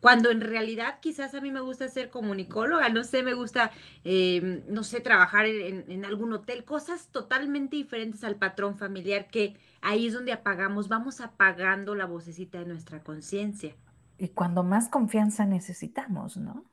Cuando 0.00 0.32
en 0.32 0.40
realidad 0.40 0.98
quizás 1.00 1.32
a 1.34 1.40
mí 1.40 1.52
me 1.52 1.60
gusta 1.60 1.88
ser 1.88 2.10
comunicóloga, 2.10 2.88
no 2.88 3.04
sé, 3.04 3.22
me 3.22 3.34
gusta, 3.34 3.70
em, 4.02 4.62
no 4.68 4.82
sé, 4.82 5.00
trabajar 5.00 5.46
en, 5.46 5.88
en, 5.88 6.04
algún 6.04 6.32
hotel, 6.32 6.64
cosas 6.64 7.06
totalmente 7.12 7.76
diferentes 7.76 8.24
al 8.24 8.34
patrón 8.34 8.76
familiar 8.76 9.28
que 9.28 9.56
ahí 9.80 10.08
es 10.08 10.12
donde 10.12 10.32
apagamos, 10.32 10.88
vamos 10.88 11.20
apagando 11.20 11.94
la 11.94 12.06
vocecita 12.06 12.58
de 12.58 12.66
nuestra 12.66 13.04
conciencia. 13.04 13.76
Y 14.18 14.28
cuando 14.30 14.64
más 14.64 14.88
confianza 14.88 15.46
necesitamos, 15.46 16.36
¿no? 16.36 16.64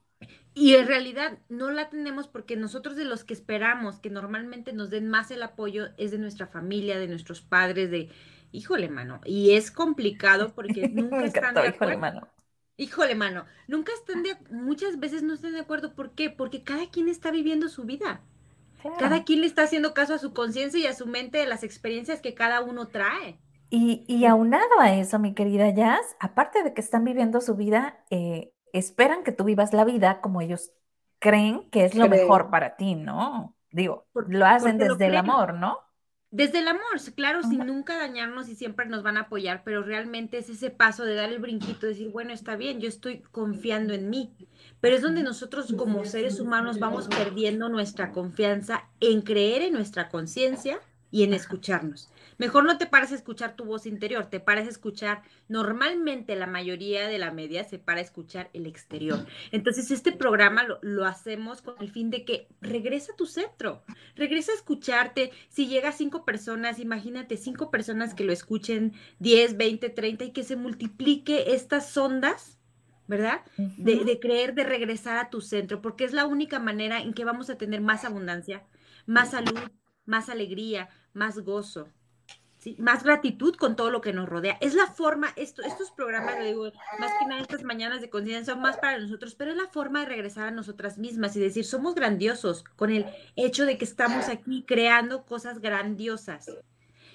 Y 0.54 0.76
en 0.76 0.88
realidad 0.88 1.40
no 1.48 1.72
la 1.72 1.90
tenemos 1.90 2.28
porque 2.28 2.58
nosotros 2.58 2.96
de 2.96 3.06
los 3.06 3.24
que 3.24 3.34
esperamos 3.34 4.00
que 4.00 4.10
normalmente 4.10 4.74
nos 4.74 4.90
den 4.90 5.08
más 5.08 5.32
el 5.32 5.44
apoyo 5.44 5.90
es 5.98 6.12
de 6.12 6.18
nuestra 6.18 6.48
familia, 6.48 7.00
de 7.00 7.08
nuestros 7.08 7.42
padres, 7.42 7.90
de, 7.92 8.10
híjole, 8.52 8.90
mano. 8.90 9.22
Y 9.24 9.52
es 9.52 9.72
complicado 9.72 10.54
porque 10.54 10.90
nunca 10.94 11.24
están 11.24 11.54
de 11.54 11.68
acuerdo. 11.68 11.94
Híjole, 11.94 11.98
mano. 11.98 12.28
Híjole, 12.78 13.16
mano. 13.16 13.46
Nunca 13.68 13.94
están 13.94 14.24
de 14.24 14.38
muchas 14.52 15.00
veces 15.00 15.24
no 15.24 15.34
están 15.34 15.54
de 15.54 15.60
acuerdo. 15.60 15.96
¿Por 15.96 16.12
qué? 16.12 16.30
Porque 16.30 16.64
cada 16.64 16.90
quien 16.90 17.08
está 17.08 17.32
viviendo 17.32 17.70
su 17.70 17.86
vida. 17.86 18.22
Cada 18.98 19.26
quien 19.26 19.42
le 19.42 19.48
está 19.48 19.64
haciendo 19.64 19.94
caso 19.94 20.14
a 20.14 20.20
su 20.20 20.34
conciencia 20.34 20.80
y 20.80 20.88
a 20.88 20.94
su 20.94 21.06
mente 21.06 21.38
de 21.38 21.48
las 21.48 21.64
experiencias 21.64 22.22
que 22.22 22.34
cada 22.34 22.62
uno 22.62 22.88
trae. 22.88 23.38
Y, 23.70 24.06
y 24.08 24.26
aunado 24.26 24.80
a 24.80 24.94
eso, 24.96 25.20
mi 25.20 25.34
querida 25.34 25.70
Jazz, 25.70 26.16
aparte 26.20 26.64
de 26.64 26.74
que 26.74 26.82
están 26.82 27.04
viviendo 27.04 27.42
su 27.42 27.56
vida, 27.56 28.04
eh, 28.10 28.54
esperan 28.74 29.24
que 29.24 29.32
tú 29.32 29.44
vivas 29.44 29.74
la 29.74 29.86
vida 29.86 30.22
como 30.22 30.42
ellos 30.42 30.72
creen 31.20 31.70
que 31.70 31.86
es 31.86 31.96
lo 31.96 32.08
mejor 32.08 32.50
para 32.50 32.76
ti, 32.76 32.96
¿no? 32.96 33.56
Digo, 33.72 34.08
lo 34.14 34.46
hacen 34.46 34.78
desde 34.78 35.08
el 35.08 35.18
amor, 35.18 35.54
¿no? 35.54 35.80
Desde 36.32 36.60
el 36.60 36.68
amor, 36.68 37.00
claro, 37.16 37.42
sin 37.42 37.66
nunca 37.66 37.98
dañarnos 37.98 38.50
y 38.50 38.56
siempre 38.56 38.86
nos 38.86 39.02
van 39.02 39.18
a 39.18 39.22
apoyar, 39.22 39.64
pero 39.66 39.82
realmente 39.82 40.38
es 40.38 40.48
ese 40.50 40.70
paso 40.70 41.04
de 41.04 41.16
dar 41.16 41.32
el 41.32 41.40
brinquito, 41.40 41.88
decir, 41.88 42.12
bueno, 42.12 42.34
está 42.34 42.56
bien, 42.56 42.80
yo 42.80 42.88
estoy 42.88 43.22
confiando 43.32 43.96
en 43.96 44.12
mí. 44.12 44.32
Pero 44.80 44.96
es 44.96 45.02
donde 45.02 45.24
nosotros 45.24 45.74
como 45.76 46.06
seres 46.06 46.40
humanos 46.40 46.78
vamos 46.78 47.08
perdiendo 47.08 47.68
nuestra 47.68 48.12
confianza 48.12 48.90
en 49.00 49.24
creer 49.24 49.64
en 49.64 49.74
nuestra 49.74 50.10
conciencia 50.10 50.80
y 51.10 51.24
en 51.24 51.34
escucharnos. 51.34 52.12
Mejor 52.40 52.64
no 52.64 52.78
te 52.78 52.86
pares 52.86 53.12
a 53.12 53.16
escuchar 53.16 53.58
tu 53.58 53.66
voz 53.66 53.86
interior, 53.86 54.28
te 54.28 54.40
pares 54.40 54.66
a 54.66 54.70
escuchar, 54.70 55.24
normalmente 55.50 56.38
la 56.38 56.48
mayoría 56.48 57.10
de 57.10 57.18
la 57.18 57.32
media 57.32 57.66
se 57.66 57.80
para 57.80 58.00
a 58.00 58.02
escuchar 58.02 58.50
el 58.54 58.66
exterior. 58.66 59.26
Entonces, 59.52 59.92
este 59.92 60.14
programa 60.14 60.66
lo, 60.82 61.06
hacemos 61.06 61.62
con 61.62 61.76
el 61.82 61.92
fin 61.92 62.10
de 62.10 62.24
que 62.24 62.48
regresa 62.62 63.12
a 63.12 63.18
tu 63.18 63.26
centro, 63.26 63.84
regresa 64.16 64.54
a 64.54 64.56
escucharte. 64.56 65.32
Si 65.50 65.68
llega 65.68 65.92
cinco 65.92 66.24
personas, 66.24 66.80
imagínate 66.80 67.36
cinco 67.36 67.72
personas 67.72 68.14
que 68.14 68.24
lo 68.24 68.32
escuchen, 68.32 68.94
10, 69.20 69.58
20, 69.58 69.90
30 69.90 70.24
y 70.24 70.32
que 70.32 70.46
se 70.46 70.56
multiplique 70.56 71.54
estas 71.54 71.96
ondas 71.98 72.58
¿verdad? 73.06 73.42
de, 73.58 74.06
de, 74.06 74.20
creer, 74.22 74.54
de 74.54 74.64
regresar 74.64 75.18
a 75.18 75.30
tu 75.30 75.42
centro, 75.42 75.82
porque 75.82 76.06
es 76.06 76.14
la 76.14 76.26
única 76.26 76.58
manera 76.58 77.02
en 77.02 77.14
que 77.14 77.26
vamos 77.26 77.50
a 77.50 77.58
tener 77.58 77.82
más 77.82 78.06
abundancia, 78.06 78.64
más 79.06 79.32
salud, 79.32 79.60
más 80.06 80.30
alegría, 80.30 80.88
más 81.12 81.40
gozo 81.40 81.90
más 82.78 83.04
gratitud 83.04 83.56
con 83.56 83.76
todo 83.76 83.90
lo 83.90 84.02
que 84.02 84.14
nos 84.14 84.28
rodea. 84.28 84.58
Es 84.60 84.74
la 84.74 84.88
forma, 84.88 85.30
esto, 85.36 85.62
estos 85.62 85.92
programas, 85.92 86.38
lo 86.38 86.46
digo, 86.46 86.72
más 87.00 87.12
que 87.18 87.26
nada 87.26 87.42
estas 87.42 87.64
mañanas 87.64 88.02
de 88.02 88.10
conciencia 88.10 88.54
son 88.54 88.62
más 88.62 88.78
para 88.78 88.98
nosotros, 88.98 89.36
pero 89.36 89.52
es 89.52 89.58
la 89.58 89.68
forma 89.68 90.02
de 90.02 90.08
regresar 90.08 90.48
a 90.48 90.52
nosotras 90.52 90.98
mismas 90.98 91.36
y 91.36 91.40
decir, 91.40 91.66
somos 91.66 91.96
grandiosos 91.96 92.64
con 92.76 92.92
el 92.92 93.06
hecho 93.36 93.66
de 93.66 93.78
que 93.78 93.86
estamos 93.86 94.28
aquí 94.28 94.64
creando 94.68 95.26
cosas 95.26 95.60
grandiosas. 95.60 96.52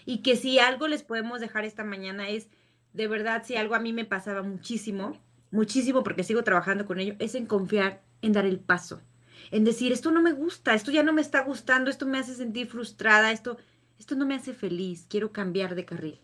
Y 0.07 0.19
que 0.23 0.37
si 0.37 0.59
algo 0.59 0.89
les 0.89 1.03
podemos 1.03 1.41
dejar 1.41 1.65
esta 1.65 1.85
mañana 1.85 2.29
es, 2.29 2.49
de 2.93 3.09
verdad, 3.09 3.43
si 3.45 3.57
algo 3.57 3.75
a 3.75 3.81
mí 3.81 3.93
me 3.93 4.05
pasaba 4.05 4.43
muchísimo, 4.43 5.19
muchísimo 5.51 6.03
porque 6.03 6.25
sigo 6.25 6.43
trabajando 6.43 6.87
con 6.87 7.01
ello, 7.01 7.17
es 7.19 7.35
en 7.35 7.47
confiar, 7.47 8.03
en 8.23 8.33
dar 8.33 8.47
el 8.47 8.61
paso, 8.61 9.03
en 9.51 9.65
decir, 9.65 9.93
esto 9.93 10.11
no 10.11 10.23
me 10.23 10.33
gusta, 10.33 10.75
esto 10.75 10.91
ya 10.91 11.03
no 11.03 11.13
me 11.13 11.21
está 11.21 11.43
gustando, 11.43 11.91
esto 11.91 12.07
me 12.07 12.19
hace 12.19 12.35
sentir 12.35 12.67
frustrada, 12.67 13.31
esto 13.31 13.59
esto 13.99 14.15
no 14.15 14.27
me 14.27 14.35
hace 14.35 14.53
feliz, 14.53 15.07
quiero 15.09 15.33
cambiar 15.33 15.75
de 15.75 15.85
carril, 15.85 16.21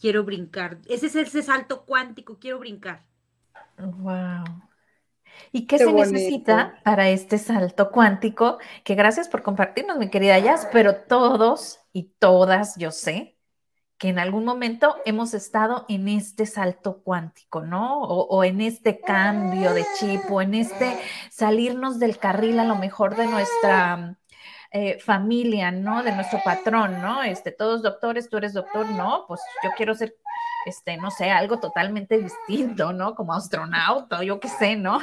quiero 0.00 0.24
brincar. 0.24 0.78
Ese 0.88 1.06
es 1.06 1.16
ese 1.16 1.42
salto 1.42 1.84
cuántico, 1.84 2.38
quiero 2.38 2.58
brincar. 2.58 3.04
Wow. 3.78 4.44
¿Y 5.52 5.66
qué, 5.66 5.78
se 5.78 5.92
necesita 5.92 6.80
para 6.82 7.08
este 7.10 7.38
salto 7.38 7.90
cuántico? 7.90 8.58
Que 8.84 8.94
gracias 8.94 9.28
por 9.28 9.42
compartirnos, 9.42 9.98
mi 9.98 10.08
querida 10.08 10.38
Jazz, 10.38 10.68
pero 10.72 10.96
todos 10.96 11.80
y 11.92 12.14
todas, 12.18 12.76
yo 12.76 12.90
sé, 12.90 13.36
que 13.98 14.08
en 14.08 14.18
algún 14.18 14.44
momento 14.44 14.96
hemos 15.04 15.34
estado 15.34 15.86
en 15.88 16.08
este 16.08 16.46
salto 16.46 17.02
cuántico, 17.02 17.62
¿no? 17.62 18.02
O, 18.02 18.26
o, 18.28 18.44
en 18.44 18.60
este 18.60 19.00
cambio 19.00 19.72
de 19.72 19.84
chip, 19.98 20.20
o 20.30 20.42
en 20.42 20.54
este 20.54 20.98
salirnos 21.30 21.98
del 21.98 22.18
carril 22.18 22.58
a 22.58 22.64
lo 22.64 22.76
mejor 22.76 23.16
de 23.16 23.26
nuestra 23.26 24.18
eh, 24.72 24.98
familia, 24.98 25.70
¿no? 25.70 26.02
De 26.02 26.12
nuestro 26.12 26.40
patrón, 26.44 27.00
¿no? 27.00 27.22
Este, 27.22 27.52
todos 27.52 27.82
doctores, 27.82 28.28
tú 28.28 28.36
eres 28.36 28.52
doctor, 28.52 28.88
no, 28.90 29.24
pues 29.28 29.40
yo 29.62 29.70
quiero 29.76 29.94
ser, 29.94 30.16
este, 30.66 30.96
no 30.96 31.10
sé, 31.10 31.30
algo 31.30 31.60
totalmente 31.60 32.18
distinto, 32.18 32.92
¿no? 32.92 33.14
Como 33.14 33.34
astronauta, 33.34 34.22
yo 34.22 34.40
qué 34.40 34.48
sé, 34.48 34.76
¿no? 34.76 34.98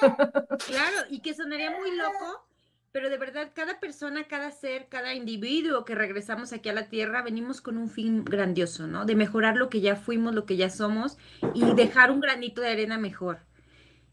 Claro, 0.00 0.96
y 1.10 1.20
que 1.20 1.34
sonaría 1.34 1.70
muy 1.70 1.96
loco, 1.96 2.46
pero 2.92 3.10
de 3.10 3.18
verdad, 3.18 3.50
cada 3.54 3.80
persona, 3.80 4.24
cada 4.24 4.50
ser, 4.50 4.88
cada 4.88 5.14
individuo 5.14 5.84
que 5.84 5.94
regresamos 5.94 6.52
aquí 6.52 6.68
a 6.68 6.72
la 6.72 6.88
Tierra, 6.88 7.22
venimos 7.22 7.60
con 7.60 7.76
un 7.76 7.90
fin 7.90 8.24
grandioso, 8.24 8.86
¿no? 8.86 9.04
De 9.04 9.14
mejorar 9.14 9.56
lo 9.56 9.68
que 9.68 9.80
ya 9.80 9.96
fuimos, 9.96 10.34
lo 10.34 10.46
que 10.46 10.56
ya 10.56 10.70
somos 10.70 11.18
y 11.54 11.74
dejar 11.74 12.10
un 12.10 12.20
granito 12.20 12.60
de 12.60 12.70
arena 12.70 12.98
mejor. 12.98 13.40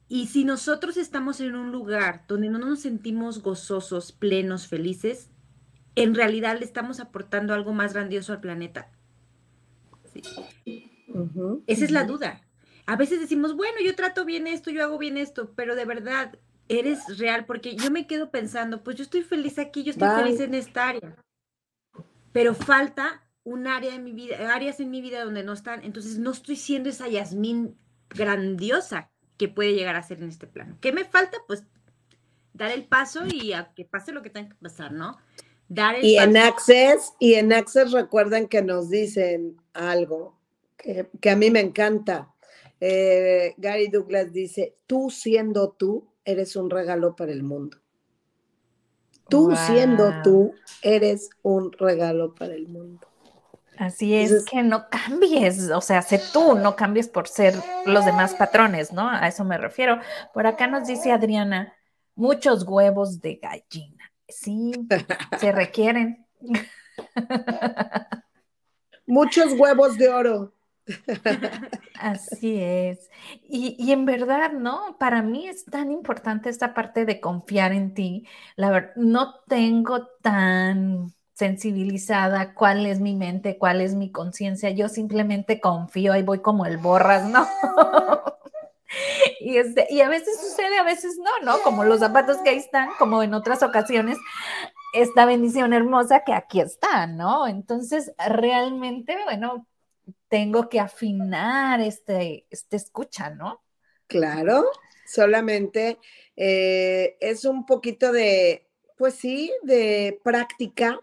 Y 0.07 0.27
si 0.27 0.45
nosotros 0.45 0.97
estamos 0.97 1.41
en 1.41 1.55
un 1.55 1.71
lugar 1.71 2.25
donde 2.27 2.49
no 2.49 2.59
nos 2.59 2.81
sentimos 2.81 3.41
gozosos, 3.41 4.11
plenos, 4.11 4.67
felices, 4.67 5.29
en 5.95 6.13
realidad 6.13 6.59
le 6.59 6.65
estamos 6.65 6.99
aportando 6.99 7.53
algo 7.53 7.73
más 7.73 7.93
grandioso 7.93 8.33
al 8.33 8.41
planeta. 8.41 8.91
Esa 11.67 11.85
es 11.85 11.91
la 11.91 12.03
duda. 12.03 12.41
A 12.85 12.95
veces 12.97 13.19
decimos, 13.19 13.55
bueno, 13.55 13.77
yo 13.83 13.95
trato 13.95 14.25
bien 14.25 14.45
esto, 14.45 14.69
yo 14.69 14.83
hago 14.83 14.99
bien 14.99 15.17
esto, 15.17 15.53
pero 15.55 15.75
de 15.75 15.85
verdad, 15.85 16.37
eres 16.67 17.17
real, 17.17 17.45
porque 17.45 17.75
yo 17.75 17.89
me 17.89 18.05
quedo 18.05 18.29
pensando, 18.29 18.83
pues 18.83 18.97
yo 18.97 19.03
estoy 19.03 19.23
feliz 19.23 19.57
aquí, 19.57 19.83
yo 19.83 19.91
estoy 19.91 20.09
feliz 20.09 20.39
en 20.39 20.53
esta 20.53 20.89
área, 20.89 21.15
pero 22.31 22.53
falta 22.53 23.23
un 23.43 23.65
área 23.65 23.95
en 23.95 24.03
mi 24.03 24.11
vida, 24.11 24.53
áreas 24.53 24.79
en 24.79 24.91
mi 24.91 25.01
vida 25.01 25.23
donde 25.23 25.43
no 25.43 25.53
están, 25.53 25.83
entonces 25.83 26.19
no 26.19 26.31
estoy 26.31 26.55
siendo 26.55 26.89
esa 26.89 27.07
Yasmín 27.07 27.75
grandiosa 28.09 29.11
que 29.37 29.47
puede 29.47 29.73
llegar 29.73 29.95
a 29.95 30.03
ser 30.03 30.21
en 30.21 30.29
este 30.29 30.47
plano. 30.47 30.77
¿Qué 30.81 30.91
me 30.91 31.05
falta? 31.05 31.37
Pues 31.47 31.63
dar 32.53 32.71
el 32.71 32.85
paso 32.85 33.25
y 33.25 33.53
a 33.53 33.73
que 33.73 33.85
pase 33.85 34.11
lo 34.11 34.21
que 34.21 34.29
tenga 34.29 34.49
que 34.49 34.55
pasar, 34.55 34.91
¿no? 34.91 35.17
Dar 35.67 35.95
el 35.95 36.05
y 36.05 36.17
en 36.17 36.37
Access, 36.37 37.13
y 37.19 37.33
en 37.33 37.51
Access 37.51 37.91
recuerden 37.91 38.47
que 38.47 38.61
nos 38.61 38.89
dicen 38.89 39.57
algo 39.73 40.39
que, 40.77 41.29
a 41.29 41.35
mí 41.35 41.49
me 41.49 41.59
encanta. 41.59 42.31
Eh, 42.79 43.55
Gary 43.57 43.87
Douglas 43.87 44.31
dice, 44.31 44.75
tú 44.85 45.09
siendo 45.09 45.71
tú, 45.71 46.07
eres 46.23 46.55
un 46.55 46.69
regalo 46.69 47.15
para 47.15 47.31
el 47.31 47.43
mundo. 47.43 47.77
Tú 49.27 49.55
siendo 49.65 50.21
tú, 50.23 50.53
eres 50.83 51.31
un 51.41 51.71
regalo 51.71 52.35
para 52.35 52.53
el 52.53 52.67
mundo. 52.67 53.07
Así 53.77 54.15
es, 54.15 54.45
que 54.45 54.63
no 54.63 54.89
cambies, 54.89 55.69
o 55.69 55.81
sea, 55.81 56.01
sé 56.01 56.21
tú, 56.31 56.55
no 56.55 56.75
cambies 56.75 57.07
por 57.07 57.27
ser 57.27 57.53
los 57.85 58.05
demás 58.05 58.33
patrones, 58.33 58.93
¿no? 58.93 59.09
A 59.09 59.27
eso 59.27 59.43
me 59.43 59.57
refiero. 59.57 59.99
Por 60.33 60.47
acá 60.47 60.67
nos 60.67 60.87
dice 60.87 61.11
Adriana, 61.11 61.73
muchos 62.15 62.63
huevos 62.63 63.21
de 63.21 63.35
gallina. 63.35 64.11
Sí, 64.27 64.71
se 65.39 65.51
requieren. 65.51 66.25
Muchos 69.07 69.53
huevos 69.53 69.97
de 69.97 70.09
oro. 70.09 70.53
Así 71.99 72.59
es. 72.59 73.09
Y, 73.43 73.75
y, 73.77 73.91
en 73.91 74.05
verdad, 74.05 74.51
¿no? 74.51 74.97
Para 74.99 75.21
mí 75.21 75.47
es 75.47 75.65
tan 75.65 75.91
importante 75.91 76.49
esta 76.49 76.73
parte 76.73 77.05
de 77.05 77.19
confiar 77.19 77.71
en 77.71 77.93
ti. 77.93 78.27
La 78.55 78.69
verdad, 78.71 78.93
no 78.95 79.35
tengo 79.47 80.07
tan 80.21 81.14
sensibilizada, 81.35 82.53
cuál 82.53 82.85
es 82.85 83.01
mi 83.01 83.13
mente, 83.13 83.57
cuál 83.57 83.81
es 83.81 83.93
mi 83.93 84.09
conciencia, 84.09 84.69
yo 84.69 84.87
simplemente 84.87 85.59
confío 85.59 86.15
y 86.15 86.23
voy 86.23 86.39
como 86.39 86.65
el 86.65 86.77
borras, 86.77 87.29
¿no? 87.29 87.45
y, 89.41 89.57
este, 89.57 89.85
y 89.89 89.99
a 89.99 90.07
veces 90.07 90.39
sucede, 90.39 90.77
a 90.77 90.83
veces 90.83 91.17
no, 91.17 91.45
¿no? 91.45 91.61
Como 91.61 91.83
los 91.83 91.99
zapatos 91.99 92.37
que 92.37 92.51
ahí 92.51 92.57
están, 92.57 92.89
como 92.97 93.21
en 93.21 93.33
otras 93.33 93.63
ocasiones, 93.63 94.17
esta 94.93 95.25
bendición 95.25 95.73
hermosa 95.73 96.23
que 96.25 96.31
aquí 96.31 96.61
está, 96.61 97.05
¿no? 97.05 97.47
Entonces, 97.47 98.13
realmente, 98.17 99.17
bueno, 99.25 99.67
tengo 100.29 100.69
que 100.69 100.79
afinar 100.79 101.81
este, 101.81 102.47
este 102.49 102.77
escucha, 102.77 103.29
¿no? 103.29 103.61
Claro, 104.07 104.65
solamente 105.05 105.99
eh, 106.37 107.17
es 107.19 107.43
un 107.43 107.65
poquito 107.65 108.13
de, 108.13 108.69
pues 108.97 109.15
sí, 109.15 109.51
de 109.63 110.17
práctica, 110.23 111.01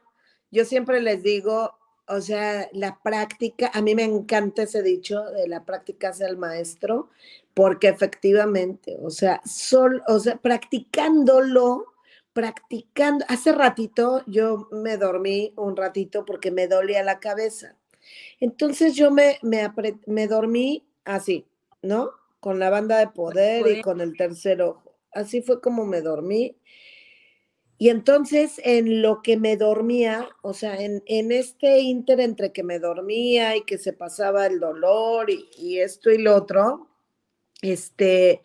yo 0.52 0.64
siempre 0.66 1.00
les 1.00 1.22
digo, 1.22 1.74
o 2.06 2.20
sea, 2.20 2.68
la 2.72 3.00
práctica, 3.02 3.70
a 3.72 3.80
mí 3.80 3.94
me 3.94 4.04
encanta 4.04 4.62
ese 4.62 4.82
dicho 4.82 5.22
de 5.30 5.48
la 5.48 5.64
práctica 5.64 6.10
hace 6.10 6.26
el 6.26 6.36
maestro, 6.36 7.08
porque 7.54 7.88
efectivamente, 7.88 8.96
o 9.02 9.10
sea, 9.10 9.40
sol, 9.44 10.02
o 10.06 10.18
sea, 10.20 10.36
practicándolo, 10.36 11.86
practicando, 12.34 13.24
hace 13.28 13.52
ratito 13.52 14.22
yo 14.26 14.68
me 14.70 14.98
dormí 14.98 15.52
un 15.56 15.76
ratito 15.76 16.24
porque 16.24 16.50
me 16.50 16.68
dolía 16.68 17.02
la 17.02 17.18
cabeza. 17.18 17.76
Entonces 18.38 18.94
yo 18.94 19.10
me, 19.10 19.38
me, 19.42 19.72
me 20.06 20.26
dormí 20.28 20.84
así, 21.04 21.46
¿no? 21.80 22.10
Con 22.40 22.58
la 22.58 22.68
banda 22.68 22.98
de 22.98 23.08
poder 23.08 23.66
y 23.68 23.80
con 23.80 24.00
el 24.00 24.16
tercer 24.16 24.60
ojo. 24.60 24.94
Así 25.12 25.40
fue 25.40 25.60
como 25.60 25.86
me 25.86 26.00
dormí 26.00 26.56
y 27.82 27.88
entonces 27.88 28.60
en 28.62 29.02
lo 29.02 29.22
que 29.22 29.36
me 29.36 29.56
dormía, 29.56 30.28
o 30.42 30.54
sea, 30.54 30.80
en, 30.80 31.02
este 31.32 31.80
inter 31.80 32.20
entre 32.20 32.52
que 32.52 32.62
me 32.62 32.78
dormía 32.78 33.56
y 33.56 33.64
que 33.64 33.76
se 33.76 33.92
pasaba 33.92 34.46
el 34.46 34.60
dolor 34.60 35.28
y, 35.28 35.80
esto 35.80 36.12
y 36.12 36.18
lo 36.18 36.36
otro, 36.36 36.86
este, 37.60 38.40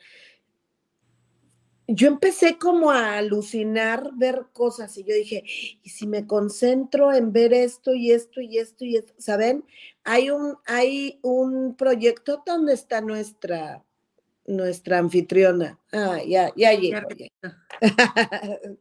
yo 1.87 2.07
empecé 2.07 2.57
como 2.57 2.89
a 2.89 3.19
alucinar, 3.19 4.09
ver 4.15 4.47
cosas 4.53 4.97
y 4.97 5.03
yo 5.03 5.13
dije, 5.13 5.43
y 5.83 5.87
si 5.87 6.07
me 6.07 6.25
concentro 6.25 7.13
en 7.13 7.31
ver 7.31 7.53
esto 7.53 7.93
y 7.93 8.11
esto 8.11 8.41
y 8.41 8.57
esto 8.57 8.85
y 8.85 8.95
esto, 8.95 9.13
¿saben? 9.19 9.63
Hay 10.03 10.31
un, 10.31 10.57
hay 10.65 11.19
un 11.21 11.75
proyecto 11.75 12.41
donde 12.43 12.73
está 12.73 13.01
nuestra, 13.01 13.85
nuestra 14.47 14.97
anfitriona. 14.97 15.77
Ah, 15.91 16.19
ya, 16.25 16.51
ya 16.55 16.73
llegó. 16.73 17.07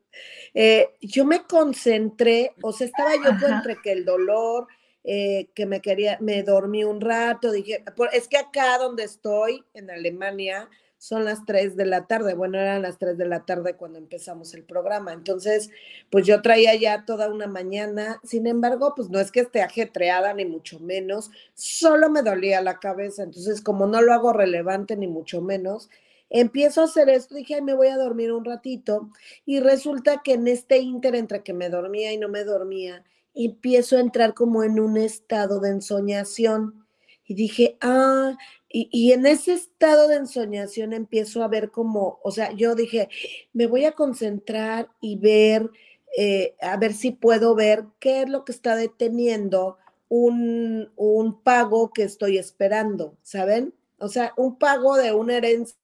Eh, 0.58 0.88
yo 1.02 1.26
me 1.26 1.42
concentré, 1.42 2.54
o 2.62 2.72
sea, 2.72 2.86
estaba 2.86 3.14
yo 3.16 3.46
entre 3.46 3.76
que 3.82 3.92
el 3.92 4.06
dolor, 4.06 4.66
eh, 5.04 5.50
que 5.54 5.66
me 5.66 5.82
quería, 5.82 6.16
me 6.22 6.42
dormí 6.42 6.82
un 6.82 7.02
rato, 7.02 7.52
dije, 7.52 7.84
es 8.12 8.26
que 8.26 8.38
acá 8.38 8.78
donde 8.78 9.04
estoy, 9.04 9.62
en 9.74 9.90
Alemania, 9.90 10.70
son 11.07 11.24
las 11.24 11.44
3 11.44 11.76
de 11.76 11.86
la 11.86 12.09
tarde. 12.09 12.34
Bueno, 12.34 12.59
eran 12.59 12.82
las 12.82 12.98
3 12.98 13.16
de 13.16 13.28
la 13.28 13.44
tarde 13.44 13.76
cuando 13.76 13.96
empezamos 13.96 14.54
el 14.54 14.64
programa. 14.64 15.12
Entonces, 15.12 15.70
pues 16.11 16.26
yo 16.26 16.42
traía 16.42 16.74
ya 16.74 17.04
toda 17.04 17.30
una 17.30 17.46
mañana. 17.46 18.18
Sin 18.24 18.48
embargo, 18.48 18.92
pues 18.96 19.09
no 19.09 19.20
es 19.20 19.30
que 19.30 19.38
esté 19.38 19.62
ajetreada, 19.62 20.34
ni 20.34 20.46
mucho 20.46 20.80
menos. 20.80 21.30
Solo 21.54 22.11
me 22.11 22.22
dolía 22.22 22.61
la 22.61 22.80
cabeza. 22.80 23.22
Entonces, 23.22 23.61
como 23.61 23.86
no 23.86 24.02
lo 24.02 24.12
hago 24.12 24.32
relevante, 24.32 24.96
ni 24.96 25.07
mucho 25.07 25.40
menos, 25.40 25.90
empiezo 26.28 26.80
a 26.80 26.86
hacer 26.86 27.09
esto. 27.09 27.36
Dije, 27.36 27.54
ay, 27.54 27.62
me 27.62 27.74
voy 27.74 27.86
a 27.86 27.98
dormir 27.98 28.32
un 28.32 28.44
ratito. 28.44 29.09
Y 29.44 29.61
resulta 29.61 30.22
que 30.24 30.32
en 30.32 30.48
este 30.48 30.78
inter 30.78 31.14
entre 31.14 31.44
que 31.44 31.52
me 31.52 31.70
dormía 31.70 32.12
y 32.12 32.18
no 32.18 32.28
me 32.28 32.42
dormía, 32.42 33.04
empiezo 33.32 33.96
a 33.96 34.00
entrar 34.00 34.34
como 34.34 34.64
en 34.64 34.80
un 34.80 34.96
estado 34.96 35.61
de 35.61 35.68
ensoñación. 35.68 36.86
Y 37.27 37.35
dije, 37.35 37.77
ah, 37.81 38.37
y, 38.68 39.12
en 39.12 39.27
ese 39.27 39.55
estado 39.55 40.09
de 40.09 40.16
ensoñación 40.16 40.93
empiezo 40.93 41.43
a 41.43 41.49
ver 41.49 41.70
como, 41.70 42.20
o 42.22 42.31
sea, 42.31 42.53
yo 42.53 42.74
dije, 42.74 43.09
me 43.53 43.66
voy 43.66 43.85
a 43.85 43.93
concentrar 43.93 44.91
y 45.01 45.16
ver, 45.16 45.70
eh, 46.16 46.55
a 46.61 46.77
ver 46.77 46.93
si 46.93 47.11
puedo 47.11 47.55
ver 47.55 47.85
qué 48.01 48.22
es 48.22 48.29
lo 48.29 48.45
que 48.45 48.53
está 48.53 48.77
deteniendo 48.77 49.79
un, 50.09 50.91
un 50.97 51.41
pago 51.43 51.91
que 51.93 52.03
estoy 52.03 52.39
esperando, 52.39 53.16
¿saben? 53.22 53.74
O 53.99 54.09
sea, 54.09 54.33
un 54.37 54.59
pago 54.59 54.97
de 54.97 55.12
una 55.12 55.37
herencia 55.37 55.77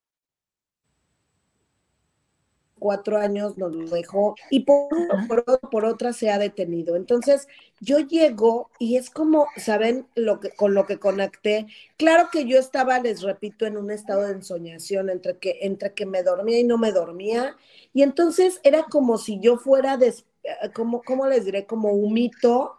cuatro 2.83 3.17
años 3.17 3.57
nos 3.57 3.73
lo 3.73 3.87
dejó 3.89 4.35
y 4.51 4.61
por, 4.61 4.89
por, 5.71 5.85
otra 5.85 6.13
se 6.13 6.31
ha 6.31 6.39
detenido. 6.39 6.97
Entonces, 6.97 7.47
yo 7.81 8.01
llego 8.01 8.71
y 8.81 8.97
es 8.97 9.09
como, 9.09 9.47
¿saben 9.57 10.09
lo 10.17 10.41
que, 10.41 10.51
con 10.51 10.75
lo 10.75 10.85
que 10.85 10.99
conecté? 10.99 11.69
Claro 11.97 12.29
que 12.33 12.45
yo 12.45 12.59
estaba, 12.59 12.99
les 12.99 13.23
repito, 13.23 13.67
en 13.67 13.77
un 13.77 13.93
estado 13.93 14.23
de 14.23 14.33
ensoñación 14.33 15.11
entre 15.11 15.39
que, 15.39 15.61
entre 15.63 15.95
que 15.95 16.07
me 16.07 16.25
dormía 16.25 16.59
y 16.59 16.65
no 16.65 16.77
me 16.77 16.91
dormía. 16.91 17.57
Y 17.95 18.03
entonces 18.03 18.59
era 18.65 18.83
como 18.83 19.17
si 19.17 19.39
yo 19.39 19.59
fuera, 19.59 19.97
des, 19.97 20.25
como, 20.75 21.03
¿cómo 21.03 21.29
les 21.29 21.45
diré? 21.45 21.67
Como 21.67 21.93
un 21.93 22.13
mito. 22.13 22.75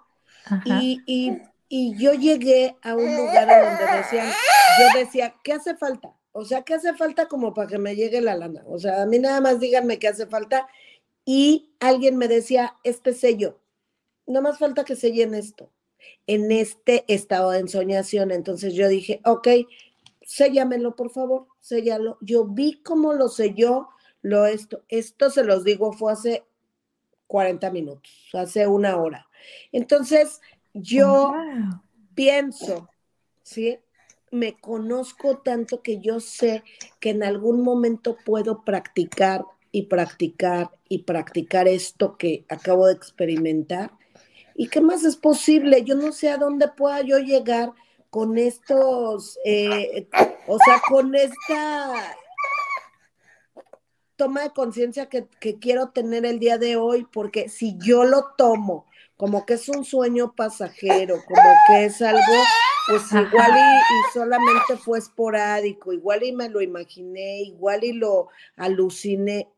Y, 0.66 1.02
y, 1.06 1.42
y 1.70 1.98
yo 1.98 2.12
llegué 2.14 2.76
a 2.82 2.94
un 2.94 3.16
lugar 3.16 3.48
donde 3.48 3.98
decían, 4.00 4.28
yo 4.28 5.00
decía, 5.00 5.34
¿qué 5.46 5.54
hace 5.54 5.78
falta? 5.78 6.14
O 6.34 6.46
sea, 6.46 6.64
¿qué 6.64 6.74
hace 6.74 6.94
falta 6.96 7.28
como 7.28 7.54
para 7.54 7.68
que 7.68 7.78
me 7.78 7.96
llegue 7.96 8.20
la 8.20 8.36
lana? 8.36 8.64
O 8.68 8.80
sea, 8.80 9.04
a 9.04 9.06
mí 9.06 9.20
nada 9.20 9.40
más 9.40 9.60
díganme 9.60 10.00
qué 10.00 10.08
hace 10.08 10.26
falta. 10.26 10.68
Y 11.26 11.74
alguien 11.80 12.18
me 12.18 12.28
decía, 12.28 12.76
este 12.84 13.14
sello, 13.14 13.60
no 14.26 14.42
más 14.42 14.58
falta 14.60 14.84
que 14.84 14.96
sellen 14.96 15.36
esto, 15.36 15.72
en 16.28 16.52
este 16.52 17.06
estado 17.08 17.52
de 17.52 17.60
ensoñación. 17.60 18.32
Entonces 18.32 18.74
yo 18.74 18.88
dije, 18.88 19.22
ok, 19.26 19.48
séllamelo, 20.24 20.96
por 20.96 21.12
favor, 21.12 21.48
séllalo. 21.60 22.18
Yo 22.20 22.46
vi 22.46 22.82
cómo 22.82 23.14
lo 23.14 23.30
selló, 23.30 23.90
lo 24.22 24.48
esto. 24.48 24.84
Esto 24.90 25.30
se 25.30 25.44
los 25.44 25.64
digo, 25.64 25.94
fue 25.94 26.14
hace 26.14 26.44
40 27.28 27.70
minutos, 27.72 28.12
hace 28.34 28.68
una 28.68 28.98
hora. 28.98 29.28
Entonces, 29.72 30.42
yo 30.74 31.34
pienso, 32.16 32.90
¿sí? 33.44 33.80
Me 34.34 34.56
conozco 34.60 35.38
tanto 35.38 35.84
que 35.84 36.00
yo 36.00 36.20
sé 36.20 36.64
que 37.00 37.12
en 37.12 37.24
algún 37.24 37.62
momento 37.62 38.18
puedo 38.26 38.64
practicar 38.64 39.46
y 39.72 39.84
practicar 39.84 40.72
y 40.90 41.04
practicar 41.04 41.68
esto 41.68 42.18
que 42.18 42.44
acabo 42.50 42.88
de 42.88 42.94
experimentar. 42.94 43.92
¿Y 44.56 44.70
qué 44.70 44.82
más 44.82 45.04
es 45.04 45.18
posible? 45.18 45.84
Yo 45.84 45.96
no 45.96 46.12
sé 46.12 46.30
a 46.30 46.38
dónde 46.38 46.68
pueda 46.68 47.02
yo 47.02 47.20
llegar 47.20 47.74
con 48.10 48.40
estos, 48.40 49.38
eh, 49.46 50.08
o 50.48 50.58
sea, 50.58 50.82
con 50.90 51.14
esta 51.14 52.18
toma 54.16 54.42
de 54.42 54.50
conciencia 54.52 55.10
que, 55.10 55.28
que 55.40 55.60
quiero 55.60 55.90
tener 55.90 56.26
el 56.26 56.40
día 56.40 56.58
de 56.58 56.76
hoy, 56.76 57.06
porque 57.12 57.50
si 57.50 57.78
yo 57.78 58.04
lo 58.04 58.34
tomo 58.36 58.88
como 59.18 59.46
que 59.46 59.56
es 59.56 59.70
un 59.70 59.86
sueño 59.86 60.34
pasajero, 60.36 61.16
como 61.26 61.50
que 61.68 61.86
es 61.86 62.02
algo 62.02 62.34
pues 62.88 63.12
igual 63.12 63.52
y, 63.52 64.14
solamente 64.14 64.78
fue 64.78 65.00
esporádico, 65.00 65.94
igual 65.94 66.24
y 66.24 66.34
me 66.34 66.50
lo 66.50 66.62
imaginé, 66.62 67.42
igual 67.42 67.84
y 67.84 67.94
lo 67.94 68.28
aluciné. 68.58 69.50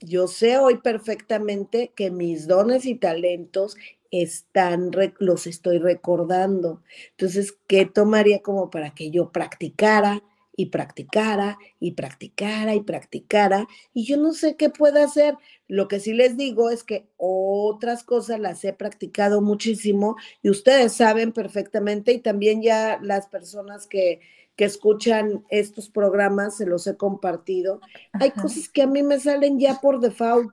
Yo 0.00 0.26
sé 0.26 0.58
hoy 0.58 0.78
perfectamente 0.78 1.92
que 1.94 2.10
mis 2.10 2.46
dones 2.46 2.86
y 2.86 2.94
talentos 2.94 3.76
están, 4.10 4.90
los 5.18 5.46
estoy 5.46 5.78
recordando. 5.78 6.82
Entonces, 7.10 7.56
¿qué 7.66 7.86
tomaría 7.86 8.42
como 8.42 8.70
para 8.70 8.94
que 8.94 9.10
yo 9.10 9.30
practicara 9.30 10.22
y 10.60 10.66
practicara 10.66 11.58
y 11.78 11.92
practicara 11.92 12.74
y 12.74 12.82
practicara? 12.82 13.66
Y 13.94 14.04
yo 14.04 14.16
no 14.18 14.34
sé 14.34 14.56
qué 14.56 14.68
pueda 14.68 15.04
hacer. 15.04 15.36
Lo 15.68 15.88
que 15.88 16.00
sí 16.00 16.12
les 16.12 16.36
digo 16.36 16.70
es 16.70 16.84
que 16.84 17.08
otras 17.16 18.04
cosas 18.04 18.40
las 18.40 18.62
he 18.64 18.72
practicado 18.72 19.40
muchísimo 19.40 20.16
y 20.42 20.50
ustedes 20.50 20.92
saben 20.92 21.32
perfectamente 21.32 22.12
y 22.12 22.18
también 22.18 22.60
ya 22.60 22.98
las 23.02 23.26
personas 23.26 23.86
que, 23.86 24.20
escuchan 24.60 25.42
estos 25.48 25.88
programas 25.88 26.58
se 26.58 26.66
los 26.66 26.86
he 26.86 26.94
compartido. 26.94 27.80
Hay 28.12 28.30
cosas 28.30 28.68
que 28.68 28.82
a 28.82 28.86
mí 28.86 29.02
me 29.02 29.18
salen 29.18 29.58
ya 29.58 29.80
por 29.80 30.00
default. 30.00 30.52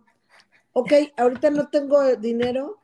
Ok, 0.72 0.94
ahorita 1.18 1.50
no 1.50 1.68
tengo 1.68 2.16
dinero. 2.16 2.80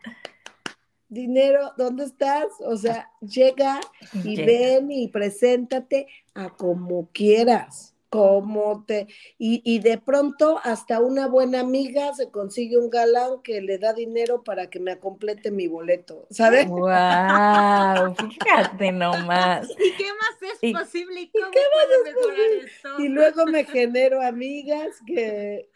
Dinero, 1.13 1.73
¿dónde 1.77 2.05
estás? 2.05 2.47
O 2.59 2.75
sea, 2.75 3.11
llega 3.21 3.79
y 4.23 4.43
ven 4.43 4.91
y 4.91 5.07
preséntate 5.09 6.07
a 6.33 6.49
como 6.49 7.09
quieras 7.13 7.93
cómo 8.13 8.83
te... 8.85 9.07
Y, 9.39 9.79
de 9.79 9.97
pronto 9.97 10.59
hasta 10.63 10.99
una 10.99 11.25
buena 11.25 11.61
amiga 11.61 12.13
se 12.13 12.29
consigue 12.29 12.77
un 12.77 12.91
galán 12.91 13.41
que 13.43 13.59
le 13.59 13.79
da 13.79 13.91
dinero 13.91 14.43
para 14.43 14.69
que 14.69 14.79
me 14.79 14.99
complete 14.99 15.49
mi 15.49 15.67
boleto, 15.67 16.27
¿sabes? 16.29 16.67
¡Wow! 16.67 18.15
Fíjate 18.39 18.91
nomás. 18.91 19.67
¿Y 19.71 19.91
qué 19.97 20.05
más 20.13 20.53
es 20.61 20.73
posible? 20.73 21.21
¿Y 21.21 21.31
cómo 21.31 21.49
puede 21.51 22.13
mejorar 22.13 22.65
esto? 22.65 22.99
Y 22.99 23.07
luego 23.07 23.45
me 23.47 23.65
genero 23.65 24.21
amigas 24.21 24.89
que... 25.07 25.69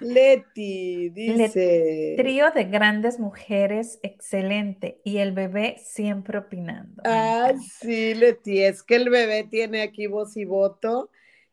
Leti 0.00 1.10
dice. 1.10 2.14
trío 2.16 2.50
de 2.50 2.64
grandes 2.64 3.18
mujeres, 3.18 3.98
excelente. 4.02 5.00
Y 5.04 5.18
el 5.18 5.32
bebé 5.32 5.76
siempre 5.78 6.38
opinando. 6.38 7.02
Ah, 7.04 7.52
sí, 7.80 8.14
Leti, 8.14 8.62
es 8.62 8.82
que 8.82 8.96
el 8.96 9.10
bebé 9.10 9.46
tiene 9.50 9.82
aquí 9.82 10.06
voz 10.06 10.36
y 10.36 10.44
voto 10.44 11.10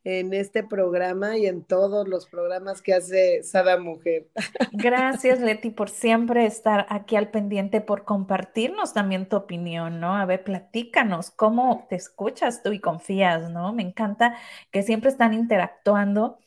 en 0.09 0.33
este 0.33 0.63
programa 0.63 1.37
y 1.37 1.47
en 1.47 1.65
todos 1.65 2.07
los 2.07 2.27
programas 2.27 2.81
que 2.81 2.93
hace 2.93 3.43
Sada 3.43 3.77
Mujer. 3.77 4.27
Gracias, 4.71 5.41
Leti, 5.41 5.69
por 5.69 5.89
siempre 5.89 6.45
estar 6.45 6.85
aquí 6.89 7.17
al 7.17 7.29
pendiente, 7.29 7.81
por 7.81 8.05
compartirnos 8.05 8.93
también 8.93 9.27
tu 9.27 9.35
opinión, 9.35 9.99
¿no? 9.99 10.15
A 10.15 10.25
ver, 10.25 10.45
platícanos 10.45 11.29
cómo 11.31 11.87
te 11.89 11.97
escuchas 11.97 12.63
tú 12.63 12.71
y 12.71 12.79
confías, 12.79 13.51
¿no? 13.51 13.73
Me 13.73 13.83
encanta 13.83 14.37
que 14.71 14.81
siempre 14.81 15.09
están 15.09 15.33
interactuando 15.33 16.37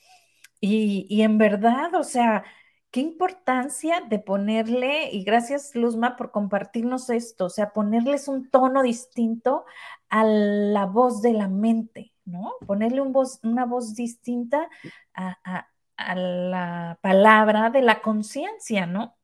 y, 0.60 1.22
en 1.22 1.38
verdad, 1.38 1.94
o 1.94 2.04
sea, 2.04 2.44
qué 2.90 3.00
importancia 3.00 4.00
de 4.02 4.18
ponerle, 4.18 5.10
y 5.10 5.24
gracias 5.24 5.74
Luzma 5.74 6.16
por 6.16 6.30
compartirnos 6.32 7.10
esto, 7.10 7.46
o 7.46 7.50
sea, 7.50 7.72
ponerles 7.72 8.28
un 8.28 8.50
tono 8.50 8.82
distinto 8.82 9.64
a 10.08 10.24
la 10.24 10.86
voz 10.86 11.22
de 11.22 11.32
la 11.32 11.48
mente, 11.48 12.12
¿no? 12.24 12.54
Ponerle 12.66 13.00
un 13.00 13.12
voz, 13.12 13.40
una 13.42 13.64
voz 13.64 13.94
distinta 13.94 14.68
a, 15.14 15.66
la 16.14 16.98
palabra 17.02 17.68
de 17.70 17.82
la 17.82 18.00
conciencia, 18.00 18.86
¿no? 18.86 19.16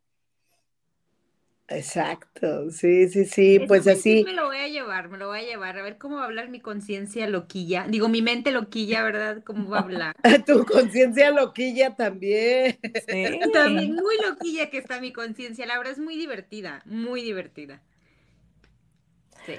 Exacto, 1.68 2.70
sí, 2.70 3.08
sí, 3.08 3.24
sí, 3.24 3.58
pues 3.66 3.88
así. 3.88 4.24
me 4.24 4.32
lo 4.32 4.46
voy 4.46 4.58
a 4.58 4.68
llevar, 4.68 5.08
me 5.08 5.18
lo 5.18 5.26
voy 5.28 5.40
a 5.40 5.42
llevar, 5.42 5.76
a 5.76 5.82
ver 5.82 5.98
cómo 5.98 6.16
va 6.16 6.22
a 6.22 6.26
hablar 6.26 6.48
mi 6.48 6.60
conciencia 6.60 7.26
loquilla, 7.26 7.86
digo, 7.88 8.08
mi 8.08 8.22
mente 8.22 8.52
loquilla, 8.52 9.02
¿verdad? 9.02 9.42
¿Cómo 9.44 9.68
va 9.70 9.78
a 9.78 9.82
hablar? 9.82 10.14
tu 10.46 10.64
conciencia 10.64 11.30
loquilla 11.32 11.96
también. 11.96 12.78
Sí. 13.08 13.40
También 13.52 13.96
muy 13.96 14.14
loquilla 14.28 14.70
que 14.70 14.78
está 14.78 15.00
mi 15.00 15.12
conciencia, 15.12 15.66
la 15.66 15.76
verdad 15.76 15.94
es 15.94 15.98
muy 15.98 16.16
divertida, 16.16 16.82
muy 16.86 17.22
divertida. 17.22 17.82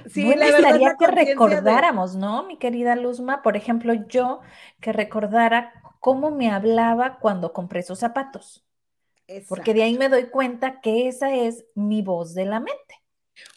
Sí, 0.10 0.24
bueno, 0.24 0.44
estaría 0.44 0.96
que 0.98 1.08
recordáramos, 1.08 2.16
¿no, 2.16 2.44
mi 2.44 2.58
querida 2.58 2.96
Luzma? 2.96 3.42
Por 3.42 3.56
ejemplo, 3.56 3.94
yo 3.94 4.42
que 4.82 4.92
recordara 4.92 5.74
cómo 6.00 6.32
me 6.32 6.52
hablaba 6.52 7.20
cuando 7.20 7.54
compré 7.54 7.80
esos 7.82 8.00
zapatos. 8.00 8.67
Porque 9.48 9.74
de 9.74 9.84
ahí 9.84 9.98
me 9.98 10.10
doy 10.10 10.26
cuenta 10.28 10.80
que 10.82 11.08
esa 11.08 11.34
es 11.36 11.66
mi 11.76 12.02
voz 12.02 12.34
de 12.34 12.46
la 12.46 12.60
mente. 12.60 12.96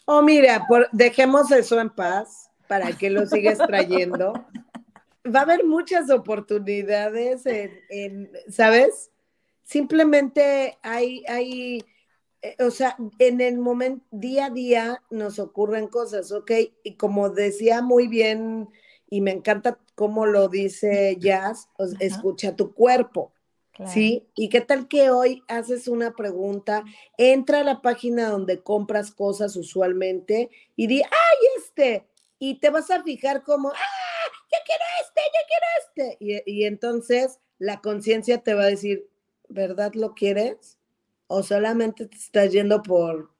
Oh, 0.05 0.21
mira, 0.21 0.65
por, 0.67 0.89
dejemos 0.91 1.51
eso 1.51 1.79
en 1.79 1.89
paz 1.89 2.49
para 2.67 2.91
que 2.93 3.09
lo 3.09 3.25
sigas 3.25 3.57
trayendo. 3.57 4.33
va 5.25 5.39
a 5.39 5.43
haber 5.43 5.65
muchas 5.65 6.09
oportunidades 6.09 7.45
en, 7.45 8.31
¿sabes? 8.49 9.11
Simplemente 9.63 10.77
hay, 10.81 11.23
hay, 11.27 11.83
eh, 12.41 12.55
o 12.59 12.71
sea, 12.71 12.97
en 13.19 13.41
el 13.41 13.57
momento, 13.57 14.05
día 14.11 14.45
a 14.45 14.49
día 14.49 15.03
nos 15.09 15.39
ocurren 15.39 15.87
cosas, 15.87 16.31
¿ok? 16.31 16.51
Y 16.83 16.95
como 16.95 17.29
decía 17.29 17.81
muy 17.81 18.07
bien, 18.07 18.69
y 19.09 19.21
me 19.21 19.31
encanta 19.31 19.79
cómo 19.95 20.25
lo 20.25 20.47
dice 20.47 21.17
Jazz, 21.19 21.69
escucha 21.99 22.55
tu 22.55 22.73
cuerpo. 22.73 23.33
¿Sí? 23.87 24.27
¿Y 24.35 24.49
qué 24.49 24.61
tal 24.61 24.87
que 24.87 25.09
hoy 25.09 25.43
haces 25.47 25.87
una 25.87 26.13
pregunta? 26.13 26.83
Entra 27.17 27.61
a 27.61 27.63
la 27.63 27.81
página 27.81 28.29
donde 28.29 28.61
compras 28.61 29.11
cosas 29.11 29.55
usualmente 29.55 30.49
y 30.75 30.87
di, 30.87 31.01
¡ay, 31.01 31.37
este! 31.57 32.07
Y 32.37 32.59
te 32.59 32.69
vas 32.69 32.91
a 32.91 33.03
fijar 33.03 33.43
como, 33.43 33.69
¡ah! 33.69 33.75
Yo 34.51 34.57
quiero 34.65 34.83
este, 35.01 35.21
yo 35.33 35.41
quiero 35.47 36.13
este. 36.13 36.45
Y, 36.45 36.59
y 36.59 36.65
entonces 36.65 37.39
la 37.57 37.79
conciencia 37.79 38.39
te 38.39 38.53
va 38.53 38.63
a 38.63 38.67
decir, 38.67 39.07
¿verdad 39.47 39.93
lo 39.93 40.13
quieres? 40.13 40.77
¿O 41.27 41.43
solamente 41.43 42.07
te 42.07 42.17
estás 42.17 42.51
yendo 42.51 42.81
por 42.83 43.31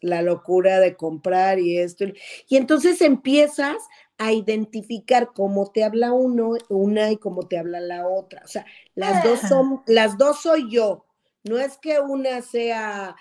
la 0.00 0.22
locura 0.22 0.78
de 0.80 0.96
comprar 0.96 1.58
y 1.58 1.78
esto? 1.78 2.04
Y 2.48 2.56
entonces 2.56 3.00
empiezas 3.00 3.76
a 4.20 4.32
identificar 4.34 5.30
cómo 5.34 5.72
te 5.72 5.82
habla 5.82 6.12
uno, 6.12 6.52
una 6.68 7.10
y 7.10 7.16
cómo 7.16 7.48
te 7.48 7.56
habla 7.56 7.80
la 7.80 8.06
otra. 8.06 8.42
O 8.44 8.48
sea, 8.48 8.66
las 8.94 9.24
dos 9.24 9.40
son, 9.40 9.82
las 9.86 10.18
dos 10.18 10.42
soy 10.42 10.70
yo. 10.70 11.06
No 11.42 11.58
es 11.58 11.78
que 11.78 12.00
una 12.00 12.42
sea, 12.42 13.16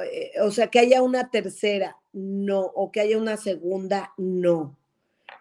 eh, 0.00 0.30
o 0.40 0.52
sea, 0.52 0.68
que 0.68 0.78
haya 0.78 1.02
una 1.02 1.28
tercera, 1.32 1.96
no, 2.12 2.60
o 2.60 2.92
que 2.92 3.00
haya 3.00 3.18
una 3.18 3.36
segunda, 3.36 4.12
no. 4.16 4.78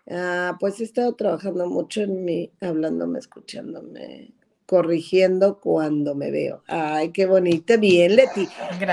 Ah, 0.09 0.57
pues 0.59 0.81
he 0.81 0.83
estado 0.83 1.13
trabajando 1.13 1.69
mucho 1.69 2.01
en 2.01 2.25
mí, 2.25 2.51
hablándome, 2.59 3.19
escuchándome, 3.19 4.33
corrigiendo 4.65 5.59
cuando 5.59 6.15
me 6.15 6.31
veo. 6.31 6.63
Ay, 6.65 7.11
qué 7.11 7.27
bonita, 7.27 7.77
bien, 7.77 8.15
Leti. 8.15 8.49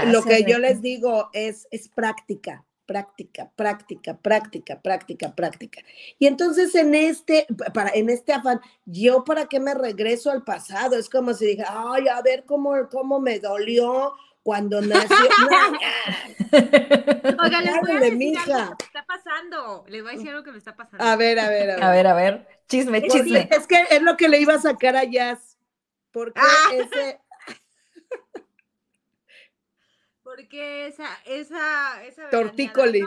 Lo 0.09 0.23
que 0.23 0.45
yo 0.45 0.59
les 0.59 0.83
digo 0.83 1.31
es, 1.33 1.66
es 1.71 1.89
práctica 1.89 2.66
práctica, 2.91 3.49
práctica, 3.55 4.18
práctica, 4.18 4.80
práctica, 4.80 5.32
práctica. 5.32 5.80
Y 6.18 6.26
entonces 6.26 6.74
en 6.74 6.97
este, 6.97 7.47
para, 7.72 7.91
en 7.91 8.11
este 8.11 8.32
afán, 8.32 8.61
yo 8.84 9.22
para 9.22 9.47
qué 9.47 9.61
me 9.61 9.74
regreso 9.74 10.32
al 10.32 10.43
pasado, 10.43 10.97
es 10.97 11.09
como 11.09 11.32
si 11.32 11.47
dije, 11.47 11.62
ay, 11.68 12.09
a 12.09 12.20
ver 12.20 12.43
cómo, 12.45 12.72
cómo 12.91 13.20
me 13.20 13.38
dolió 13.38 14.12
cuando 14.43 14.80
nació. 14.80 15.16
Oiga, 17.45 17.61
les 17.61 17.80
voy 17.80 17.93
a 17.93 18.01
decir 18.01 18.36
algo 18.36 18.76
que 18.76 18.84
está 18.84 19.07
pasando. 19.07 19.84
Les 19.86 20.03
voy 20.03 20.11
a 20.11 20.14
decir 20.16 20.30
algo 20.30 20.43
que 20.43 20.51
me 20.51 20.59
está 20.59 20.74
pasando. 20.74 21.05
A 21.05 21.14
ver, 21.14 21.38
a 21.38 21.49
ver, 21.49 21.70
a 21.70 21.76
ver. 21.76 21.84
A 21.84 21.91
ver, 21.93 22.07
a 22.09 22.14
ver. 22.14 22.49
Chisme, 22.68 23.03
chisme. 23.03 23.49
Es 23.53 23.68
que 23.68 23.84
es 23.88 24.03
lo 24.03 24.16
que 24.16 24.28
le 24.28 24.41
iba 24.41 24.55
a 24.55 24.61
sacar 24.61 24.97
a 24.97 25.05
Jazz. 25.05 25.57
Porque 26.11 26.41
ah. 26.41 26.74
ese 26.74 27.20
porque 30.41 30.86
esa, 30.86 31.07
esa, 31.26 32.03
esa 32.05 32.30
Tortícolis. 32.30 33.05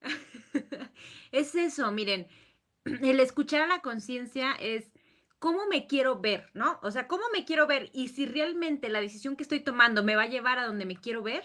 es 1.32 1.54
eso, 1.54 1.92
miren, 1.92 2.26
el 2.84 3.20
escuchar 3.20 3.62
a 3.62 3.66
la 3.66 3.82
conciencia 3.82 4.52
es 4.52 4.90
cómo 5.38 5.66
me 5.66 5.86
quiero 5.86 6.20
ver, 6.20 6.48
¿no? 6.54 6.78
O 6.82 6.90
sea, 6.90 7.06
cómo 7.06 7.24
me 7.34 7.44
quiero 7.44 7.66
ver 7.66 7.90
y 7.92 8.08
si 8.08 8.24
realmente 8.24 8.88
la 8.88 9.00
decisión 9.00 9.36
que 9.36 9.42
estoy 9.42 9.60
tomando 9.60 10.02
me 10.02 10.16
va 10.16 10.22
a 10.22 10.28
llevar 10.28 10.58
a 10.58 10.66
donde 10.66 10.86
me 10.86 10.96
quiero 10.96 11.22
ver. 11.22 11.44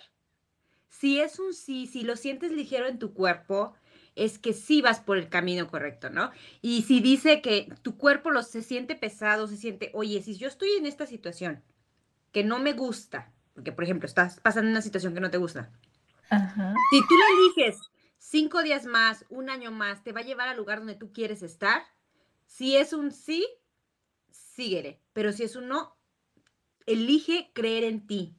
Si 0.87 1.19
es 1.19 1.37
un 1.39 1.53
sí, 1.53 1.87
si 1.87 2.03
lo 2.03 2.15
sientes 2.15 2.51
ligero 2.51 2.87
en 2.87 2.99
tu 2.99 3.13
cuerpo, 3.13 3.75
es 4.15 4.39
que 4.39 4.53
sí 4.53 4.81
vas 4.81 5.01
por 5.01 5.17
el 5.17 5.27
camino 5.27 5.67
correcto, 5.67 6.11
¿no? 6.11 6.31
Y 6.61 6.83
si 6.83 7.01
dice 7.01 7.41
que 7.41 7.67
tu 7.81 7.97
cuerpo 7.97 8.31
lo, 8.31 8.41
se 8.43 8.61
siente 8.61 8.95
pesado, 8.95 9.47
se 9.47 9.57
siente, 9.57 9.91
oye, 9.93 10.21
si 10.21 10.37
yo 10.37 10.47
estoy 10.47 10.71
en 10.77 10.85
esta 10.85 11.07
situación 11.07 11.61
que 12.31 12.43
no 12.43 12.59
me 12.59 12.73
gusta, 12.73 13.32
porque, 13.53 13.71
por 13.71 13.83
ejemplo, 13.83 14.07
estás 14.07 14.39
pasando 14.39 14.71
una 14.71 14.81
situación 14.81 15.13
que 15.13 15.19
no 15.19 15.31
te 15.31 15.37
gusta. 15.37 15.71
Si 16.29 17.01
tú 17.07 17.15
le 17.15 17.61
eliges 17.63 17.79
cinco 18.17 18.63
días 18.63 18.85
más, 18.85 19.25
un 19.29 19.49
año 19.49 19.71
más, 19.71 20.03
te 20.03 20.11
va 20.11 20.21
a 20.21 20.23
llevar 20.23 20.47
al 20.47 20.57
lugar 20.57 20.79
donde 20.79 20.95
tú 20.95 21.11
quieres 21.11 21.43
estar. 21.43 21.83
Si 22.47 22.75
es 22.75 22.93
un 22.93 23.11
sí, 23.11 23.45
síguele. 24.29 24.99
Pero 25.13 25.31
si 25.31 25.43
es 25.43 25.55
un 25.55 25.67
no, 25.67 25.95
elige 26.85 27.51
creer 27.53 27.83
en 27.83 28.07
ti. 28.07 28.35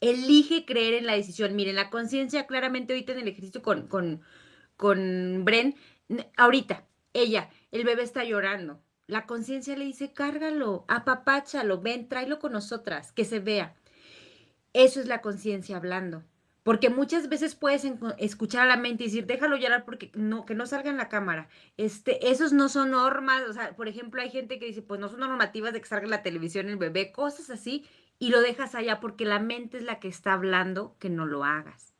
Elige 0.00 0.64
creer 0.64 0.94
en 0.94 1.06
la 1.06 1.14
decisión. 1.14 1.54
Miren, 1.56 1.76
la 1.76 1.90
conciencia 1.90 2.46
claramente 2.46 2.92
ahorita 2.92 3.12
en 3.12 3.20
el 3.20 3.28
ejercicio 3.28 3.62
con, 3.62 3.88
con, 3.88 4.22
con 4.76 5.44
Bren, 5.44 5.74
ahorita, 6.36 6.86
ella, 7.12 7.50
el 7.72 7.84
bebé 7.84 8.02
está 8.02 8.24
llorando. 8.24 8.82
La 9.06 9.26
conciencia 9.26 9.76
le 9.76 9.84
dice, 9.84 10.12
cárgalo, 10.12 10.84
apapáchalo, 10.88 11.80
ven, 11.80 12.08
tráelo 12.08 12.38
con 12.38 12.52
nosotras, 12.52 13.12
que 13.12 13.24
se 13.24 13.38
vea. 13.38 13.76
Eso 14.76 15.00
es 15.00 15.06
la 15.06 15.22
conciencia 15.22 15.78
hablando. 15.78 16.22
Porque 16.62 16.90
muchas 16.90 17.30
veces 17.30 17.54
puedes 17.54 17.86
escuchar 18.18 18.64
a 18.64 18.66
la 18.66 18.76
mente 18.76 19.04
y 19.04 19.06
decir, 19.06 19.24
déjalo 19.24 19.56
llorar 19.56 19.86
porque 19.86 20.10
no, 20.14 20.44
que 20.44 20.54
no 20.54 20.66
salga 20.66 20.90
en 20.90 20.98
la 20.98 21.08
cámara. 21.08 21.48
Este, 21.78 22.28
esos 22.30 22.52
no 22.52 22.68
son 22.68 22.90
normas. 22.90 23.42
O 23.48 23.54
sea, 23.54 23.74
por 23.74 23.88
ejemplo, 23.88 24.20
hay 24.20 24.28
gente 24.28 24.58
que 24.58 24.66
dice, 24.66 24.82
pues 24.82 25.00
no 25.00 25.08
son 25.08 25.20
normativas 25.20 25.72
de 25.72 25.80
que 25.80 25.86
salga 25.86 26.04
en 26.04 26.10
la 26.10 26.22
televisión 26.22 26.68
el 26.68 26.76
bebé, 26.76 27.10
cosas 27.10 27.48
así, 27.48 27.86
y 28.18 28.28
lo 28.28 28.42
dejas 28.42 28.74
allá 28.74 29.00
porque 29.00 29.24
la 29.24 29.38
mente 29.38 29.78
es 29.78 29.84
la 29.84 29.98
que 29.98 30.08
está 30.08 30.34
hablando 30.34 30.94
que 30.98 31.08
no 31.08 31.24
lo 31.24 31.44
hagas. 31.44 31.94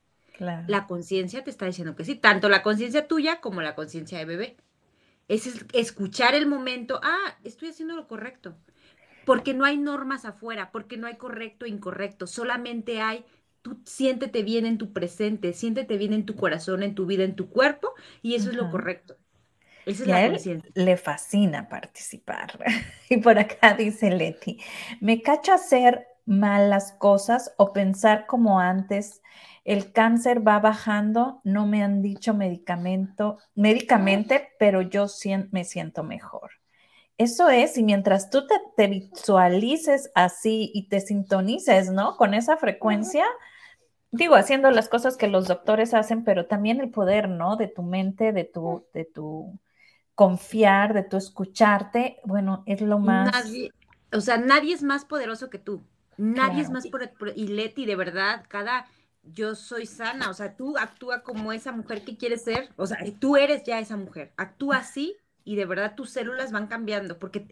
La 0.66 0.86
conciencia 0.86 1.42
te 1.44 1.48
está 1.48 1.64
diciendo 1.64 1.96
que 1.96 2.04
sí, 2.04 2.14
tanto 2.14 2.50
la 2.50 2.62
conciencia 2.62 3.08
tuya 3.08 3.40
como 3.40 3.62
la 3.62 3.74
conciencia 3.74 4.18
de 4.18 4.26
bebé. 4.26 4.56
Es 5.28 5.48
escuchar 5.72 6.34
el 6.34 6.46
momento, 6.46 7.00
ah, 7.02 7.38
estoy 7.42 7.70
haciendo 7.70 7.96
lo 7.96 8.06
correcto 8.06 8.54
porque 9.26 9.52
no 9.52 9.66
hay 9.66 9.76
normas 9.76 10.24
afuera, 10.24 10.70
porque 10.72 10.96
no 10.96 11.06
hay 11.06 11.16
correcto 11.16 11.66
e 11.66 11.68
incorrecto, 11.68 12.26
solamente 12.26 13.02
hay 13.02 13.26
tú 13.60 13.80
siéntete 13.84 14.44
bien 14.44 14.64
en 14.64 14.78
tu 14.78 14.92
presente, 14.92 15.52
siéntete 15.52 15.98
bien 15.98 16.12
en 16.12 16.24
tu 16.24 16.36
corazón, 16.36 16.84
en 16.84 16.94
tu 16.94 17.04
vida, 17.04 17.24
en 17.24 17.34
tu 17.34 17.50
cuerpo, 17.50 17.92
y 18.22 18.36
eso 18.36 18.50
es 18.50 18.56
lo 18.56 18.70
correcto. 18.70 19.16
Esa 19.84 20.04
es 20.04 20.08
la 20.08 20.28
conciencia. 20.28 20.70
Le 20.74 20.96
fascina 20.96 21.68
participar. 21.68 22.58
y 23.10 23.16
por 23.18 23.38
acá 23.38 23.74
dice 23.74 24.10
Leti, 24.10 24.60
me 25.00 25.20
cacho 25.20 25.52
hacer 25.52 26.06
malas 26.24 26.92
cosas 26.92 27.52
o 27.56 27.72
pensar 27.72 28.26
como 28.26 28.60
antes, 28.60 29.22
el 29.64 29.92
cáncer 29.92 30.46
va 30.46 30.60
bajando, 30.60 31.40
no 31.42 31.66
me 31.66 31.82
han 31.82 32.02
dicho 32.02 32.34
medicamento, 32.34 33.38
médicamente, 33.56 34.50
pero 34.60 34.82
yo 34.82 35.06
me 35.50 35.64
siento 35.64 36.04
mejor. 36.04 36.52
Eso 37.18 37.48
es, 37.48 37.78
y 37.78 37.82
mientras 37.82 38.28
tú 38.28 38.46
te, 38.76 38.86
visualices 38.88 40.10
así 40.14 40.70
y 40.74 40.88
te 40.88 41.00
sintonices, 41.00 41.90
¿no? 41.90 42.16
Con 42.16 42.34
esa 42.34 42.58
frecuencia, 42.58 43.24
digo, 44.10 44.34
haciendo 44.34 44.70
las 44.70 44.88
cosas 44.90 45.16
que 45.16 45.26
los 45.26 45.48
doctores 45.48 45.94
hacen, 45.94 46.24
pero 46.24 46.46
también 46.46 46.78
el 46.80 46.90
poder, 46.90 47.30
¿no? 47.30 47.56
De 47.56 47.68
tu 47.68 47.82
mente, 47.82 48.32
de 48.32 48.44
tu, 48.44 48.86
de 48.92 49.06
tu 49.06 49.58
confiar, 50.14 50.92
de 50.92 51.04
tu 51.04 51.16
escucharte, 51.16 52.18
bueno, 52.24 52.62
es 52.66 52.82
lo 52.82 52.98
más... 52.98 53.32
Nadie, 53.32 53.70
o 54.12 54.20
sea, 54.20 54.36
nadie 54.36 54.74
es 54.74 54.82
más 54.82 55.06
poderoso 55.06 55.48
que 55.48 55.58
tú. 55.58 55.82
Nadie 56.18 56.62
es 56.62 56.70
más 56.70 56.86
por, 56.86 57.02
y 57.34 57.48
Leti, 57.48 57.86
de 57.86 57.96
verdad, 57.96 58.44
cada 58.48 58.86
yo 59.22 59.54
soy 59.54 59.86
sana, 59.86 60.30
o 60.30 60.34
sea, 60.34 60.56
tú 60.56 60.78
actúa 60.78 61.22
como 61.22 61.52
esa 61.52 61.72
mujer 61.72 62.04
que 62.04 62.16
quieres 62.16 62.44
ser, 62.44 62.70
o 62.76 62.86
sea, 62.86 62.98
tú 63.18 63.36
eres 63.36 63.64
ya 63.64 63.78
esa 63.78 63.96
mujer, 63.96 64.32
actúa 64.36 64.78
así 64.78 65.16
y 65.46 65.54
de 65.54 65.64
verdad 65.64 65.94
tus 65.94 66.10
células 66.10 66.50
van 66.50 66.66
cambiando, 66.66 67.18
porque 67.18 67.46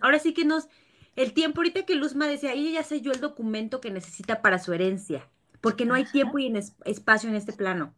ahora 0.00 0.18
sí 0.18 0.32
que 0.32 0.46
nos, 0.46 0.68
el 1.14 1.34
tiempo, 1.34 1.60
ahorita 1.60 1.84
que 1.84 1.94
Luzma 1.94 2.26
decía, 2.26 2.54
ella 2.54 2.80
ya 2.80 2.82
sé 2.82 3.02
yo 3.02 3.12
el 3.12 3.20
documento 3.20 3.80
que 3.82 3.90
necesita 3.90 4.40
para 4.40 4.58
su 4.58 4.72
herencia, 4.72 5.28
porque 5.60 5.84
no 5.84 5.94
hay 5.94 6.06
tiempo 6.06 6.38
y 6.38 6.46
en 6.46 6.56
espacio 6.56 7.28
en 7.28 7.36
este 7.36 7.52
plano. 7.52 7.94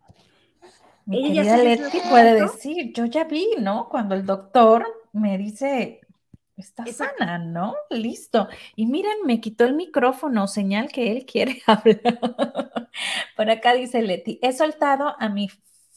Mi 1.06 1.38
ella 1.38 1.56
Leti 1.56 1.98
puede 2.10 2.40
decir, 2.42 2.92
yo 2.92 3.04
ya 3.06 3.24
vi, 3.24 3.46
¿no? 3.60 3.88
Cuando 3.88 4.16
el 4.16 4.26
doctor 4.26 4.84
me 5.12 5.38
dice, 5.38 6.00
está 6.56 6.84
sana, 6.86 7.38
¿no? 7.38 7.74
Listo. 7.88 8.48
Y 8.74 8.86
miren, 8.86 9.24
me 9.24 9.40
quitó 9.40 9.64
el 9.64 9.74
micrófono, 9.74 10.48
señal 10.48 10.90
que 10.90 11.12
él 11.12 11.24
quiere 11.24 11.62
hablar. 11.66 12.18
Por 13.36 13.48
acá 13.48 13.74
dice 13.74 14.02
Leti, 14.02 14.40
he 14.42 14.52
soltado 14.52 15.14
a 15.20 15.28
mi 15.28 15.48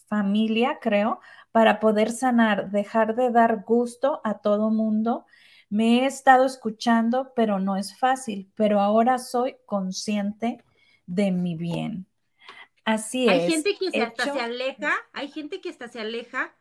familia, 0.07 0.77
creo, 0.79 1.19
para 1.53 1.79
poder 1.79 2.11
sanar, 2.11 2.71
dejar 2.71 3.15
de 3.15 3.29
dar 3.29 3.63
gusto 3.63 4.21
a 4.23 4.39
todo 4.39 4.71
mundo. 4.71 5.27
Me 5.69 5.99
he 5.99 6.05
estado 6.07 6.45
escuchando, 6.45 7.31
pero 7.35 7.59
no 7.59 7.77
es 7.77 7.95
fácil, 7.95 8.51
pero 8.55 8.81
ahora 8.81 9.19
soy 9.19 9.55
consciente 9.67 10.63
de 11.05 11.31
mi 11.31 11.55
bien. 11.55 12.07
Así 12.85 13.29
hay 13.29 13.37
es. 13.37 13.43
Hay 13.43 13.51
gente 13.51 13.77
que 13.77 14.01
hasta 14.01 14.33
se 14.33 14.39
aleja, 14.39 14.93
hay 15.13 15.27
gente 15.27 15.61
que 15.61 15.69
hasta 15.69 15.87
se 15.87 15.99
aleja 15.99 16.55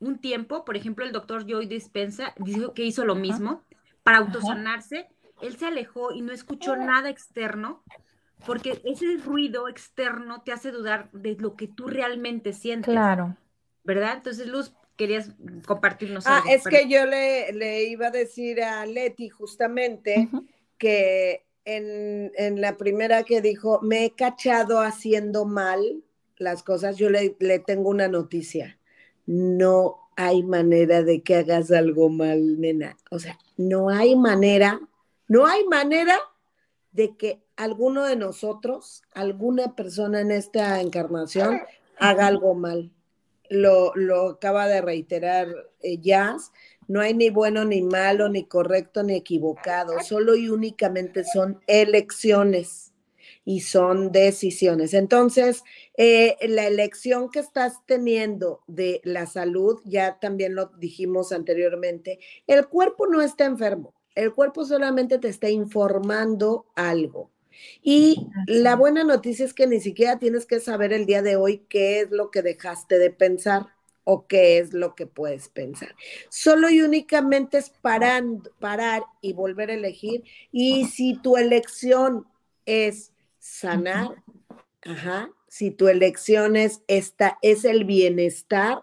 un 0.00 0.18
tiempo, 0.18 0.64
por 0.64 0.78
ejemplo, 0.78 1.04
el 1.04 1.12
doctor 1.12 1.46
Joy 1.46 1.66
Dispensa 1.66 2.32
dijo 2.38 2.72
que 2.72 2.84
hizo 2.84 3.04
lo 3.04 3.16
mismo 3.16 3.64
para 4.02 4.16
autosanarse. 4.16 5.10
Él 5.42 5.58
se 5.58 5.66
alejó 5.66 6.12
y 6.14 6.22
no 6.22 6.32
escuchó 6.32 6.74
nada 6.74 7.10
externo 7.10 7.82
porque 8.46 8.80
ese 8.86 9.18
ruido 9.18 9.68
externo 9.68 10.40
te 10.40 10.52
hace 10.52 10.70
dudar 10.70 11.10
de 11.12 11.36
lo 11.38 11.54
que 11.54 11.68
tú 11.68 11.86
realmente 11.86 12.54
sientes. 12.54 12.90
Claro. 12.90 13.36
¿Verdad? 13.88 14.18
Entonces, 14.18 14.46
Luz, 14.46 14.74
querías 14.96 15.30
compartirnos 15.66 16.26
ah, 16.26 16.42
es 16.46 16.62
que 16.64 16.90
yo 16.90 17.06
le, 17.06 17.84
iba 17.84 18.08
a 18.08 18.10
decir 18.10 18.62
a 18.62 18.84
Leti 18.84 19.30
justamente 19.30 20.28
que 20.76 21.46
en, 21.64 22.30
en, 22.36 22.60
la 22.60 22.76
primera 22.76 23.22
que 23.22 23.40
dijo, 23.40 23.80
me 23.80 24.04
he 24.04 24.10
cachado 24.10 24.82
haciendo 24.82 25.46
mal 25.46 26.04
las 26.36 26.62
cosas, 26.62 26.98
yo 26.98 27.08
le, 27.08 27.34
le 27.40 27.60
tengo 27.60 27.88
una 27.88 28.08
noticia. 28.08 28.78
No 29.24 30.10
hay 30.16 30.42
manera 30.42 31.02
de 31.02 31.22
que 31.22 31.36
hagas 31.36 31.70
algo 31.70 32.10
mal, 32.10 32.60
nena. 32.60 32.94
O 33.10 33.18
sea, 33.18 33.38
no 33.56 33.88
hay 33.88 34.16
manera, 34.16 34.80
no 35.28 35.46
hay 35.46 35.64
manera 35.64 36.18
de 36.92 37.16
que 37.16 37.42
alguno 37.56 38.04
de 38.04 38.16
nosotros, 38.16 39.02
alguna 39.14 39.74
persona 39.74 40.20
en 40.20 40.30
esta 40.30 40.78
encarnación, 40.82 41.62
haga 41.98 42.26
algo 42.26 42.54
mal. 42.54 42.92
Lo, 43.50 43.92
lo 43.94 44.30
acaba 44.30 44.66
de 44.66 44.80
reiterar 44.80 45.48
eh, 45.80 45.98
Jazz. 45.98 46.52
No 46.86 47.00
hay 47.00 47.14
ni 47.14 47.30
bueno 47.30 47.64
ni 47.64 47.82
malo, 47.82 48.28
ni 48.28 48.44
correcto 48.44 49.02
ni 49.02 49.14
equivocado. 49.14 50.00
Solo 50.00 50.36
y 50.36 50.48
únicamente 50.48 51.24
son 51.24 51.60
elecciones 51.66 52.92
y 53.48 53.60
son 53.60 54.12
decisiones. 54.12 54.92
Entonces, 54.92 55.64
eh, 55.96 56.36
la 56.48 56.66
elección 56.66 57.30
que 57.30 57.38
estás 57.38 57.78
teniendo 57.86 58.60
de 58.66 59.00
la 59.04 59.24
salud, 59.24 59.80
ya 59.86 60.18
también 60.20 60.54
lo 60.54 60.66
dijimos 60.78 61.32
anteriormente, 61.32 62.18
el 62.46 62.68
cuerpo 62.68 63.06
no 63.06 63.22
está 63.22 63.46
enfermo, 63.46 63.94
el 64.14 64.34
cuerpo 64.34 64.66
solamente 64.66 65.18
te 65.18 65.28
está 65.28 65.48
informando 65.48 66.66
algo. 66.74 67.30
Y 67.82 68.26
la 68.46 68.76
buena 68.76 69.04
noticia 69.04 69.44
es 69.44 69.54
que 69.54 69.66
ni 69.66 69.80
siquiera 69.80 70.18
tienes 70.18 70.46
que 70.46 70.60
saber 70.60 70.92
el 70.92 71.06
día 71.06 71.22
de 71.22 71.36
hoy 71.36 71.64
qué 71.68 72.00
es 72.00 72.10
lo 72.10 72.30
que 72.30 72.42
dejaste 72.42 72.98
de 72.98 73.10
pensar 73.10 73.66
o 74.04 74.26
qué 74.26 74.58
es 74.58 74.72
lo 74.72 74.94
que 74.94 75.06
puedes 75.06 75.48
pensar. 75.48 75.94
Solo 76.30 76.70
y 76.70 76.80
únicamente 76.80 77.58
es 77.58 77.70
parar 77.70 79.02
y 79.20 79.34
volver 79.34 79.70
a 79.70 79.74
elegir. 79.74 80.24
Y 80.50 80.86
si 80.86 81.14
tu 81.14 81.36
elección 81.36 82.26
es 82.64 83.12
sanar, 83.38 84.22
ajá, 84.82 85.30
si 85.48 85.70
tu 85.70 85.88
elección 85.88 86.56
es 86.56 86.80
esta, 86.86 87.38
es 87.42 87.64
el 87.64 87.84
bienestar, 87.84 88.82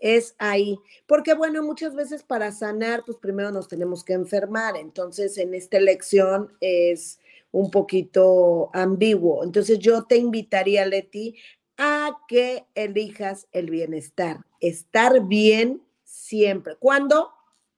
es 0.00 0.34
ahí. 0.38 0.78
Porque 1.06 1.34
bueno, 1.34 1.62
muchas 1.62 1.94
veces 1.94 2.22
para 2.22 2.52
sanar, 2.52 3.02
pues 3.04 3.18
primero 3.18 3.50
nos 3.50 3.68
tenemos 3.68 4.04
que 4.04 4.12
enfermar. 4.14 4.76
Entonces, 4.76 5.36
en 5.38 5.54
esta 5.54 5.76
elección 5.76 6.52
es 6.60 7.18
un 7.54 7.70
poquito 7.70 8.70
ambiguo. 8.72 9.44
Entonces, 9.44 9.78
yo 9.78 10.02
te 10.04 10.16
invitaría, 10.16 10.84
Leti, 10.86 11.36
a 11.78 12.18
que 12.26 12.66
elijas 12.74 13.46
el 13.52 13.70
bienestar. 13.70 14.38
Estar 14.60 15.26
bien 15.28 15.80
siempre. 16.02 16.74
¿Cuándo? 16.76 17.30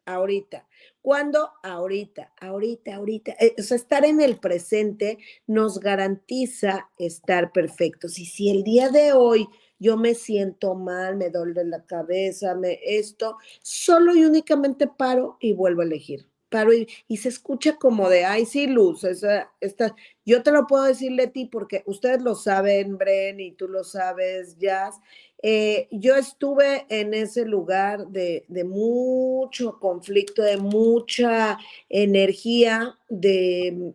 Ahorita. 0.06 0.66
¿Cuándo? 1.02 1.50
Ahorita, 1.62 2.32
ahorita, 2.40 2.94
ahorita. 2.94 3.32
Eh, 3.38 3.54
o 3.58 3.62
sea, 3.62 3.76
estar 3.76 4.06
en 4.06 4.22
el 4.22 4.38
presente 4.38 5.18
nos 5.46 5.78
garantiza 5.78 6.88
estar 6.98 7.52
perfectos. 7.52 8.18
Y 8.18 8.24
si 8.24 8.48
el 8.48 8.64
día 8.64 8.88
de 8.88 9.12
hoy 9.12 9.46
yo 9.78 9.98
me 9.98 10.14
siento 10.14 10.74
mal, 10.74 11.16
me 11.16 11.28
duele 11.28 11.64
la 11.64 11.84
cabeza, 11.84 12.54
me 12.54 12.78
esto, 12.82 13.36
solo 13.60 14.16
y 14.16 14.24
únicamente 14.24 14.86
paro 14.86 15.36
y 15.38 15.52
vuelvo 15.52 15.82
a 15.82 15.84
elegir. 15.84 16.26
Paro 16.48 16.72
y, 16.72 17.16
se 17.16 17.28
escucha 17.28 17.76
como 17.76 18.08
de, 18.08 18.24
ay, 18.24 18.46
sí, 18.46 18.66
Luz, 18.66 19.04
esa, 19.04 19.50
esta, 19.60 19.94
yo 20.24 20.42
te 20.42 20.52
lo 20.52 20.66
puedo 20.66 20.84
decir, 20.84 21.12
Leti, 21.12 21.46
porque 21.46 21.82
ustedes 21.86 22.22
lo 22.22 22.34
saben, 22.34 22.98
Bren, 22.98 23.40
y 23.40 23.52
tú 23.52 23.68
lo 23.68 23.84
sabes, 23.84 24.56
Jazz, 24.58 25.00
eh, 25.42 25.88
yo 25.90 26.16
estuve 26.16 26.86
en 26.88 27.14
ese 27.14 27.44
lugar 27.44 28.08
de, 28.08 28.44
mucho 28.64 29.78
conflicto, 29.78 30.42
de 30.42 30.56
mucha 30.56 31.58
energía, 31.88 32.98
de, 33.08 33.94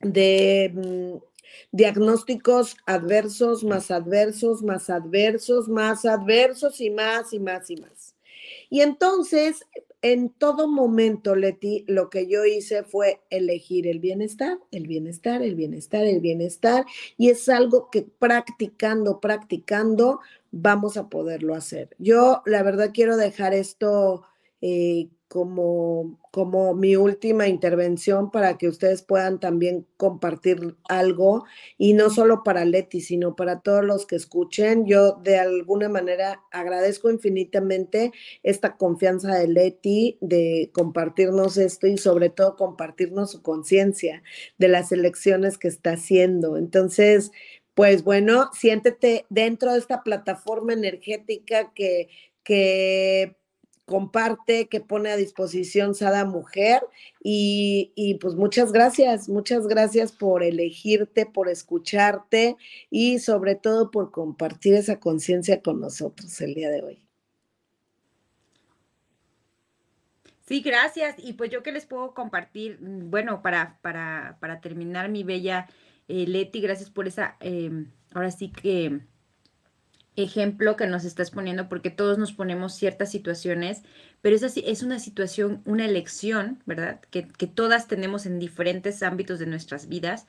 de 0.00 0.72
mm, 0.74 1.16
diagnósticos 1.70 2.76
adversos, 2.86 3.62
más 3.64 3.90
adversos, 3.90 4.62
más 4.62 4.90
adversos, 4.90 5.68
más 5.68 6.04
adversos 6.04 6.80
y 6.80 6.90
más 6.90 7.32
y 7.32 7.38
más 7.38 7.70
y 7.70 7.76
más. 7.76 8.14
Y 8.68 8.80
entonces 8.80 9.64
en 10.04 10.28
todo 10.28 10.68
momento, 10.68 11.34
Leti, 11.34 11.82
lo 11.88 12.10
que 12.10 12.26
yo 12.26 12.44
hice 12.44 12.82
fue 12.82 13.22
elegir 13.30 13.86
el 13.86 14.00
bienestar, 14.00 14.58
el 14.70 14.86
bienestar, 14.86 15.40
el 15.40 15.54
bienestar, 15.54 16.04
el 16.04 16.20
bienestar, 16.20 16.84
y 17.16 17.30
es 17.30 17.48
algo 17.48 17.88
que 17.90 18.02
practicando, 18.02 19.18
practicando, 19.18 20.20
vamos 20.50 20.98
a 20.98 21.08
poderlo 21.08 21.54
hacer. 21.54 21.96
Yo, 21.98 22.42
la 22.44 22.62
verdad, 22.62 22.90
quiero 22.92 23.16
dejar 23.16 23.54
esto 23.54 24.24
eh, 24.66 25.10
como, 25.28 26.18
como 26.30 26.74
mi 26.74 26.96
última 26.96 27.48
intervención 27.48 28.30
para 28.30 28.56
que 28.56 28.66
ustedes 28.66 29.02
puedan 29.02 29.38
también 29.38 29.86
compartir 29.98 30.76
algo 30.88 31.44
y 31.76 31.92
no 31.92 32.08
solo 32.08 32.42
para 32.44 32.64
Leti, 32.64 33.02
sino 33.02 33.36
para 33.36 33.60
todos 33.60 33.84
los 33.84 34.06
que 34.06 34.16
escuchen. 34.16 34.86
Yo 34.86 35.20
de 35.22 35.38
alguna 35.38 35.90
manera 35.90 36.40
agradezco 36.50 37.10
infinitamente 37.10 38.12
esta 38.42 38.78
confianza 38.78 39.34
de 39.34 39.48
Leti 39.48 40.16
de 40.22 40.70
compartirnos 40.72 41.58
esto 41.58 41.86
y 41.86 41.98
sobre 41.98 42.30
todo 42.30 42.56
compartirnos 42.56 43.32
su 43.32 43.42
conciencia 43.42 44.22
de 44.56 44.68
las 44.68 44.92
elecciones 44.92 45.58
que 45.58 45.68
está 45.68 45.92
haciendo. 45.92 46.56
Entonces, 46.56 47.32
pues 47.74 48.02
bueno, 48.02 48.48
siéntete 48.54 49.26
dentro 49.28 49.72
de 49.72 49.78
esta 49.78 50.02
plataforma 50.02 50.72
energética 50.72 51.70
que, 51.74 52.08
que 52.44 53.36
comparte, 53.84 54.68
que 54.68 54.80
pone 54.80 55.10
a 55.10 55.16
disposición 55.16 55.94
Sada 55.94 56.24
Mujer. 56.24 56.82
Y, 57.22 58.18
pues 58.20 58.34
muchas 58.34 58.72
gracias, 58.72 59.28
muchas 59.28 59.66
gracias 59.66 60.12
por 60.12 60.42
elegirte, 60.42 61.26
por 61.26 61.48
escucharte 61.48 62.56
y 62.90 63.18
sobre 63.18 63.54
todo 63.54 63.90
por 63.90 64.10
compartir 64.10 64.74
esa 64.74 65.00
conciencia 65.00 65.62
con 65.62 65.80
nosotros 65.80 66.40
el 66.40 66.54
día 66.54 66.70
de 66.70 66.82
hoy. 66.82 67.00
Sí, 70.46 70.60
gracias. 70.60 71.16
Y 71.18 71.32
pues 71.32 71.50
yo 71.50 71.62
que 71.62 71.72
les 71.72 71.86
puedo 71.86 72.12
compartir, 72.12 72.78
bueno, 72.80 73.40
para, 73.40 73.78
para, 73.80 74.36
para 74.40 74.60
terminar, 74.60 75.08
mi 75.08 75.24
bella 75.24 75.68
eh, 76.08 76.26
Leti, 76.26 76.60
gracias 76.60 76.90
por 76.90 77.06
esa, 77.06 77.36
em, 77.40 77.90
ahora 78.12 78.30
sí 78.30 78.50
que 78.50 79.00
ejemplo 80.16 80.76
que 80.76 80.86
nos 80.86 81.04
estás 81.04 81.30
poniendo, 81.30 81.68
porque 81.68 81.90
todos 81.90 82.18
nos 82.18 82.32
ponemos 82.32 82.74
ciertas 82.74 83.10
situaciones, 83.10 83.82
pero 84.22 84.36
es, 84.36 84.42
así, 84.42 84.62
es 84.66 84.82
una 84.82 84.98
situación, 84.98 85.62
una 85.64 85.84
elección, 85.84 86.62
¿verdad? 86.66 87.00
Que, 87.10 87.26
que 87.26 87.46
todas 87.46 87.88
tenemos 87.88 88.26
en 88.26 88.38
diferentes 88.38 89.02
ámbitos 89.02 89.38
de 89.38 89.46
nuestras 89.46 89.88
vidas. 89.88 90.26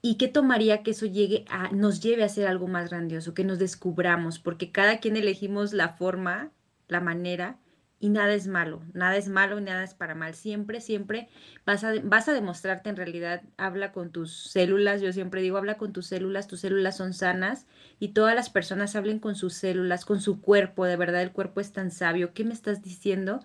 ¿Y 0.00 0.16
qué 0.16 0.28
tomaría 0.28 0.82
que 0.82 0.90
eso 0.92 1.06
llegue 1.06 1.44
a, 1.48 1.70
nos 1.70 2.00
lleve 2.00 2.22
a 2.22 2.26
hacer 2.26 2.48
algo 2.48 2.66
más 2.66 2.90
grandioso, 2.90 3.34
que 3.34 3.44
nos 3.44 3.58
descubramos? 3.58 4.38
Porque 4.38 4.72
cada 4.72 4.98
quien 4.98 5.16
elegimos 5.16 5.72
la 5.72 5.90
forma, 5.90 6.50
la 6.88 7.00
manera, 7.00 7.58
y 8.02 8.08
nada 8.08 8.34
es 8.34 8.48
malo, 8.48 8.82
nada 8.94 9.16
es 9.16 9.28
malo 9.28 9.60
y 9.60 9.62
nada 9.62 9.84
es 9.84 9.94
para 9.94 10.16
mal. 10.16 10.34
Siempre, 10.34 10.80
siempre 10.80 11.28
vas 11.64 11.84
a, 11.84 11.92
vas 12.02 12.28
a 12.28 12.32
demostrarte 12.32 12.90
en 12.90 12.96
realidad, 12.96 13.42
habla 13.56 13.92
con 13.92 14.10
tus 14.10 14.36
células, 14.50 15.00
yo 15.00 15.12
siempre 15.12 15.40
digo, 15.40 15.56
habla 15.56 15.78
con 15.78 15.92
tus 15.92 16.08
células, 16.08 16.48
tus 16.48 16.58
células 16.62 16.96
son 16.96 17.14
sanas 17.14 17.64
y 18.00 18.08
todas 18.08 18.34
las 18.34 18.50
personas 18.50 18.96
hablen 18.96 19.20
con 19.20 19.36
sus 19.36 19.54
células, 19.54 20.04
con 20.04 20.20
su 20.20 20.40
cuerpo, 20.40 20.84
de 20.84 20.96
verdad 20.96 21.22
el 21.22 21.30
cuerpo 21.30 21.60
es 21.60 21.70
tan 21.70 21.92
sabio, 21.92 22.34
¿qué 22.34 22.42
me 22.42 22.54
estás 22.54 22.82
diciendo? 22.82 23.38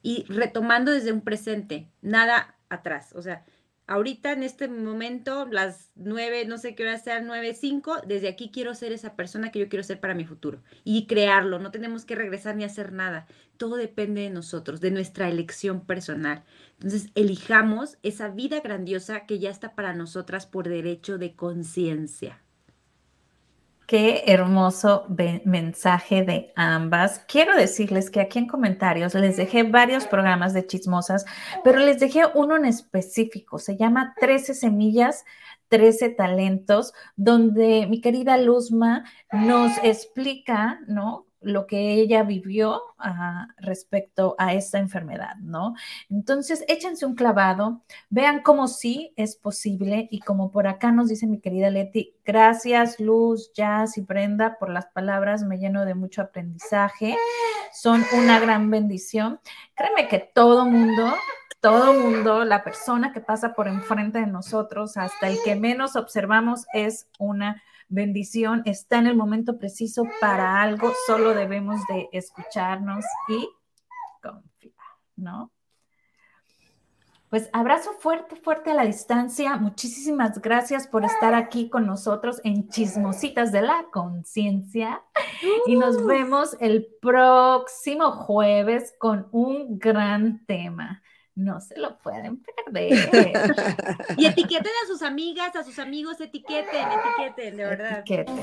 Y 0.00 0.26
retomando 0.28 0.92
desde 0.92 1.10
un 1.10 1.22
presente, 1.22 1.90
nada 2.00 2.54
atrás, 2.68 3.14
o 3.16 3.22
sea, 3.22 3.44
ahorita 3.86 4.32
en 4.32 4.42
este 4.42 4.68
momento, 4.68 5.46
las 5.46 5.90
nueve, 5.94 6.44
no 6.46 6.58
sé 6.58 6.74
qué 6.74 6.84
hora 6.84 6.98
sea, 6.98 7.20
nueve, 7.20 7.54
cinco, 7.54 7.96
desde 8.06 8.28
aquí 8.28 8.50
quiero 8.50 8.74
ser 8.74 8.92
esa 8.92 9.16
persona 9.16 9.50
que 9.50 9.58
yo 9.58 9.68
quiero 9.68 9.82
ser 9.82 10.00
para 10.00 10.14
mi 10.14 10.24
futuro 10.24 10.62
y 10.84 11.06
crearlo. 11.06 11.58
No 11.58 11.70
tenemos 11.70 12.04
que 12.04 12.14
regresar 12.14 12.56
ni 12.56 12.64
hacer 12.64 12.92
nada. 12.92 13.26
Todo 13.56 13.76
depende 13.76 14.22
de 14.22 14.30
nosotros, 14.30 14.80
de 14.80 14.90
nuestra 14.90 15.28
elección 15.28 15.84
personal. 15.86 16.44
Entonces, 16.74 17.10
elijamos 17.14 17.98
esa 18.02 18.28
vida 18.28 18.60
grandiosa 18.60 19.26
que 19.26 19.38
ya 19.38 19.50
está 19.50 19.74
para 19.74 19.94
nosotras 19.94 20.46
por 20.46 20.68
derecho 20.68 21.18
de 21.18 21.34
conciencia. 21.34 22.43
Qué 23.86 24.24
hermoso 24.26 25.06
mensaje 25.44 26.24
de 26.24 26.52
ambas. 26.56 27.18
Quiero 27.28 27.54
decirles 27.54 28.10
que 28.10 28.20
aquí 28.20 28.38
en 28.38 28.46
comentarios 28.46 29.14
les 29.14 29.36
dejé 29.36 29.62
varios 29.62 30.06
programas 30.06 30.54
de 30.54 30.66
chismosas, 30.66 31.26
pero 31.62 31.80
les 31.80 32.00
dejé 32.00 32.22
uno 32.34 32.56
en 32.56 32.64
específico. 32.64 33.58
Se 33.58 33.76
llama 33.76 34.14
13 34.18 34.54
semillas, 34.54 35.24
13 35.68 36.10
talentos, 36.10 36.94
donde 37.16 37.86
mi 37.86 38.00
querida 38.00 38.38
Luzma 38.38 39.04
nos 39.32 39.72
explica, 39.82 40.80
¿no? 40.86 41.23
Lo 41.44 41.66
que 41.66 41.92
ella 41.94 42.22
vivió 42.22 42.82
ah, 42.98 43.48
respecto 43.58 44.34
a 44.38 44.54
esta 44.54 44.78
enfermedad, 44.78 45.36
¿no? 45.40 45.74
Entonces, 46.10 46.64
échense 46.68 47.06
un 47.06 47.14
clavado, 47.14 47.82
vean 48.10 48.42
cómo 48.42 48.68
sí 48.68 49.12
es 49.16 49.36
posible 49.36 50.08
y 50.10 50.20
como 50.20 50.50
por 50.50 50.66
acá 50.66 50.92
nos 50.92 51.08
dice 51.08 51.26
mi 51.26 51.40
querida 51.40 51.70
Leti, 51.70 52.14
gracias 52.24 53.00
Luz, 53.00 53.52
Jazz 53.52 53.98
y 53.98 54.02
Brenda 54.02 54.56
por 54.58 54.70
las 54.70 54.86
palabras, 54.86 55.42
me 55.42 55.58
lleno 55.58 55.84
de 55.84 55.94
mucho 55.94 56.22
aprendizaje, 56.22 57.16
son 57.72 58.02
una 58.16 58.40
gran 58.40 58.70
bendición. 58.70 59.40
Créeme 59.74 60.08
que 60.08 60.18
todo 60.18 60.66
mundo 60.66 61.14
todo 61.64 61.94
mundo, 61.94 62.44
la 62.44 62.62
persona 62.62 63.10
que 63.10 63.22
pasa 63.22 63.54
por 63.54 63.68
enfrente 63.68 64.18
de 64.18 64.26
nosotros, 64.26 64.98
hasta 64.98 65.28
el 65.28 65.38
que 65.42 65.56
menos 65.56 65.96
observamos, 65.96 66.66
es 66.74 67.08
una 67.18 67.62
bendición, 67.88 68.62
está 68.64 68.98
en 68.98 69.06
el 69.06 69.16
momento 69.16 69.58
preciso 69.58 70.04
para 70.20 70.62
algo, 70.62 70.92
solo 71.06 71.34
debemos 71.34 71.80
de 71.88 72.08
escucharnos 72.12 73.04
y 73.28 73.48
confiar, 74.22 74.74
¿no? 75.16 75.50
Pues 77.34 77.50
abrazo 77.52 77.90
fuerte, 77.98 78.36
fuerte 78.36 78.70
a 78.70 78.74
la 78.74 78.84
distancia. 78.84 79.56
Muchísimas 79.56 80.40
gracias 80.40 80.86
por 80.86 81.04
estar 81.04 81.34
aquí 81.34 81.68
con 81.68 81.84
nosotros 81.84 82.40
en 82.44 82.68
Chismositas 82.68 83.50
de 83.50 83.62
la 83.62 83.86
Conciencia. 83.92 85.02
Y 85.66 85.74
nos 85.74 85.96
uh. 85.96 86.06
vemos 86.06 86.56
el 86.60 86.86
próximo 87.00 88.12
jueves 88.12 88.94
con 89.00 89.26
un 89.32 89.80
gran 89.80 90.46
tema. 90.46 91.02
No 91.36 91.60
se 91.60 91.76
lo 91.78 91.98
pueden 91.98 92.40
perder. 92.42 92.92
y 94.16 94.26
etiqueten 94.26 94.70
a 94.84 94.86
sus 94.86 95.02
amigas, 95.02 95.56
a 95.56 95.64
sus 95.64 95.80
amigos, 95.80 96.20
etiqueten, 96.20 96.86
etiqueten, 96.92 97.56
de 97.56 97.64
verdad. 97.64 97.98
Etiqueten. 97.98 98.38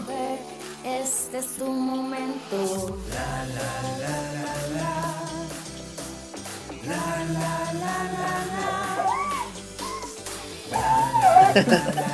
Este 0.84 1.38
es 1.38 1.56
tu 1.56 1.68
momento. 1.68 3.00
La, 3.14 3.46
la, 3.46 3.82
la, 4.00 4.22
la, 4.34 4.54
la. 4.76 5.22
La, 6.84 6.96
la, 7.32 7.74
la, 7.74 7.96
la, 8.14 8.36
la. 11.92 12.12